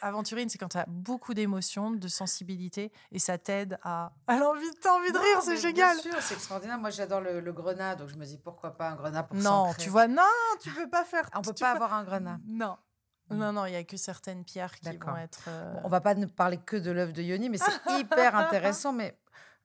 aventurine, 0.00 0.48
c'est 0.48 0.58
quand 0.58 0.68
tu 0.68 0.78
as 0.78 0.86
beaucoup 0.88 1.34
d'émotions, 1.34 1.90
de 1.90 2.08
sensibilité 2.08 2.92
et 3.12 3.18
ça 3.18 3.38
t'aide 3.38 3.78
à. 3.82 4.12
À 4.26 4.38
l'envie, 4.38 4.70
t'as 4.80 4.92
envie 4.92 5.12
de 5.12 5.18
rire, 5.18 5.42
c'est 5.42 5.56
génial. 5.56 5.94
Bien 6.00 6.12
sûr, 6.12 6.22
c'est 6.22 6.34
extraordinaire. 6.34 6.78
Moi, 6.78 6.90
j'adore 6.90 7.20
le, 7.20 7.40
le 7.40 7.52
grenat, 7.52 7.96
donc 7.96 8.08
je 8.08 8.16
me 8.16 8.24
dis 8.24 8.38
pourquoi 8.38 8.76
pas 8.76 8.88
un 8.90 8.96
grenat 8.96 9.22
pour 9.22 9.36
Non, 9.36 9.72
tu 9.78 9.90
vois, 9.90 10.08
non, 10.08 10.22
tu 10.62 10.70
peux 10.70 10.88
pas 10.88 11.04
faire. 11.04 11.28
On 11.34 11.42
peut 11.42 11.52
pas 11.52 11.72
avoir 11.72 11.94
un 11.94 12.04
grenat. 12.04 12.38
Non. 12.46 12.76
Mm. 13.30 13.36
Non, 13.38 13.52
non, 13.52 13.66
il 13.66 13.72
y 13.72 13.76
a 13.76 13.84
que 13.84 13.96
certaines 13.96 14.44
pierres 14.44 14.74
qui 14.78 14.84
vont 15.12 15.16
être. 15.16 15.44
euh, 15.48 15.72
Bon, 15.74 15.80
on 15.84 15.88
va 15.88 16.00
pas 16.00 16.14
ne 16.14 16.26
parler 16.26 16.58
que 16.58 16.76
de 16.76 16.90
l'œuf 16.90 17.12
de 17.12 17.22
Yoni, 17.22 17.48
mais 17.48 17.58
c'est 17.58 17.64
hyper 17.98 18.34
intéressant. 18.36 18.92
Mais 18.92 19.16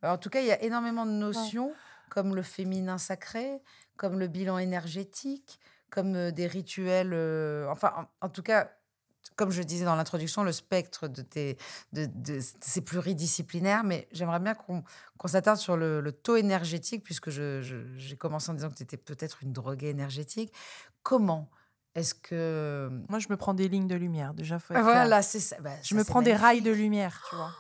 euh, 0.03 0.09
en 0.11 0.17
tout 0.17 0.29
cas, 0.29 0.39
il 0.41 0.47
y 0.47 0.51
a 0.51 0.61
énormément 0.63 1.05
de 1.05 1.11
notions 1.11 1.73
comme 2.09 2.35
le 2.35 2.41
féminin 2.41 2.97
sacré, 2.97 3.61
comme 3.97 4.17
le 4.17 4.27
bilan 4.27 4.57
énergétique, 4.57 5.59
comme 5.89 6.15
euh, 6.15 6.31
des 6.31 6.47
rituels. 6.47 7.11
euh, 7.13 7.67
enfin, 7.69 7.93
en, 8.21 8.25
en 8.27 8.29
tout 8.29 8.41
cas, 8.43 8.71
comme 9.35 9.51
je 9.51 9.61
disais 9.61 9.85
dans 9.85 9.95
l'introduction, 9.95 10.43
le 10.43 10.51
spectre 10.53 11.07
de 11.07 11.21
tes, 11.21 11.57
de, 11.93 12.05
de- 12.07 12.39
c'est 12.61 12.81
pluridisciplinaire, 12.81 13.83
mais 13.83 14.07
j'aimerais 14.11 14.39
bien 14.39 14.53
qu'on 14.53 14.83
qu'on 15.17 15.27
s'attarde 15.27 15.57
sur 15.59 15.75
le, 15.75 15.99
le 15.99 16.11
taux 16.13 16.37
énergétique, 16.37 17.03
puisque 17.03 17.29
je- 17.29 17.61
je- 17.61 17.85
j'ai 17.97 18.15
commencé 18.15 18.49
en 18.49 18.53
disant 18.53 18.69
que 18.69 18.75
tu 18.75 18.83
étais 18.83 18.95
peut-être 18.97 19.43
une 19.43 19.51
droguée 19.51 19.89
énergétique. 19.89 20.53
Comment 21.03 21.49
est-ce 21.95 22.13
que... 22.15 22.89
Moi, 23.09 23.19
je 23.19 23.27
me 23.29 23.37
prends 23.37 23.53
des 23.53 23.67
lignes 23.67 23.87
de 23.87 23.95
lumière. 23.95 24.33
Déjà, 24.33 24.59
faut 24.59 24.73
être 24.73 24.81
clair. 24.81 24.93
Voilà, 24.93 25.21
c'est 25.21 25.39
ça. 25.39 25.57
Bah, 25.59 25.71
Je 25.81 25.89
ça, 25.89 25.95
me 25.95 26.03
prends 26.03 26.21
des 26.21 26.35
rails 26.35 26.61
de 26.61 26.71
lumière, 26.71 27.21
tu 27.29 27.35
vois. 27.35 27.51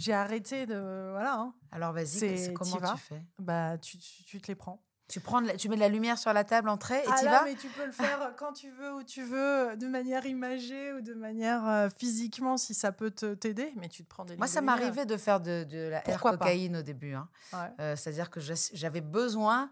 J'ai 0.00 0.12
arrêté 0.12 0.66
de. 0.66 1.10
Voilà. 1.12 1.34
hein. 1.34 1.54
Alors 1.70 1.92
vas-y, 1.92 2.52
comment 2.54 2.80
tu 2.80 2.98
fais? 2.98 3.22
Bah, 3.38 3.78
tu, 3.78 3.96
tu, 3.98 4.24
tu 4.24 4.40
te 4.40 4.48
les 4.48 4.54
prends. 4.56 4.82
tu, 5.08 5.20
prends 5.20 5.40
la- 5.40 5.56
tu 5.56 5.68
mets 5.68 5.76
de 5.76 5.80
la 5.80 5.88
lumière 5.88 6.18
sur 6.18 6.32
la 6.32 6.42
table 6.44 6.68
en 6.68 6.76
trait 6.76 7.04
et 7.04 7.08
Ah 7.10 7.16
tu 7.20 7.26
vas? 7.26 7.44
mais 7.44 7.54
tu 7.54 7.68
peux 7.68 7.84
le 7.86 7.92
faire 7.92 8.32
quand 8.36 8.52
tu 8.52 8.70
veux, 8.70 8.92
où 8.94 9.02
tu 9.04 9.22
veux, 9.22 9.76
de 9.76 9.86
manière 9.86 10.26
imagée 10.26 10.92
ou 10.92 11.00
de 11.00 11.14
manière 11.14 11.66
euh, 11.68 11.88
physiquement, 11.96 12.56
si 12.56 12.74
ça 12.74 12.90
peut 12.90 13.10
te- 13.12 13.34
t'aider. 13.34 13.72
Mais 13.76 13.88
tu 13.88 14.02
te 14.02 14.08
prends 14.08 14.24
des 14.24 14.32
lignes 14.32 14.38
Moi, 14.38 14.46
ça 14.48 14.60
m'arrivait 14.62 15.06
de 15.06 15.16
faire 15.16 15.40
de, 15.40 15.64
de 15.64 15.88
la 15.90 15.98
air 15.98 16.02
Pourquoi 16.04 16.32
pas? 16.32 16.38
cocaïne 16.38 16.76
au 16.78 16.82
début. 16.82 17.14
hein. 17.14 17.28
Ouais. 17.52 17.58
Euh, 17.80 17.96
C'est-à-dire 17.96 18.30
que 18.30 18.40
j'avais 18.40 19.00
besoin 19.00 19.70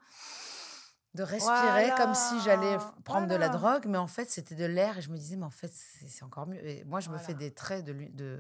de 1.14 1.22
respirer 1.22 1.92
comme 1.96 2.14
si 2.14 2.40
j'allais 2.40 2.76
Voilà, 2.76 2.94
prendre 3.04 3.26
de 3.28 3.34
la 3.34 3.48
drogue, 3.48 3.84
mais 3.86 3.98
en 3.98 4.06
fait, 4.06 4.30
c'était 4.30 4.54
de 4.54 4.64
l'air 4.64 4.98
et 4.98 5.02
je 5.02 5.10
me 5.10 5.16
disais, 5.16 5.36
mais 5.36 5.44
en 5.44 5.50
fait, 5.50 5.72
c'est 5.72 6.24
encore 6.24 6.46
mieux. 6.46 6.64
Et 6.66 6.84
moi, 6.84 7.00
je 7.00 7.10
me 7.10 7.18
fais 7.18 7.34
des 7.34 7.52
traits 7.52 7.84
de 7.84 8.38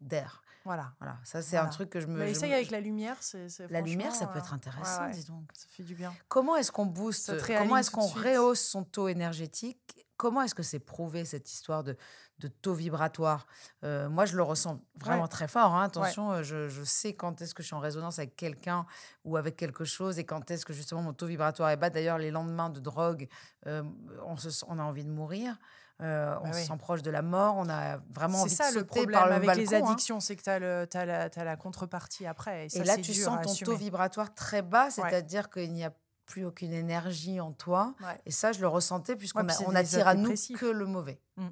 d'air. 0.00 0.42
Voilà. 0.64 0.92
Voilà, 0.98 1.18
ça, 1.24 1.40
c'est 1.42 1.56
un 1.56 1.66
truc 1.68 1.90
que 1.90 2.00
je 2.00 2.06
me. 2.06 2.18
Mais 2.18 2.30
essaye 2.30 2.50
me- 2.50 2.54
avec 2.54 2.70
la 2.70 2.80
lumière. 2.80 3.16
c'est 3.20 3.48
La 3.70 3.80
lumière, 3.80 4.14
ça 4.14 4.26
peut 4.26 4.36
euh, 4.38 4.42
être 4.42 4.52
intéressant, 4.52 5.02
ouais, 5.02 5.06
ouais. 5.08 5.14
dis 5.14 5.24
donc. 5.24 5.50
Ça 5.54 5.66
fait 5.70 5.82
du 5.82 5.94
bien. 5.94 6.12
Comment 6.28 6.56
est-ce 6.56 6.70
qu'on 6.70 6.86
booste 6.86 7.32
Comment 7.46 7.76
est-ce 7.78 7.90
qu'on 7.90 8.06
rehausse 8.06 8.60
son 8.60 8.84
taux 8.84 9.08
énergétique? 9.08 10.06
Comment 10.16 10.42
est-ce 10.42 10.54
que 10.54 10.62
c'est 10.62 10.78
prouvé 10.80 11.24
cette 11.24 11.50
histoire 11.50 11.82
de, 11.82 11.96
de 12.40 12.48
taux 12.48 12.74
vibratoire 12.74 13.46
Euh, 13.84 14.08
Moi, 14.08 14.24
je 14.24 14.36
le 14.36 14.42
ressens 14.42 14.80
vraiment 14.98 15.22
Ouais. 15.22 15.28
très 15.28 15.46
fort. 15.48 15.74
hein. 15.74 15.84
Attention, 15.84 16.32
euh, 16.32 16.42
je, 16.42 16.68
je 16.68 16.82
sais 16.82 17.12
quand 17.14 17.40
est-ce 17.40 17.54
que 17.54 17.62
je 17.62 17.68
suis 17.68 17.76
en 17.76 17.80
résonance 17.80 18.18
avec 18.18 18.34
quelqu'un 18.36 18.86
ou 19.24 19.36
avec 19.36 19.56
quelque 19.56 19.84
chose 19.84 20.18
et 20.18 20.24
quand 20.24 20.50
est-ce 20.50 20.64
que 20.66 20.72
justement 20.72 21.02
mon 21.02 21.12
taux 21.12 21.26
vibratoire 21.26 21.70
est 21.70 21.76
bas. 21.76 21.90
D'ailleurs, 21.90 22.18
les 22.18 22.30
lendemains 22.30 22.70
de 22.70 22.80
drogue, 22.80 23.28
euh, 23.66 23.82
on, 24.26 24.36
se, 24.36 24.48
a 24.64 24.70
envie 24.72 25.04
de 25.04 25.10
mourir. 25.10 25.58
euh, 26.02 26.34
on 26.42 26.52
se 26.52 26.58
oui. 26.58 26.64
sent 26.64 26.76
proche 26.78 27.02
de 27.02 27.10
la 27.10 27.20
mort. 27.22 27.54
On 27.58 27.68
a 27.68 27.98
vraiment 28.10 28.38
C'est 28.38 28.42
envie 28.44 28.54
ça 28.54 28.70
de 28.72 28.78
le 28.78 28.84
problème 28.86 29.20
par 29.20 29.26
le 29.28 29.34
avec 29.34 29.54
les 29.56 29.74
hein. 29.74 29.84
addictions, 29.84 30.18
c'est 30.20 30.34
que 30.34 30.42
tu 30.86 30.96
as, 30.96 31.44
la, 31.44 31.56
contrepartie 31.56 32.26
après. 32.26 32.66
Et, 32.66 32.68
ça, 32.70 32.78
Et 32.80 32.84
là, 32.84 32.96
tu 32.96 33.12
sens 33.14 33.44
ton 33.46 33.54
taux 33.66 33.76
vibratoire 33.76 34.32
très 34.34 34.62
bas, 34.62 34.88
c'est-à-dire 34.90 35.50
qu'il 35.50 35.72
n'y 35.72 35.84
a 35.84 35.92
plus 36.24 36.44
aucune 36.44 36.72
énergie 36.72 37.40
en 37.40 37.52
toi. 37.52 37.94
Et 38.24 38.30
ça, 38.30 38.52
je 38.52 38.60
le 38.60 38.68
ressentais 38.68 39.16
puisqu'on 39.16 39.46
on 39.66 39.74
attire 39.74 40.06
à 40.08 40.14
nous 40.14 40.32
que 40.56 40.66
le 40.66 40.86
mauvais. 40.86 41.20
Mm. 41.36 41.48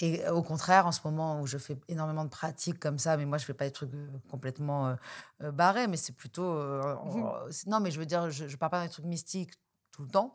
Et 0.00 0.24
euh, 0.24 0.32
au 0.32 0.42
contraire, 0.42 0.86
en 0.86 0.92
ce 0.92 1.00
moment 1.04 1.40
où 1.40 1.46
je 1.46 1.58
fais 1.58 1.76
énormément 1.88 2.24
de 2.24 2.30
pratiques 2.30 2.78
comme 2.78 2.98
ça, 2.98 3.16
mais 3.16 3.24
moi, 3.26 3.38
je 3.38 3.44
fais 3.44 3.54
pas 3.54 3.64
des 3.64 3.72
trucs 3.72 3.92
euh, 3.94 4.08
complètement 4.30 4.88
euh, 4.88 4.94
euh, 5.42 5.50
barrés, 5.52 5.88
mais 5.88 5.96
c'est 5.96 6.12
plutôt... 6.14 6.44
euh, 6.44 6.94
c'est- 7.50 7.66
non, 7.68 7.80
mais 7.80 7.90
je 7.90 7.98
veux 7.98 8.06
dire, 8.06 8.30
je, 8.30 8.46
je 8.46 8.56
parle 8.56 8.70
pas 8.70 8.82
des 8.84 8.90
trucs 8.90 9.06
mystiques 9.06 9.52
tout 9.90 10.02
le 10.02 10.08
temps, 10.08 10.34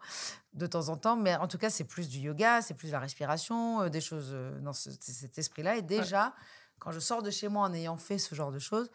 de 0.54 0.68
temps 0.68 0.90
en 0.90 0.98
temps, 0.98 1.16
mais 1.16 1.36
en 1.38 1.48
tout 1.48 1.58
cas, 1.58 1.70
c'est 1.70 1.86
plus 1.86 2.10
du 2.10 2.20
yoga, 2.20 2.62
c'est 2.62 2.74
plus 2.74 2.88
de 2.88 2.92
la 2.94 3.00
respiration, 3.00 3.84
euh, 3.84 3.90
des 3.90 4.02
choses 4.02 4.36
dans 4.62 4.74
ce- 4.74 4.92
cet 5.00 5.38
esprit-là. 5.38 5.78
Et 5.78 5.82
déjà, 5.82 6.34
quand 6.80 6.92
je 6.92 7.00
sors 7.00 7.24
de 7.24 7.32
chez 7.32 7.48
moi 7.48 7.66
en 7.66 7.74
ayant 7.74 7.96
fait 7.96 8.18
ce 8.18 8.36
genre 8.36 8.52
de 8.52 8.60
choses, 8.60 8.92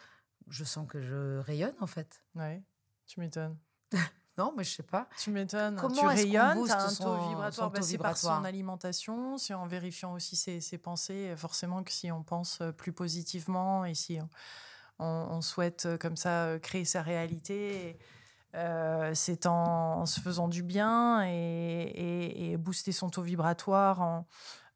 je 0.49 0.65
sens 0.65 0.87
que 0.87 1.01
je 1.01 1.39
rayonne, 1.39 1.75
en 1.81 1.87
fait. 1.87 2.23
Ouais, 2.35 2.63
tu 3.07 3.21
m'étonnes. 3.21 3.57
Non, 4.39 4.55
mais 4.57 4.63
je 4.65 4.71
sais 4.71 4.83
pas. 4.85 5.09
Tu 5.19 5.31
m'étonnes. 5.31 5.77
Comment 5.81 5.95
tu 5.95 6.07
rayonnes, 6.07 6.65
tu 6.65 6.71
as 6.71 6.81
un 6.81 6.95
taux 6.95 7.17
vibratoire? 7.29 7.73
son 7.75 7.83
c'est 7.83 7.99
par 7.99 8.17
son 8.17 8.45
alimentation, 8.45 9.37
c'est 9.37 9.55
en 9.55 9.67
vérifiant 9.67 10.13
aussi 10.15 10.37
ses, 10.37 10.61
ses 10.61 10.79
pensées. 10.79 11.35
Forcément 11.37 11.83
que 11.83 11.91
si 11.91 12.11
on 12.13 12.23
pense 12.23 12.61
euh, 12.61 12.71
plus 12.71 12.93
positivement 12.93 13.85
et 13.85 13.95
si 13.95 14.19
on, 14.21 15.05
on- 15.05 15.27
on 15.31 15.41
souhaite 15.41 15.87
euh, 15.87 15.99
comme 15.99 16.17
ça 16.17 16.45
euh, 16.45 16.59
créer 16.61 16.85
sa 16.85 17.03
réalité, 17.03 17.99
euh, 18.55 19.13
c'est 19.15 19.47
en, 19.47 20.01
en 20.01 20.07
se 20.07 20.21
faisant 20.21 20.49
du 20.49 20.63
bien 20.63 21.23
et, 21.27 21.31
et- 21.33 22.53
et 22.53 22.57
booster 22.57 22.93
son 22.93 23.11
taux 23.11 23.23
vibratoire. 23.23 24.01
En, 24.01 24.27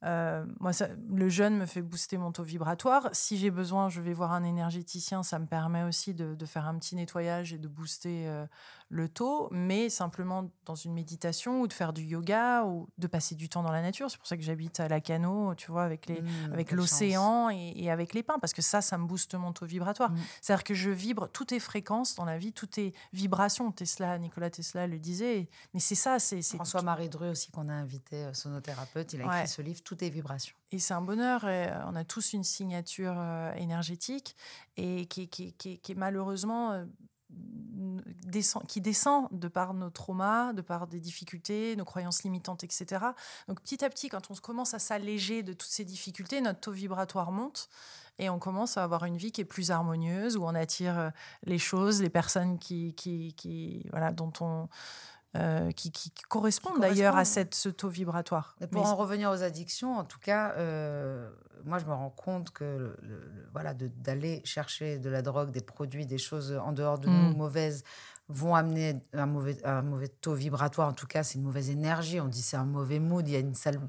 euh, 0.05 0.45
moi, 0.59 0.73
ça- 0.73 0.89
le 1.11 1.29
jeûne 1.29 1.57
me 1.57 1.67
fait 1.67 1.81
booster 1.81 2.19
mon 2.19 2.33
taux 2.33 2.43
vibratoire. 2.43 3.09
Si 3.13 3.39
j'ai 3.39 3.51
besoin, 3.53 3.89
je 3.89 4.01
vais 4.01 4.13
voir 4.13 4.33
un 4.33 4.43
énergéticien. 4.43 5.23
Ça 5.23 5.39
me 5.39 5.47
permet 5.47 5.85
aussi 5.85 6.13
de, 6.13 6.35
de 6.35 6.47
faire 6.47 6.67
un 6.67 6.77
petit 6.79 6.97
nettoyage 6.97 7.53
et 7.53 7.59
de 7.59 7.69
booster 7.69 8.27
euh, 8.27 8.45
le 8.95 9.09
taux, 9.09 9.49
mais 9.51 9.88
simplement 9.88 10.51
dans 10.66 10.74
une 10.74 10.93
méditation 10.93 11.62
ou 11.62 11.66
de 11.66 11.72
faire 11.72 11.95
du 11.95 12.03
yoga 12.03 12.64
ou 12.66 12.86
de 12.99 13.07
passer 13.07 13.34
du 13.34 13.49
temps 13.49 13.62
dans 13.62 13.72
la 13.72 13.80
nature. 13.80 14.11
C'est 14.11 14.18
pour 14.18 14.26
ça 14.26 14.36
que 14.36 14.43
j'habite 14.43 14.80
à 14.80 14.86
Lacano, 14.88 15.55
tu 15.55 15.70
vois, 15.70 15.84
avec 15.84 16.05
les, 16.07 16.20
Mmh, 16.20 16.53
avec 16.53 16.72
l'océan 16.72 17.49
et, 17.51 17.72
et 17.76 17.90
avec 17.90 18.12
les 18.12 18.22
pins, 18.22 18.38
parce 18.38 18.53
que 18.53 18.61
ça, 18.61 18.82
ça 18.82 18.99
me 18.99 19.07
booste 19.07 19.34
mon 19.34 19.53
taux 19.55 19.64
vibratoire. 19.64 20.11
Mm. 20.12 20.18
C'est-à-dire 20.43 20.64
que 20.64 20.74
je 20.74 20.90
vibre, 20.90 21.28
tout 21.28 21.55
est 21.55 21.59
fréquence 21.59 22.14
dans 22.16 22.26
la 22.26 22.36
vie, 22.36 22.53
tout 22.53 22.68
est 22.78 22.93
vibration. 23.14 23.72
Tesla, 23.72 24.18
Nicolas 24.18 24.51
Tesla 24.51 24.86
le 24.86 24.99
disait, 24.99 25.49
mais 25.72 25.80
c'est 25.80 25.95
ça, 25.95 26.18
c'est 26.18 26.43
François-Marie 26.43 27.09
Dru 27.09 27.30
aussi, 27.30 27.51
qu'on 27.51 27.70
a 27.70 27.72
invité, 27.74 28.16
euh, 28.26 28.34
sonothérapeute, 28.34 29.14
il 29.14 29.22
a 29.22 29.24
écrit 29.24 29.36
Ouais. 29.40 29.47
ce 29.47 29.62
livre, 29.62 29.80
Tout 29.82 30.05
est 30.05 30.11
vibration. 30.11 30.55
Et 30.70 30.78
c'est 30.78 30.95
un 30.95 31.01
bonheur. 31.03 31.45
et, 31.49 31.68
euh, 31.68 31.86
on 31.86 31.97
a 31.97 32.05
tous 32.05 32.34
une 32.34 32.45
signature 32.45 33.14
euh, 33.16 33.53
énergétique 33.55 34.36
et 34.76 35.07
qui, 35.07 35.28
qui- 35.28 35.55
qui- 35.55 35.78
qui 35.78 35.93
est 35.93 35.95
malheureusement 35.95 36.84
descend, 38.26 38.66
qui 38.66 38.80
descend 38.80 39.28
de 39.30 39.49
par 39.49 39.74
nos 39.74 39.91
traumas, 39.91 40.53
de 40.53 40.62
par 40.62 40.87
des 40.87 41.01
difficultés, 41.01 41.76
nos 41.76 41.85
croyances 41.85 42.22
limitantes, 42.24 42.64
etc. 42.64 43.05
Donc 43.49 43.61
petit 43.61 43.85
à 43.85 43.91
petit, 43.91 44.09
quand 44.09 44.30
on 44.30 44.35
commence 44.35 44.74
à 44.74 44.78
s'alléger 44.78 45.43
de 45.43 45.53
toutes 45.53 45.70
ces 45.70 45.85
difficultés, 45.85 46.41
notre 46.41 46.61
taux 46.61 46.72
vibratoire 46.72 47.30
monte 47.33 47.68
et 48.18 48.28
on 48.28 48.39
commence 48.39 48.76
à 48.76 48.85
avoir 48.85 49.05
une 49.05 49.16
vie 49.16 49.33
qui 49.33 49.41
est 49.41 49.47
plus 49.47 49.70
harmonieuse, 49.70 50.37
où 50.37 50.45
on 50.45 50.55
attire 50.55 50.99
euh, 50.99 51.11
les 51.45 51.59
choses, 51.59 52.03
les 52.03 52.11
personnes 52.11 52.59
qui, 52.59 52.95
qui, 52.95 53.35
qui- 53.35 53.87
voilà, 53.91 54.12
dont 54.12 54.33
on 54.41 54.68
euh, 55.37 55.70
qui, 55.72 55.91
qui- 55.91 56.11
qui 56.11 56.22
correspondent 56.24 56.80
d'ailleurs 56.80 57.16
à 57.16 57.24
cette, 57.24 57.55
ce 57.55 57.68
taux 57.70 57.89
vibratoire. 57.89 58.57
Pour 58.70 58.83
Mais- 58.85 58.89
en 58.91 58.97
revenir 58.97 59.30
aux 59.30 59.43
addictions, 59.43 59.97
en 59.97 60.05
tout 60.05 60.18
cas, 60.18 60.53
euh, 60.59 61.30
moi, 61.64 61.78
je 61.78 61.87
me 61.87 61.93
rends 61.95 62.11
compte 62.11 62.51
que 62.51 62.64
le- 62.64 62.97
le- 63.03 63.18
le- 63.35 63.49
voilà, 63.53 63.72
de- 63.72 63.89
d'aller 63.89 64.43
chercher 64.45 64.99
de 64.99 65.09
la 65.09 65.22
drogue, 65.22 65.51
des 65.51 65.61
produits, 65.62 66.05
des 66.07 66.18
choses 66.18 66.53
en 66.62 66.72
dehors 66.72 66.99
de 66.99 67.09
nous 67.09 67.30
Mm. 67.33 67.37
mauvaises, 67.37 67.83
vont 68.28 68.55
amener 68.55 69.03
un 69.12 69.26
mauvais, 69.26 69.57
un 69.66 69.83
mauvais 69.83 70.09
taux 70.09 70.35
vibratoire. 70.35 70.89
En 70.89 70.93
tout 70.93 71.07
cas, 71.07 71.22
c'est 71.22 71.35
une 71.39 71.45
mauvaise 71.45 71.70
énergie. 71.70 72.20
On 72.20 72.28
dit 72.28 72.41
c'est 72.41 72.57
un 72.57 72.64
mauvais 72.64 72.99
mood, 72.99 73.26
il 73.28 73.33
y 73.33 73.37
a 73.37 73.41
une, 73.41 73.55
sale, 73.55 73.80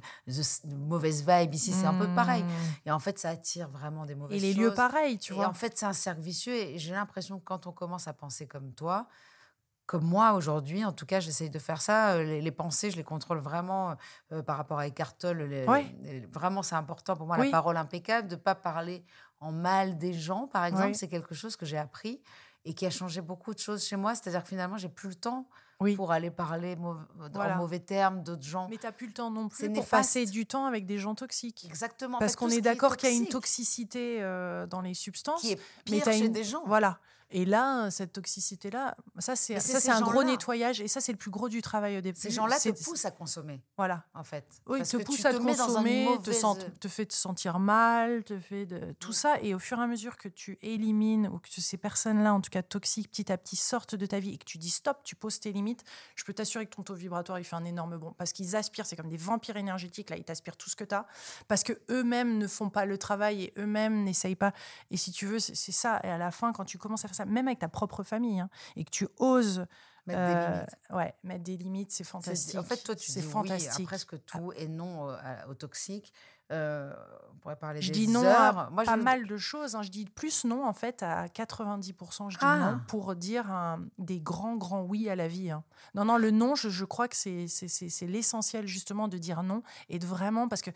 mauvaise 0.65 1.25
vibe 1.27 1.53
ici. 1.53 1.71
C'est 1.71 1.85
un 1.85 1.93
peu 1.93 2.07
pareil. 2.15 2.43
Mm. 2.43 2.47
Et 2.87 2.91
en 2.91 2.99
fait, 2.99 3.19
ça 3.19 3.29
attire 3.29 3.69
vraiment 3.69 4.05
des 4.05 4.13
Et 4.13 4.15
mauvaises 4.15 4.41
les 4.41 4.53
choses. 4.53 4.61
lieux 4.63 4.73
pareils, 4.73 5.17
tu 5.17 5.33
et 5.33 5.35
vois. 5.35 5.47
en 5.47 5.53
fait, 5.53 5.77
c'est 5.77 5.85
un 5.85 5.93
cercle 5.93 6.21
vicieux. 6.21 6.53
Et 6.55 6.77
j'ai 6.77 6.93
l'impression 6.93 7.39
que 7.39 7.43
quand 7.45 7.67
on 7.67 7.71
commence 7.71 8.07
à 8.07 8.13
penser 8.13 8.47
comme 8.47 8.71
toi, 8.73 9.07
comme 9.85 10.03
moi 10.05 10.33
aujourd'hui, 10.33 10.85
en 10.85 10.93
tout 10.93 11.05
cas, 11.05 11.19
j'essaye 11.19 11.49
de 11.49 11.59
faire 11.59 11.81
ça. 11.81 12.17
Les, 12.23 12.41
les 12.41 12.51
pensées, 12.51 12.89
je 12.91 12.95
les 12.95 13.03
contrôle 13.03 13.39
vraiment 13.39 13.95
euh, 14.31 14.41
par 14.41 14.57
rapport 14.57 14.79
à 14.79 14.87
Eckhart 14.87 15.17
Tolle. 15.17 15.43
les- 15.43 15.65
Ouais. 15.67 15.93
les- 16.01 16.21
vraiment, 16.27 16.63
c'est 16.63 16.75
important 16.75 17.15
pour 17.15 17.27
moi, 17.27 17.37
Oui. 17.39 17.47
la 17.47 17.51
parole 17.51 17.77
impeccable, 17.77 18.27
de 18.27 18.35
ne 18.35 18.39
pas 18.39 18.55
parler 18.55 19.03
en 19.41 19.51
mal 19.51 19.97
des 19.97 20.13
gens, 20.13 20.47
par 20.47 20.65
exemple. 20.65 20.87
Oui. 20.89 20.95
C'est 20.95 21.09
quelque 21.09 21.35
chose 21.35 21.55
que 21.57 21.65
j'ai 21.65 21.77
appris 21.77 22.21
et 22.65 22.73
qui 22.73 22.85
a 22.85 22.89
changé 22.89 23.19
beaucoup 23.21 23.53
de 23.53 23.59
choses 23.59 23.83
chez 23.85 23.97
moi. 23.97 24.15
C'est-à-dire 24.15 24.43
que 24.43 24.47
finalement, 24.49 24.77
j'ai 24.77 24.87
plus 24.87 25.09
le 25.09 25.15
temps 25.15 25.49
Oui. 25.81 25.97
pour 25.97 26.13
aller 26.13 26.31
parler 26.31 26.77
Voilà. 27.33 27.55
en 27.55 27.57
mauvais 27.57 27.79
termes 27.79 28.23
d'autres 28.23 28.45
gens. 28.45 28.69
Mais 28.69 28.77
tu 28.77 28.85
n'as 28.85 28.93
plus 28.93 29.07
le 29.07 29.11
temps 29.13 29.29
non 29.31 29.49
plus 29.49 29.69
pour 29.69 29.85
passer 29.85 30.25
du 30.25 30.45
temps 30.45 30.65
avec 30.65 30.85
des 30.85 30.97
gens 30.97 31.13
toxiques. 31.13 31.65
Exactement. 31.65 32.15
En 32.17 32.19
Parce 32.19 32.37
qu'on 32.37 32.47
est 32.49 32.61
d'accord 32.61 32.95
qu'il 32.95 33.09
y 33.09 33.11
a 33.11 33.15
une 33.17 33.27
toxicité 33.27 34.19
euh, 34.21 34.65
dans 34.65 34.79
les 34.79 34.93
substances. 34.93 35.41
qui 35.41 35.51
est 35.51 35.59
mais 35.89 35.97
pire 35.97 36.05
t'as 36.05 36.11
chez 36.13 36.25
une- 36.27 36.31
des 36.31 36.45
gens. 36.45 36.63
Voilà. 36.65 36.99
Et 37.35 37.45
là, 37.45 37.89
cette 37.89 38.13
toxicité-là, 38.13 38.95
ça 39.17 39.35
c'est 39.35 39.89
un 39.89 40.01
gros 40.01 40.23
nettoyage 40.23 40.79
et 40.81 40.87
ça 40.87 41.01
c'est 41.01 41.11
le 41.11 41.17
plus 41.17 41.31
gros 41.31 41.49
du 41.49 41.61
travail 41.63 41.97
au 41.97 42.01
début. 42.01 42.19
Ces 42.19 42.29
gens-là 42.29 42.59
te 42.59 42.69
poussent 42.83 43.05
à 43.05 43.11
consommer, 43.11 43.59
Voilà. 43.75 44.03
en 44.13 44.23
fait. 44.23 44.45
Oui, 44.67 44.77
Parce 44.79 44.91
te 44.91 44.97
que 44.97 45.03
pousse 45.03 45.17
tu 45.17 45.25
à 45.27 45.33
te 45.33 45.37
consommer, 45.37 46.07
te, 46.23 46.31
sent- 46.31 46.69
te 46.79 46.87
fait 46.87 47.07
te 47.07 47.13
sentir 47.15 47.57
mal, 47.57 48.23
te 48.23 48.39
fait 48.39 48.67
de 48.67 48.93
tout 48.99 49.13
ça. 49.13 49.39
Et 49.41 49.55
au 49.55 49.59
fur 49.59 49.79
et 49.79 49.81
à 49.81 49.87
mesure 49.87 50.15
que 50.17 50.29
tu 50.29 50.59
élimines 50.61 51.27
ou 51.27 51.39
que 51.39 51.49
ces 51.49 51.77
personnes-là, 51.77 52.33
en 52.35 52.39
tout 52.41 52.51
cas 52.51 52.61
toxiques, 52.61 53.09
petit 53.09 53.31
à 53.31 53.37
petit 53.39 53.55
sortent 53.55 53.95
de 53.95 54.05
ta 54.05 54.19
vie 54.19 54.29
et 54.35 54.37
que 54.37 54.45
tu 54.45 54.59
dis 54.59 54.69
stop, 54.69 54.99
tu 55.03 55.15
poses 55.15 55.39
tes 55.39 55.51
limites, 55.51 55.83
je 56.15 56.23
peux 56.23 56.33
t'assurer 56.33 56.67
que 56.67 56.75
ton 56.75 56.83
taux 56.83 56.93
vibratoire 56.93 57.39
il 57.39 57.45
fait 57.45 57.55
un 57.55 57.65
énorme 57.65 57.97
bond 57.97 58.13
parce 58.15 58.31
qu'ils 58.31 58.55
aspirent, 58.55 58.85
c'est 58.85 58.95
comme 58.95 59.09
des 59.09 59.17
vampires 59.17 59.57
énergétiques 59.57 60.11
là, 60.11 60.17
ils 60.17 60.23
t'aspirent 60.23 60.55
tout 60.57 60.69
ce 60.69 60.75
que 60.75 60.83
tu 60.83 60.93
as 60.93 61.07
parce 61.47 61.63
que 61.63 61.73
eux-mêmes 61.89 62.37
ne 62.37 62.45
font 62.47 62.69
pas 62.69 62.85
le 62.85 62.99
travail 62.99 63.43
et 63.45 63.53
eux-mêmes 63.57 64.03
n'essayent 64.03 64.35
pas. 64.35 64.53
Et 64.91 64.97
si 64.97 65.11
tu 65.11 65.25
veux, 65.25 65.39
c'est 65.39 65.63
c'est 65.63 65.71
ça. 65.71 66.01
Et 66.03 66.09
à 66.09 66.17
la 66.17 66.29
fin, 66.29 66.51
quand 66.51 66.65
tu 66.65 66.77
commences 66.77 67.05
à 67.05 67.07
faire 67.07 67.15
ça, 67.15 67.22
même 67.25 67.47
avec 67.47 67.59
ta 67.59 67.69
propre 67.69 68.03
famille, 68.03 68.39
hein, 68.39 68.49
et 68.75 68.83
que 68.83 68.89
tu 68.91 69.07
oses 69.17 69.65
Mettre 70.05 70.19
euh, 70.19 70.27
des 70.49 70.51
limites. 70.55 70.69
ouais, 70.89 71.13
mettre 71.23 71.43
des 71.45 71.55
limites, 71.57 71.91
c'est 71.93 72.03
fantastique. 72.03 72.59
En 72.59 72.63
fait, 72.63 72.75
toi, 72.83 72.93
tu 72.93 73.09
dis 73.09 73.19
oui 73.19 73.23
fantastique. 73.25 73.85
à 73.85 73.87
presque 73.87 74.25
tout 74.25 74.51
et 74.57 74.67
non 74.67 75.09
euh, 75.09 75.15
au 75.49 75.53
toxique. 75.53 76.11
Euh, 76.51 76.93
on 77.31 77.37
pourrait 77.37 77.55
parler 77.55 77.81
Je 77.81 77.87
des 77.93 77.99
dis 77.99 78.07
non 78.09 78.21
heures. 78.25 78.57
à 78.59 78.69
Moi, 78.69 78.83
pas 78.83 78.97
je- 78.97 79.01
mal 79.01 79.25
de 79.25 79.37
choses. 79.37 79.75
hein. 79.75 79.81
Je 79.81 79.89
dis 79.89 80.03
plus 80.05 80.43
non, 80.43 80.65
en 80.67 80.73
fait, 80.73 81.01
à 81.03 81.29
90%. 81.29 82.29
Je 82.29 82.37
dis 82.37 82.43
Ah. 82.45 82.57
non 82.73 82.79
pour 82.89 83.15
dire 83.15 83.45
des 83.97 84.19
grands, 84.19 84.57
grands 84.57 84.81
oui 84.83 85.07
à 85.09 85.15
la 85.15 85.29
vie. 85.29 85.51
hein. 85.51 85.63
Non, 85.95 86.03
non, 86.03 86.17
le 86.17 86.31
non, 86.31 86.53
je, 86.55 86.67
je 86.69 86.83
crois 86.83 87.07
que 87.07 87.15
c'est 87.15 87.47
l'essentiel, 88.05 88.67
justement, 88.67 89.07
de 89.07 89.17
dire 89.17 89.41
non 89.41 89.63
et 89.87 89.99
de 89.99 90.05
vraiment. 90.05 90.49
Parce 90.49 90.61
que 90.61 90.71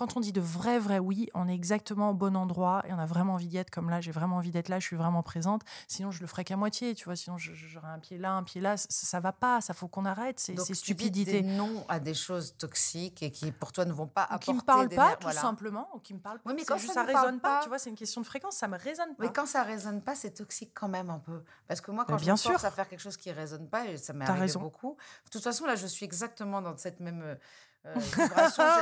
quand 0.00 0.16
on 0.16 0.20
dit 0.20 0.32
de 0.32 0.40
vrai, 0.40 0.78
vrai 0.78 0.98
oui, 0.98 1.28
on 1.34 1.46
est 1.46 1.54
exactement 1.54 2.08
au 2.08 2.14
bon 2.14 2.34
endroit 2.34 2.82
et 2.88 2.92
on 2.94 2.98
a 2.98 3.04
vraiment 3.04 3.34
envie 3.34 3.48
d'y 3.48 3.58
être. 3.58 3.68
Comme 3.68 3.90
là, 3.90 4.00
j'ai 4.00 4.12
vraiment 4.12 4.36
envie 4.36 4.50
d'être 4.50 4.70
là, 4.70 4.80
je 4.80 4.86
suis 4.86 4.96
vraiment 4.96 5.22
présente. 5.22 5.60
Sinon, 5.88 6.10
je 6.10 6.22
le 6.22 6.26
ferais 6.26 6.42
qu'à 6.42 6.56
moitié, 6.56 6.94
tu 6.94 7.04
vois. 7.04 7.16
Sinon, 7.16 7.36
j'aurais 7.36 7.88
un 7.88 7.98
pied 7.98 8.16
là, 8.16 8.32
un 8.32 8.42
pied 8.42 8.62
là. 8.62 8.78
Ça, 8.78 8.86
ça 8.88 9.20
va 9.20 9.32
pas, 9.32 9.60
ça 9.60 9.74
faut 9.74 9.88
qu'on 9.88 10.06
arrête. 10.06 10.40
C'est 10.40 10.56
stupidité. 10.72 11.42
non 11.42 11.84
à 11.90 12.00
des 12.00 12.14
choses 12.14 12.56
toxiques 12.56 13.22
et 13.22 13.30
qui 13.30 13.52
pour 13.52 13.72
toi 13.72 13.84
ne 13.84 13.92
vont 13.92 14.06
pas 14.06 14.22
apporter. 14.22 14.46
Qui 14.46 14.54
me 14.54 14.62
parlent 14.62 14.88
pas, 14.88 15.16
tout 15.16 15.30
simplement, 15.32 15.86
ou 15.94 15.98
qui 15.98 16.14
me 16.14 16.18
parlent 16.18 16.38
pas. 16.38 16.48
Oui, 16.48 16.56
mais 16.56 16.64
quand 16.64 16.78
ça, 16.78 17.02
ne 17.02 17.06
résonne 17.06 17.40
pas, 17.40 17.60
tu 17.62 17.68
vois, 17.68 17.78
c'est 17.78 17.90
une 17.90 17.96
question 17.96 18.22
de 18.22 18.26
fréquence, 18.26 18.56
ça 18.56 18.68
me 18.68 18.78
résonne 18.78 19.14
pas. 19.16 19.24
Mais 19.24 19.32
quand 19.34 19.44
ça 19.44 19.62
résonne 19.62 20.00
pas, 20.00 20.14
c'est 20.14 20.30
toxique 20.30 20.70
quand 20.72 20.88
même 20.88 21.10
un 21.10 21.18
peu. 21.18 21.42
Parce 21.68 21.82
que 21.82 21.90
moi, 21.90 22.06
quand 22.06 22.16
bien 22.16 22.36
je 22.36 22.48
me 22.48 22.52
force 22.52 22.64
à 22.64 22.70
faire 22.70 22.88
quelque 22.88 23.00
chose 23.02 23.18
qui 23.18 23.30
résonne 23.32 23.68
pas, 23.68 23.84
et 23.84 23.98
ça 23.98 24.14
m'est 24.14 24.26
arrivé 24.26 24.58
beaucoup. 24.58 24.96
De 25.26 25.30
toute 25.30 25.42
façon, 25.44 25.66
là, 25.66 25.76
je 25.76 25.86
suis 25.86 26.06
exactement 26.06 26.62
dans 26.62 26.74
cette 26.78 27.00
même 27.00 27.20
euh, 27.22 27.34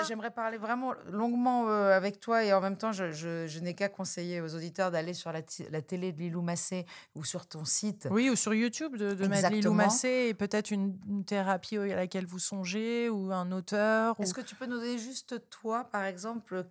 j'aimerais 0.09 0.30
parler 0.30 0.59
vraiment 0.59 0.92
longuement 1.11 1.68
euh, 1.68 1.96
avec 1.96 2.18
toi 2.20 2.44
et 2.44 2.53
en 2.53 2.61
même 2.61 2.76
temps, 2.76 2.92
je, 2.92 3.59
n'ai 3.61 3.74
qu'à 3.74 3.88
conseiller 3.88 4.40
aux 4.40 4.55
auditeurs 4.55 4.90
d'aller 4.90 5.14
sur 5.14 5.32
la, 5.32 5.42
télé 5.42 6.12
de 6.12 6.18
Lilou 6.18 6.42
Massé 6.42 6.84
ou 7.14 7.24
sur 7.24 7.46
ton 7.46 7.64
site. 7.64 8.09
Oui, 8.11 8.28
ou 8.28 8.36
sur 8.36 8.55
YouTube, 8.55 8.96
de, 8.96 9.26
mettre 9.26 9.51
Lilou 9.51 9.72
Massé 9.72 10.26
et 10.28 10.34
peut-être 10.34 10.70
une, 10.70 10.96
thérapie 11.24 11.76
à 11.76 11.96
laquelle 11.96 12.26
vous 12.26 12.38
songez 12.38 13.09
ou 13.09 13.32
un 13.32 13.53
auteur. 13.53 14.16
Est-ce 14.20 14.34
que 14.34 14.40
tu 14.40 14.55
peux 14.55 14.66
nous 14.66 14.78
donner 14.78 14.99
juste 14.99 15.49
toi, 15.51 15.84
par 15.84 16.05
exemple, 16.05 16.66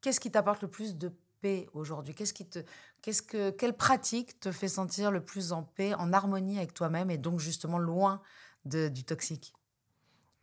qu'est-ce 0.00 0.20
qui 0.20 0.30
t'apporte 0.30 0.62
le 0.62 0.68
plus 0.68 0.96
de 0.96 1.12
paix 1.40 1.68
aujourd'hui? 1.72 2.14
Qu'est-ce 2.14 2.34
qui 2.34 2.46
te, 2.46 2.58
qu'est-ce 3.02 3.22
que, 3.22 3.50
quelle 3.50 3.74
pratique 3.74 4.38
te 4.40 4.52
fait 4.52 4.68
sentir 4.68 5.10
le 5.10 5.24
plus 5.24 5.52
en 5.52 5.62
paix, 5.62 5.94
en 5.94 6.12
harmonie 6.12 6.58
avec 6.58 6.74
toi-même 6.74 7.10
et 7.10 7.18
donc 7.18 7.40
justement 7.40 7.78
loin 7.78 8.20
de, 8.64 8.88
du 8.88 9.04
toxique? 9.04 9.54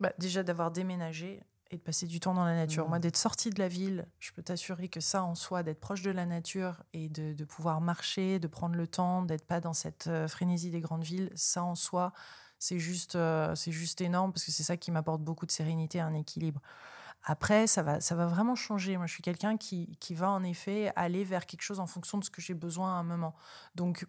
Bah, 0.00 0.12
Déjà 0.18 0.42
d'avoir 0.42 0.70
déménagé 0.70 1.42
et 1.70 1.76
de 1.76 1.82
passer 1.82 2.06
du 2.06 2.18
temps 2.18 2.34
dans 2.34 2.44
la 2.44 2.54
nature. 2.54 2.88
Moi, 2.88 2.98
mmh. 2.98 3.02
d'être 3.02 3.16
sortie 3.16 3.50
de 3.50 3.58
la 3.58 3.68
ville, 3.68 4.06
je 4.20 4.32
peux 4.32 4.42
t'assurer 4.42 4.88
que 4.88 5.00
ça 5.00 5.22
en 5.22 5.34
soi, 5.34 5.62
d'être 5.62 5.80
proche 5.80 6.02
de 6.02 6.10
la 6.10 6.24
nature 6.24 6.82
et 6.94 7.08
de, 7.08 7.34
de 7.34 7.44
pouvoir 7.44 7.80
marcher, 7.80 8.38
de 8.38 8.46
prendre 8.46 8.74
le 8.74 8.86
temps, 8.86 9.22
d'être 9.22 9.46
pas 9.46 9.60
dans 9.60 9.74
cette 9.74 10.06
euh, 10.06 10.28
frénésie 10.28 10.70
des 10.70 10.80
grandes 10.80 11.04
villes, 11.04 11.30
ça 11.34 11.62
en 11.62 11.74
soi, 11.74 12.12
c'est 12.58 12.78
juste, 12.78 13.16
euh, 13.16 13.54
c'est 13.54 13.72
juste 13.72 14.00
énorme 14.00 14.32
parce 14.32 14.44
que 14.44 14.50
c'est 14.50 14.62
ça 14.62 14.76
qui 14.76 14.90
m'apporte 14.90 15.22
beaucoup 15.22 15.46
de 15.46 15.50
sérénité, 15.50 16.00
un 16.00 16.14
équilibre. 16.14 16.60
Après, 17.24 17.66
ça 17.66 17.82
va, 17.82 18.00
ça 18.00 18.14
va 18.14 18.26
vraiment 18.26 18.54
changer. 18.54 18.96
Moi, 18.96 19.06
je 19.06 19.12
suis 19.12 19.22
quelqu'un 19.22 19.56
qui, 19.56 19.96
qui 20.00 20.14
va 20.14 20.30
en 20.30 20.42
effet 20.44 20.92
aller 20.96 21.24
vers 21.24 21.46
quelque 21.46 21.62
chose 21.62 21.80
en 21.80 21.86
fonction 21.86 22.18
de 22.18 22.24
ce 22.24 22.30
que 22.30 22.40
j'ai 22.40 22.54
besoin 22.54 22.96
à 22.96 22.98
un 22.98 23.02
moment. 23.02 23.34
Donc, 23.74 24.06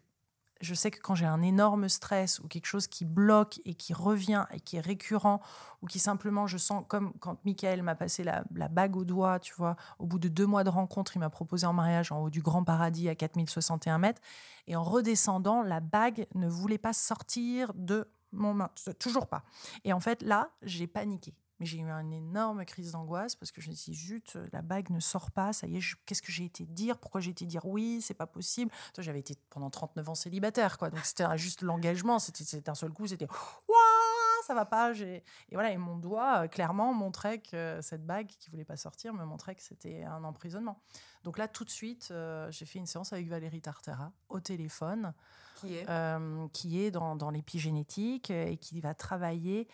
je 0.61 0.73
sais 0.73 0.91
que 0.91 0.99
quand 0.99 1.15
j'ai 1.15 1.25
un 1.25 1.41
énorme 1.41 1.87
stress 1.87 2.39
ou 2.39 2.47
quelque 2.47 2.65
chose 2.65 2.87
qui 2.87 3.05
bloque 3.05 3.59
et 3.65 3.73
qui 3.73 3.93
revient 3.93 4.45
et 4.51 4.59
qui 4.59 4.77
est 4.77 4.81
récurrent 4.81 5.41
ou 5.81 5.87
qui 5.87 5.99
simplement 5.99 6.47
je 6.47 6.57
sens 6.57 6.83
comme 6.87 7.13
quand 7.19 7.37
Michael 7.45 7.81
m'a 7.81 7.95
passé 7.95 8.23
la, 8.23 8.43
bague 8.69 8.97
au 8.97 9.05
doigt, 9.05 9.39
tu 9.39 9.53
vois, 9.55 9.75
au 9.99 10.05
bout 10.05 10.19
de 10.19 10.27
deux 10.27 10.45
mois 10.45 10.63
de 10.63 10.69
rencontre, 10.69 11.15
il 11.15 11.19
m'a 11.19 11.29
proposé 11.29 11.65
en 11.65 11.73
mariage 11.73 12.11
en 12.11 12.21
haut 12.21 12.29
du 12.29 12.41
Grand 12.41 12.63
Paradis 12.63 13.07
à 13.09 13.15
4061 13.15 13.97
mètres 13.97 14.21
et 14.67 14.75
en 14.75 14.83
redescendant, 14.83 15.63
la 15.63 15.79
bague 15.79 16.27
ne 16.35 16.47
voulait 16.47 16.77
pas 16.77 16.93
sortir 16.93 17.73
de 17.73 18.09
mon 18.31 18.53
main, 18.53 18.69
toujours 18.99 19.27
pas. 19.27 19.43
Et 19.83 19.93
en 19.93 19.99
fait 19.99 20.21
là, 20.21 20.51
j'ai 20.61 20.87
paniqué. 20.87 21.33
Mais 21.59 21.65
j'ai 21.65 21.77
eu 21.79 21.89
une 21.89 22.13
énorme 22.13 22.63
crise 22.65 22.91
d'angoisse 22.93 23.35
parce 23.35 23.51
que 23.51 23.59
je 23.61 23.69
me 23.69 23.75
suis 23.75 23.91
dit, 23.91 23.97
zut, 23.97 24.37
la 24.53 24.61
bague 24.61 24.89
ne 24.91 24.99
sort 24.99 25.31
pas, 25.31 25.51
ça 25.53 25.67
y 25.67 25.77
est, 25.77 25.81
qu'est-ce 26.05 26.21
que 26.21 26.31
j'ai 26.31 26.45
été 26.45 26.65
dire? 26.65 26.97
Pourquoi 26.97 27.19
j'ai 27.21 27.31
été 27.31 27.45
dire 27.45 27.65
oui? 27.65 28.01
C'est 28.01 28.13
pas 28.13 28.27
possible. 28.27 28.71
J'avais 28.97 29.19
été 29.19 29.35
pendant 29.49 29.69
39 29.69 30.09
ans 30.09 30.15
célibataire, 30.15 30.77
quoi. 30.77 30.89
Donc 30.89 31.01
c'était 31.03 31.37
juste 31.37 31.61
l'engagement, 31.61 32.19
c'était 32.19 32.69
un 32.69 32.75
seul 32.75 32.91
coup, 32.91 33.07
c'était, 33.07 33.27
waouh, 33.27 34.43
ça 34.45 34.53
va 34.53 34.65
pas. 34.65 34.93
Et 34.97 35.23
voilà, 35.51 35.71
et 35.71 35.77
mon 35.77 35.97
doigt, 35.97 36.43
euh, 36.43 36.47
clairement, 36.47 36.93
montrait 36.93 37.39
que 37.39 37.79
cette 37.81 38.05
bague 38.05 38.27
qui 38.27 38.49
voulait 38.49 38.65
pas 38.65 38.77
sortir 38.77 39.13
me 39.13 39.25
montrait 39.25 39.55
que 39.55 39.61
c'était 39.61 40.03
un 40.03 40.23
emprisonnement. 40.23 40.81
Donc 41.23 41.37
là, 41.37 41.47
tout 41.47 41.65
de 41.65 41.69
suite, 41.69 42.07
euh, 42.11 42.49
j'ai 42.51 42.65
fait 42.65 42.79
une 42.79 42.85
séance 42.85 43.11
avec 43.13 43.27
Valérie 43.27 43.61
Tartera 43.61 44.11
au 44.29 44.39
téléphone. 44.39 45.13
Qui 45.57 45.75
est? 45.75 45.89
euh, 45.89 46.47
Qui 46.53 46.81
est 46.81 46.89
dans, 46.91 47.17
dans 47.17 47.29
l'épigénétique 47.31 48.31
et 48.31 48.55
qui 48.57 48.79
va 48.79 48.93
travailler 48.93 49.67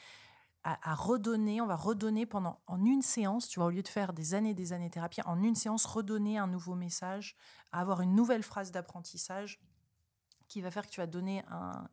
à, 0.67 0.95
redonner, 0.95 1.61
on 1.61 1.67
va 1.67 1.75
redonner 1.75 2.25
pendant 2.25 2.59
en 2.65 2.83
une 2.83 3.03
séance, 3.03 3.47
tu 3.47 3.59
vois, 3.59 3.67
au 3.67 3.69
lieu 3.69 3.83
de 3.83 3.87
faire 3.87 4.13
des 4.13 4.33
années 4.33 4.49
et 4.49 4.55
des 4.55 4.73
années 4.73 4.87
de 4.87 4.93
thérapie, 4.93 5.21
en 5.25 5.41
une 5.43 5.53
séance, 5.53 5.85
redonner 5.85 6.39
un 6.39 6.47
nouveau 6.47 6.73
message, 6.73 7.35
avoir 7.71 8.01
une 8.01 8.15
nouvelle 8.15 8.41
phrase 8.41 8.71
d'apprentissage 8.71 9.59
qui 10.47 10.61
va 10.61 10.71
faire 10.71 10.85
que 10.85 10.91
tu 10.91 10.99
vas 10.99 11.07
donner 11.07 11.43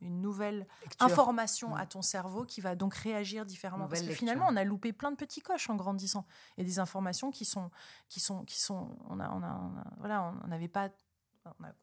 une 0.00 0.20
nouvelle 0.20 0.66
information 1.00 1.74
à 1.74 1.86
ton 1.86 2.02
cerveau 2.02 2.44
qui 2.44 2.60
va 2.60 2.74
donc 2.74 2.94
réagir 2.94 3.44
différemment. 3.44 3.88
Parce 3.88 4.02
que 4.02 4.12
finalement, 4.12 4.46
on 4.48 4.56
a 4.56 4.64
loupé 4.64 4.92
plein 4.92 5.10
de 5.10 5.16
petits 5.16 5.40
coches 5.40 5.68
en 5.68 5.76
grandissant. 5.76 6.26
Et 6.56 6.64
des 6.64 6.78
informations 6.78 7.30
qui 7.30 7.44
sont, 7.44 7.70
qui 8.08 8.20
sont, 8.20 8.44
qui 8.44 8.60
sont, 8.60 8.96
on 9.08 9.20
a, 9.20 9.30
on 9.30 9.42
a 9.42 9.70
voilà, 9.98 10.34
on 10.44 10.48
n'avait 10.48 10.68
pas 10.68 10.90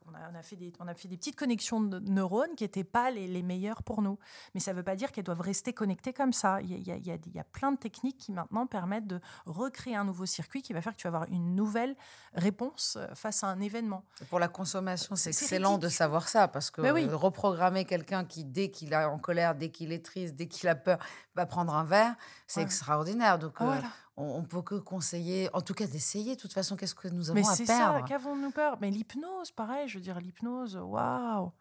on 0.05 0.13
a, 0.13 0.41
fait 0.41 0.55
des, 0.55 0.71
on 0.79 0.87
a 0.87 0.93
fait 0.93 1.07
des 1.07 1.17
petites 1.17 1.35
connexions 1.35 1.81
de 1.81 1.99
neurones 1.99 2.55
qui 2.55 2.63
n'étaient 2.63 2.83
pas 2.83 3.11
les, 3.11 3.41
meilleures 3.43 3.83
pour 3.83 4.01
nous. 4.01 4.17
Mais 4.53 4.59
ça 4.59 4.71
ne 4.71 4.77
veut 4.77 4.83
pas 4.83 4.95
dire 4.95 5.11
qu'elles 5.11 5.23
doivent 5.23 5.41
rester 5.41 5.73
connectées 5.73 6.13
comme 6.13 6.33
ça. 6.33 6.61
Il 6.61 6.69
y, 6.69 6.91
a, 6.91 6.95
il, 6.95 7.05
y 7.05 7.39
a, 7.39 7.43
plein 7.43 7.71
de 7.71 7.77
techniques 7.77 8.17
qui 8.17 8.31
maintenant 8.31 8.67
permettent 8.67 9.07
de 9.07 9.19
recréer 9.45 9.95
un 9.95 10.03
nouveau 10.03 10.25
circuit 10.25 10.61
qui 10.61 10.73
va 10.73 10.81
faire 10.81 10.93
que 10.93 11.01
tu 11.01 11.07
vas 11.07 11.17
avoir 11.17 11.29
une 11.29 11.55
nouvelle 11.55 11.95
réponse 12.33 12.97
face 13.13 13.43
à 13.43 13.47
un 13.47 13.59
événement. 13.59 14.03
Pour 14.29 14.39
la 14.39 14.47
consommation, 14.47 15.15
c'est 15.15 15.29
excellent 15.29 15.77
de 15.77 15.89
savoir 15.89 16.27
ça 16.27 16.47
parce 16.47 16.71
que 16.71 16.81
reprogrammer 17.13 17.85
quelqu'un 17.85 18.25
qui, 18.25 18.45
dès 18.45 18.69
qu'il 18.69 18.93
est 18.93 19.05
en 19.05 19.19
colère, 19.19 19.55
dès 19.55 19.69
qu'il 19.69 19.91
est 19.91 20.05
triste, 20.05 20.35
dès 20.35 20.47
qu'il 20.47 20.69
a 20.69 20.75
peur, 20.75 20.99
va 21.35 21.45
prendre 21.45 21.73
un 21.73 21.83
verre, 21.83 22.15
c'est 22.47 22.61
extraordinaire. 22.61 23.39
Donc, 23.39 23.59
euh, 23.61 23.75
on, 24.19 24.43
peut 24.43 24.61
que 24.61 24.75
conseiller, 24.75 25.49
en 25.53 25.61
tout 25.61 25.73
cas 25.73 25.87
d'essayer. 25.87 26.35
De 26.35 26.41
toute 26.41 26.51
façon, 26.51 26.75
qu'est-ce 26.75 26.93
que 26.93 27.07
nous 27.07 27.29
avons 27.29 27.39
à 27.39 27.55
perdre 27.55 27.65
ça, 27.65 28.01
qu'avons-nous 28.05 28.51
peur? 28.51 28.77
Mais 28.81 28.91
l'hypnose, 28.91 29.51
pareil, 29.51 29.87
je 29.87 29.95
veux 29.95 30.03
dire, 30.03 30.19
l'hypnose, 30.19 30.75
waouh 30.75 31.51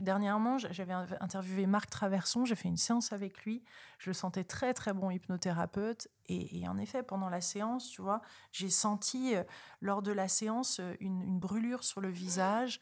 Dernièrement, 0.00 0.56
j'avais 0.58 0.94
interviewé 1.20 1.66
Marc 1.66 1.90
Traverson, 1.90 2.46
j'ai 2.46 2.54
fait 2.54 2.68
une 2.68 2.78
séance 2.78 3.12
avec 3.12 3.44
lui. 3.44 3.62
Je 3.98 4.10
le 4.10 4.14
sentais 4.14 4.44
très, 4.44 4.72
très 4.72 4.94
bon 4.94 5.10
hypnothérapeute. 5.10 6.08
Et, 6.28 6.66
en 6.66 6.78
effet, 6.78 7.02
pendant 7.02 7.28
la 7.28 7.42
séance, 7.42 7.90
tu 7.90 8.00
vois, 8.00 8.22
j'ai 8.52 8.70
senti, 8.70 9.36
euh, 9.36 9.42
lors 9.82 10.00
de 10.00 10.12
la 10.12 10.28
séance, 10.28 10.80
une, 11.00 11.20
une 11.22 11.38
brûlure 11.38 11.84
sur 11.84 12.00
le 12.00 12.08
visage. 12.08 12.80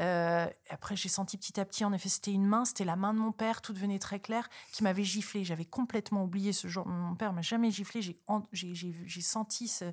Euh, 0.00 0.46
après, 0.70 0.96
j'ai 0.96 1.08
senti 1.08 1.36
petit 1.36 1.58
à 1.58 1.64
petit, 1.64 1.84
en 1.84 1.92
effet, 1.92 2.08
c'était 2.08 2.32
une 2.32 2.46
main, 2.46 2.64
c'était 2.64 2.84
la 2.84 2.96
main 2.96 3.12
de 3.12 3.18
mon 3.18 3.32
père, 3.32 3.60
tout 3.60 3.72
devenait 3.72 3.98
très 3.98 4.20
clair, 4.20 4.48
qui 4.72 4.82
m'avait 4.82 5.04
giflé. 5.04 5.44
J'avais 5.44 5.64
complètement 5.64 6.24
oublié 6.24 6.52
ce 6.52 6.68
jour. 6.68 6.86
Mon 6.86 7.14
père 7.16 7.32
m'a 7.32 7.42
jamais 7.42 7.70
giflé. 7.70 8.00
J'ai, 8.02 9.20
senti 9.20 9.68
ce... 9.68 9.84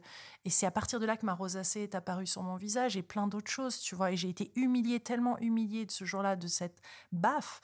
Et 0.46 0.50
c'est 0.50 0.66
à 0.66 0.72
partir 0.72 1.00
de 1.00 1.06
là 1.06 1.18
que 1.18 1.26
ma 1.26 1.34
rosacée 1.34 1.82
est 1.82 1.96
apparue 1.96 2.28
sur 2.28 2.44
mon 2.44 2.56
visage 2.56 2.98
et 2.98 3.02
plein 3.02 3.28
d'autres 3.28 3.52
choses, 3.52 3.80
tu 3.80 3.96
vois. 3.96 4.12
Et 4.12 4.18
j'ai 4.18 4.30
été 4.30 4.52
humiliée, 4.56 5.00
tellement 5.00 5.38
humiliée 5.40 5.86
de 5.86 5.92
ce 5.92 6.06
jour-là, 6.06 6.36
de 6.36 6.48
cette 6.48 6.82
baffe. 7.12 7.62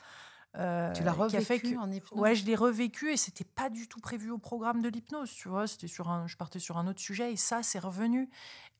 Euh, 0.57 0.91
tu 0.91 1.03
l'as 1.03 1.13
revécu 1.13 1.77
en 1.77 1.89
hypnose 1.89 2.19
Ouais, 2.19 2.35
je 2.35 2.45
l'ai 2.45 2.55
revécu 2.55 3.11
et 3.11 3.17
c'était 3.17 3.45
pas 3.45 3.69
du 3.69 3.87
tout 3.87 4.01
prévu 4.01 4.31
au 4.31 4.37
programme 4.37 4.81
de 4.81 4.89
l'hypnose, 4.89 5.31
tu 5.31 5.47
vois. 5.47 5.65
C'était 5.65 5.87
sur 5.87 6.09
un, 6.09 6.27
je 6.27 6.35
partais 6.35 6.59
sur 6.59 6.77
un 6.77 6.87
autre 6.87 6.99
sujet 6.99 7.31
et 7.31 7.37
ça, 7.37 7.63
c'est 7.63 7.79
revenu. 7.79 8.29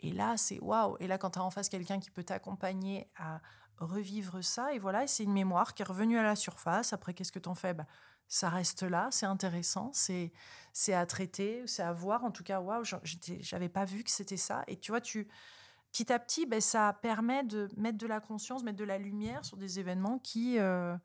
Et 0.01 0.11
là, 0.11 0.35
c'est 0.35 0.59
waouh. 0.59 0.97
Et 0.99 1.07
là, 1.07 1.17
quand 1.17 1.31
tu 1.31 1.39
as 1.39 1.43
en 1.43 1.51
face 1.51 1.69
quelqu'un 1.69 1.99
qui 1.99 2.11
peut 2.11 2.23
t'accompagner 2.23 3.07
à 3.17 3.39
revivre 3.77 4.43
ça, 4.43 4.73
et 4.73 4.79
voilà, 4.79 5.07
c'est 5.07 5.23
une 5.23 5.33
mémoire 5.33 5.73
qui 5.73 5.81
est 5.81 5.85
revenue 5.85 6.17
à 6.17 6.23
la 6.23 6.35
surface. 6.35 6.93
Après, 6.93 7.13
qu'est-ce 7.13 7.31
que 7.31 7.39
t'en 7.39 7.55
fais? 7.55 7.73
Bah, 7.73 7.85
ça 8.27 8.49
reste 8.49 8.83
là, 8.83 9.09
c'est 9.11 9.25
intéressant, 9.25 9.91
c'est 9.93 10.31
c'est 10.71 10.93
à 10.93 11.05
traiter, 11.05 11.63
c'est 11.67 11.83
à 11.83 11.91
voir. 11.91 12.23
En 12.23 12.31
tout 12.31 12.43
cas, 12.43 12.61
waouh, 12.61 12.83
j'avais 13.41 13.69
pas 13.69 13.83
vu 13.83 14.03
que 14.03 14.11
c'était 14.11 14.37
ça. 14.37 14.63
Et 14.67 14.77
tu 14.77 14.91
vois, 14.91 15.01
tu 15.01 15.27
petit 15.91 16.13
à 16.13 16.19
petit, 16.19 16.45
ben, 16.45 16.61
ça 16.61 16.97
permet 17.01 17.43
de 17.43 17.67
mettre 17.75 17.97
de 17.97 18.07
la 18.07 18.21
conscience, 18.21 18.63
mettre 18.63 18.77
de 18.77 18.85
la 18.85 18.97
lumière 18.97 19.43
sur 19.43 19.57
des 19.57 19.79
événements 19.79 20.19
qui 20.19 20.57
euh, 20.59 20.95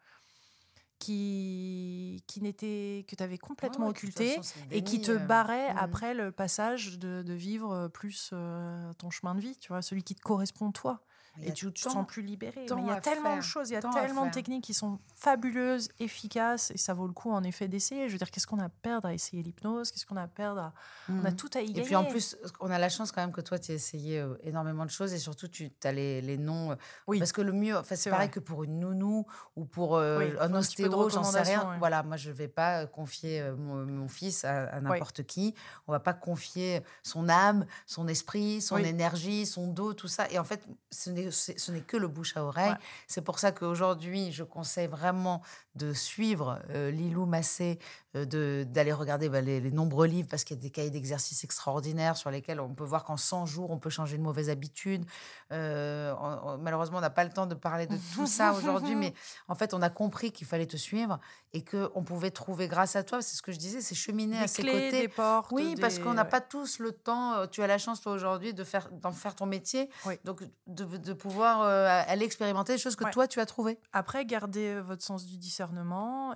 qui, 0.98 2.22
qui 2.26 2.40
n'était 2.42 3.04
que 3.08 3.16
tu 3.16 3.22
avais 3.22 3.38
complètement 3.38 3.88
occulté 3.88 4.38
et 4.70 4.82
qui 4.82 5.00
te 5.00 5.12
euh, 5.12 5.18
barrait 5.18 5.74
mmh. 5.74 5.78
après 5.78 6.14
le 6.14 6.32
passage 6.32 6.98
de, 6.98 7.22
de 7.22 7.32
vivre 7.34 7.88
plus 7.88 8.30
euh, 8.32 8.92
ton 8.94 9.10
chemin 9.10 9.34
de 9.34 9.40
vie, 9.40 9.56
tu 9.56 9.68
vois, 9.68 9.82
celui 9.82 10.02
qui 10.02 10.14
te 10.14 10.22
correspond 10.22 10.72
toi 10.72 11.00
et 11.42 11.52
tu 11.52 11.72
te 11.72 11.80
sens 11.80 12.06
plus 12.06 12.22
libéré. 12.22 12.66
il 12.66 12.86
y 12.86 12.90
a 12.90 13.00
tellement 13.00 13.36
de 13.36 13.42
choses, 13.42 13.70
il 13.70 13.74
y 13.74 13.76
a 13.76 13.82
tellement 13.82 14.26
de 14.26 14.30
techniques 14.30 14.64
qui 14.64 14.74
sont 14.74 14.98
fabuleuses, 15.14 15.88
efficaces, 15.98 16.70
et 16.70 16.78
ça 16.78 16.94
vaut 16.94 17.06
le 17.06 17.12
coup 17.12 17.30
en 17.30 17.42
effet 17.42 17.68
d'essayer. 17.68 18.08
Je 18.08 18.12
veux 18.12 18.18
dire, 18.18 18.30
qu'est-ce 18.30 18.46
qu'on 18.46 18.58
a 18.58 18.66
à 18.66 18.68
perdre 18.68 19.08
à 19.08 19.14
essayer 19.14 19.42
l'hypnose? 19.42 19.90
Qu'est-ce 19.90 20.06
qu'on 20.06 20.16
a 20.16 20.22
à 20.22 20.28
perdre 20.28 20.60
à... 20.60 20.74
On 21.08 21.24
a 21.24 21.30
mhm. 21.30 21.36
tout 21.36 21.50
à 21.54 21.60
y 21.60 21.66
gagner. 21.66 21.80
Et 21.80 21.84
puis 21.84 21.96
en 21.96 22.04
plus, 22.04 22.36
on 22.60 22.70
a 22.70 22.78
la 22.78 22.88
chance 22.88 23.12
quand 23.12 23.20
même 23.20 23.32
que 23.32 23.40
toi, 23.40 23.58
tu 23.58 23.72
aies 23.72 23.74
essayé 23.74 24.20
euh, 24.20 24.34
énormément 24.42 24.84
de 24.84 24.90
choses, 24.90 25.12
et 25.12 25.18
surtout, 25.18 25.48
tu 25.48 25.70
as 25.84 25.92
les, 25.92 26.20
les 26.20 26.38
noms. 26.38 26.72
Euh, 26.72 26.76
oui. 27.06 27.18
Parce 27.18 27.32
que 27.32 27.42
le 27.42 27.52
mieux, 27.52 27.76
c'est 27.84 28.10
pareil 28.10 28.30
que 28.30 28.40
pour 28.40 28.64
une 28.64 28.80
nounou 28.80 29.26
ou 29.56 29.64
pour 29.64 29.96
euh, 29.96 30.34
un 30.40 30.54
ostéo, 30.54 31.08
j'en 31.08 31.24
sais 31.24 31.42
rien. 31.42 31.76
Voilà, 31.78 32.02
moi, 32.02 32.16
je 32.16 32.30
ne 32.30 32.34
vais 32.34 32.48
pas 32.48 32.86
confier 32.86 33.42
mon, 33.56 34.08
fils 34.08 34.44
à, 34.44 34.80
n'importe 34.80 35.24
qui. 35.24 35.54
On 35.86 35.92
ne 35.92 35.96
va 35.96 36.00
pas 36.00 36.14
confier 36.14 36.82
son 37.02 37.28
âme, 37.28 37.66
son 37.86 38.08
esprit, 38.08 38.60
son 38.60 38.78
énergie, 38.78 39.46
son 39.46 39.68
dos, 39.68 39.94
tout 39.94 40.08
ça. 40.08 40.30
Et 40.30 40.38
en 40.38 40.44
fait, 40.44 40.66
ce 40.90 41.10
n'est 41.10 41.25
ce 41.30 41.72
n'est 41.72 41.80
que 41.80 41.96
le 41.96 42.08
bouche 42.08 42.36
à 42.36 42.44
oreille. 42.44 42.70
Ouais. 42.70 42.78
C'est 43.06 43.22
pour 43.22 43.38
ça 43.38 43.52
qu'aujourd'hui, 43.52 44.32
je 44.32 44.44
conseille 44.44 44.86
vraiment 44.86 45.42
de 45.76 45.92
suivre 45.92 46.60
euh, 46.70 46.90
Lilou 46.90 47.26
Massé, 47.26 47.78
euh, 48.16 48.24
de- 48.24 48.64
d'aller 48.68 48.92
regarder 48.92 49.28
bah, 49.28 49.40
les, 49.40 49.60
les 49.60 49.70
nombreux 49.70 50.06
livres, 50.06 50.28
parce 50.30 50.42
qu'il 50.44 50.56
y 50.56 50.58
a 50.58 50.62
des 50.62 50.70
cahiers 50.70 50.90
d'exercices 50.90 51.44
extraordinaires 51.44 52.16
sur 52.16 52.30
lesquels 52.30 52.60
on 52.60 52.74
peut 52.74 52.84
voir 52.84 53.04
qu'en 53.04 53.16
100 53.16 53.46
jours, 53.46 53.70
on 53.70 53.78
peut 53.78 53.90
changer 53.90 54.16
de 54.16 54.22
mauvaises 54.22 54.48
habitudes. 54.50 55.04
Euh, 55.52 56.14
on- 56.20 56.48
on- 56.54 56.58
malheureusement, 56.58 56.98
on 56.98 57.02
n'a 57.02 57.10
pas 57.10 57.24
le 57.24 57.30
temps 57.30 57.46
de 57.46 57.54
parler 57.54 57.86
de 57.86 57.96
tout 58.14 58.26
ça 58.26 58.52
aujourd'hui, 58.54 58.94
mais 58.96 59.14
en 59.48 59.54
fait, 59.54 59.74
on 59.74 59.82
a 59.82 59.90
compris 59.90 60.32
qu'il 60.32 60.46
fallait 60.46 60.66
te 60.66 60.76
suivre 60.76 61.20
et 61.52 61.62
qu'on 61.64 62.02
pouvait 62.04 62.30
trouver 62.30 62.68
grâce 62.68 62.96
à 62.96 63.02
toi, 63.04 63.20
c'est 63.22 63.36
ce 63.36 63.42
que 63.42 63.52
je 63.52 63.58
disais, 63.58 63.80
c'est 63.80 63.94
cheminer 63.94 64.38
à 64.38 64.46
ses 64.48 64.62
clés, 64.62 64.72
côtés. 64.72 65.00
des 65.02 65.08
portes. 65.08 65.52
Oui, 65.52 65.74
parce 65.80 65.98
qu'on 65.98 66.14
n'a 66.14 66.22
ouais. 66.24 66.28
pas 66.28 66.40
tous 66.40 66.78
le 66.78 66.92
temps. 66.92 67.34
euh, 67.34 67.46
Tu 67.46 67.62
as 67.62 67.66
la 67.66 67.78
chance, 67.78 68.00
toi, 68.00 68.12
aujourd'hui, 68.12 68.54
de 68.54 68.64
faire, 68.64 68.88
d'en 68.92 69.12
faire 69.12 69.34
ton 69.34 69.46
métier. 69.46 69.88
Oui. 70.06 70.14
Donc, 70.24 70.42
de, 70.66 70.84
de 70.84 71.12
pouvoir 71.12 71.62
aller 71.62 72.24
expérimenter 72.24 72.72
des 72.74 72.78
choses 72.78 72.96
que 72.96 73.04
Ouais. 73.04 73.10
toi, 73.10 73.28
tu 73.28 73.40
as 73.40 73.46
trouvées. 73.46 73.78
Après, 73.92 74.24
gardez 74.24 74.80
votre 74.80 75.02
sens 75.02 75.26
du 75.26 75.36
discernement 75.38 75.65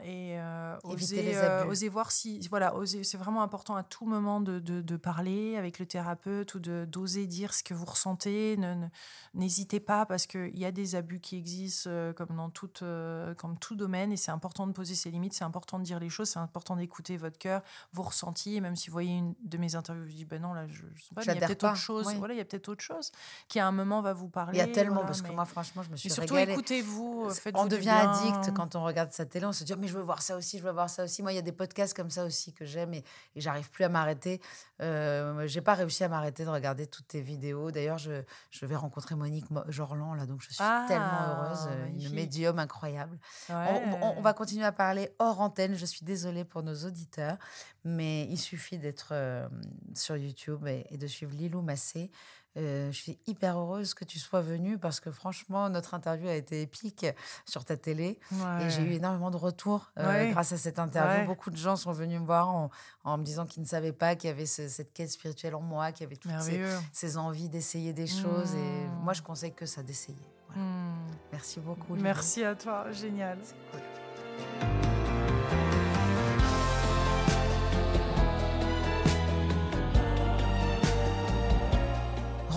et 0.03 0.39
euh, 0.39 0.77
euh, 1.35 1.65
osez 1.71 1.89
voir 1.89 2.11
si. 2.11 2.41
Voilà, 2.49 2.73
c'est 3.03 3.17
vraiment 3.17 3.43
important 3.43 3.77
à 3.77 3.83
tout 3.83 4.07
moment 4.07 4.41
de, 4.41 4.59
de- 4.59 4.81
de 4.81 4.97
parler 4.97 5.57
avec 5.57 5.79
le 5.79 5.87
thérapeute 5.87 6.55
ou 6.55 6.59
d'oser 6.61 7.27
dire 7.27 7.55
ce 7.55 7.63
que 7.63 7.75
vous 7.75 7.85
ressentez. 7.87 8.57
Ne- 8.57 8.75
ne- 8.75 8.87
N'hésitez 9.35 9.79
pas 9.81 10.07
parce 10.07 10.27
qu'il 10.27 10.59
y 10.59 10.65
a 10.65 10.73
des 10.73 10.97
abus 10.97 11.21
qui 11.21 11.37
existent 11.37 11.89
euh, 11.91 12.13
comme 12.13 12.35
dans 12.37 12.51
euh, 12.83 13.35
comme 13.35 13.57
tout 13.59 13.77
domaine 13.77 14.13
et 14.13 14.17
c'est 14.17 14.31
important 14.33 14.67
de 14.67 14.73
poser 14.73 14.95
ses 14.95 15.11
limites, 15.11 15.35
c'est 15.35 15.45
important 15.45 15.79
de 15.79 15.85
dire 15.85 16.01
les 16.01 16.09
choses, 16.11 16.31
c'est 16.31 16.39
important 16.39 16.77
d'écouter 16.77 17.17
votre 17.17 17.39
cœur, 17.39 17.63
vos 17.93 18.03
ressentis. 18.03 18.57
Et 18.57 18.61
même 18.61 18.77
si 18.77 18.89
vous 18.91 18.93
voyez 18.95 19.17
une 19.17 19.35
de 19.43 19.57
mes 19.59 19.75
interviews, 19.77 20.05
vous 20.05 20.11
dites 20.11 20.29
ben 20.29 20.43
non, 20.43 20.53
là, 20.53 20.67
je, 20.67 20.83
je 20.95 21.03
sais 21.03 21.15
pas, 21.15 21.23
il 21.23 21.27
y 21.27 21.31
a 21.31 21.47
peut-être 21.47 21.65
autre 21.65 21.77
chose. 21.77 22.05
Voilà, 22.19 22.35
il 22.35 22.39
y 22.39 22.41
a 22.41 22.45
peut-être 22.45 22.69
autre 22.69 22.83
chose 22.83 23.13
qui 23.49 23.59
à 23.61 23.67
un 23.67 23.73
moment 23.73 24.01
va 24.03 24.13
vous 24.13 24.29
parler. 24.29 24.59
Il 24.59 24.61
y 24.61 24.63
a 24.63 24.67
tellement, 24.73 24.95
voilà, 24.97 25.07
parce 25.07 25.23
que 25.23 25.29
mais- 25.29 25.35
moi, 25.35 25.45
franchement, 25.45 25.83
je 25.83 25.91
me 25.91 25.97
suis 25.97 26.09
mais 26.09 26.15
surtout, 26.15 26.35
écoutez-vous. 26.53 27.29
on 27.55 27.67
devient 27.67 27.89
addict 27.91 28.53
quand 28.55 28.75
on 28.77 28.85
regarde 28.85 29.13
sa 29.21 29.27
télé. 29.27 29.45
On 29.47 29.53
se 29.53 29.65
dit, 29.65 29.73
Oh, 29.75 29.79
mais 29.79 29.89
je 29.89 29.95
veux 29.97 30.03
voir 30.03 30.23
ça 30.23 30.37
aussi, 30.37 30.59
je 30.59 30.63
veux 30.65 30.71
voir 30.73 30.89
ça 30.91 31.05
aussi. 31.05 31.23
Moi, 31.23 31.33
il 31.33 31.37
y 31.37 31.39
a 31.39 31.43
des 31.43 31.53
podcasts 31.53 31.95
comme 31.95 32.11
ça 32.11 32.25
aussi 32.25 32.53
que 32.53 32.65
j'aime 32.65 32.95
et, 32.95 33.05
et 33.35 33.41
j'arrive 33.41 33.71
plus 33.71 33.85
à 33.85 33.89
m'arrêter. 33.89 34.41
Euh, 34.81 35.47
J'ai 35.47 35.61
pas 35.61 35.75
réussi 35.75 36.05
à 36.05 36.09
m'arrêter 36.09 36.45
de 36.45 36.49
regarder 36.51 36.87
toutes 36.87 37.09
tes 37.09 37.21
vidéos. 37.21 37.71
D'ailleurs, 37.71 37.99
je, 37.99 38.23
je 38.51 38.67
vais 38.67 38.77
rencontrer 38.77 39.15
Monique 39.15 39.51
Mo- 39.51 39.63
Jorland 39.69 40.15
là, 40.15 40.27
donc 40.27 40.41
je 40.41 40.47
suis 40.49 40.57
Ah, 40.59 40.85
tellement 40.89 41.45
heureuse. 41.45 41.67
Une 41.73 41.81
magnifique. 41.83 42.15
médium 42.15 42.59
incroyable. 42.59 43.19
On- 43.49 43.55
Ouais. 43.55 43.83
On, 44.03 44.15
on 44.19 44.21
va 44.23 44.33
continuer 44.33 44.65
à 44.65 44.73
parler 44.73 45.11
hors 45.19 45.41
antenne. 45.41 45.75
Je 45.75 45.85
suis 45.87 46.05
désolée 46.05 46.45
pour 46.45 46.63
nos 46.63 46.75
auditeurs, 46.87 47.37
mais 47.85 48.25
il 48.25 48.39
suffit 48.39 48.79
d'être 48.79 49.09
euh, 49.13 49.49
sur 49.95 50.17
YouTube 50.17 50.67
et, 50.67 50.87
et 50.91 50.97
de 50.99 51.07
suivre 51.07 51.33
Lilou 51.35 51.63
Massé. 51.63 52.11
Euh, 52.57 52.91
je 52.91 52.97
suis 53.01 53.19
hyper 53.29 53.57
heureuse 53.59 53.95
que 53.95 54.05
tu 54.05 54.19
sois 54.19 54.41
venue 54.41 54.77
parce 54.77 54.99
que 54.99 55.11
franchement, 55.13 55.69
notre 55.69 55.95
interview 55.95 56.29
a 56.29 56.35
été 56.35 56.63
épique 56.63 57.07
sur 57.45 57.65
ta 57.65 57.77
télé 57.77 58.19
Ouais. 58.33 58.65
et 58.67 58.71
j'ai 58.71 58.83
eu 58.83 58.93
énormément 58.95 59.31
de 59.31 59.37
retours 59.37 59.93
euh, 59.99 60.07
Ouais. 60.09 60.31
grâce 60.33 60.53
à 60.53 60.57
cette 60.57 60.81
interview. 60.81 61.21
Ouais. 61.21 61.27
Beaucoup 61.27 61.51
de 61.51 61.57
gens 61.57 61.77
sont 61.77 61.93
venus 61.93 62.21
me 62.21 62.27
voir 62.27 62.49
en, 62.49 62.71
en 63.05 63.19
me 63.19 63.23
disant 63.25 63.47
qu'ils 63.47 63.63
ne 63.63 63.69
savaient 63.69 63.93
pas 63.93 64.17
qu'il 64.17 64.29
y 64.29 64.33
avait 64.33 64.47
ce- 64.47 64.69
cette 64.69 64.93
quête 64.93 65.11
spirituelle 65.11 65.55
en 65.55 65.61
moi, 65.61 65.93
qu'il 65.93 66.03
y 66.05 66.07
avait 66.07 66.17
toutes 66.17 66.33
ces, 66.93 67.17
envies 67.17 67.49
d'essayer 67.49 67.93
des 67.93 68.09
choses. 68.09 68.55
Et 68.55 68.87
Mmh. 68.87 69.01
moi, 69.05 69.13
je 69.13 69.23
conseille 69.23 69.55
que 69.55 69.67
ça 69.67 69.83
d'essayer. 69.85 70.19
Voilà. 70.49 70.63
Hmm. 70.63 71.07
Merci 71.31 71.61
beaucoup. 71.61 71.95
Merci 71.95 72.43
à 72.45 72.57
toi, 72.57 72.91
génial. 72.91 73.39
C'est 73.45 73.55
cool. 73.71 74.90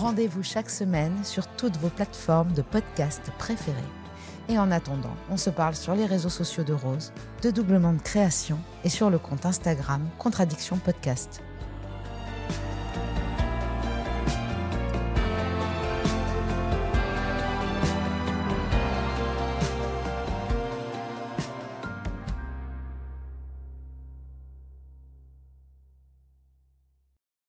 Rendez-vous 0.04 0.42
chaque 0.42 0.68
semaine 0.68 1.24
sur 1.24 1.46
toutes 1.46 1.78
vos 1.78 1.88
plateformes 1.88 2.52
de 2.52 2.60
podcast 2.60 3.22
préférées. 3.38 3.80
Et 4.50 4.58
en 4.58 4.70
attendant, 4.70 5.16
on 5.30 5.38
se 5.38 5.48
parle 5.48 5.74
sur 5.74 5.94
les 5.94 6.04
réseaux 6.04 6.28
sociaux 6.28 6.62
de 6.62 6.74
Rose, 6.74 7.10
de 7.40 7.50
Doublement 7.50 7.94
de 7.94 8.02
Création 8.02 8.58
et 8.84 8.90
sur 8.90 9.08
le 9.08 9.18
compte 9.18 9.46
Instagram 9.46 10.06
Contradiction 10.18 10.76
Podcast. 10.76 11.40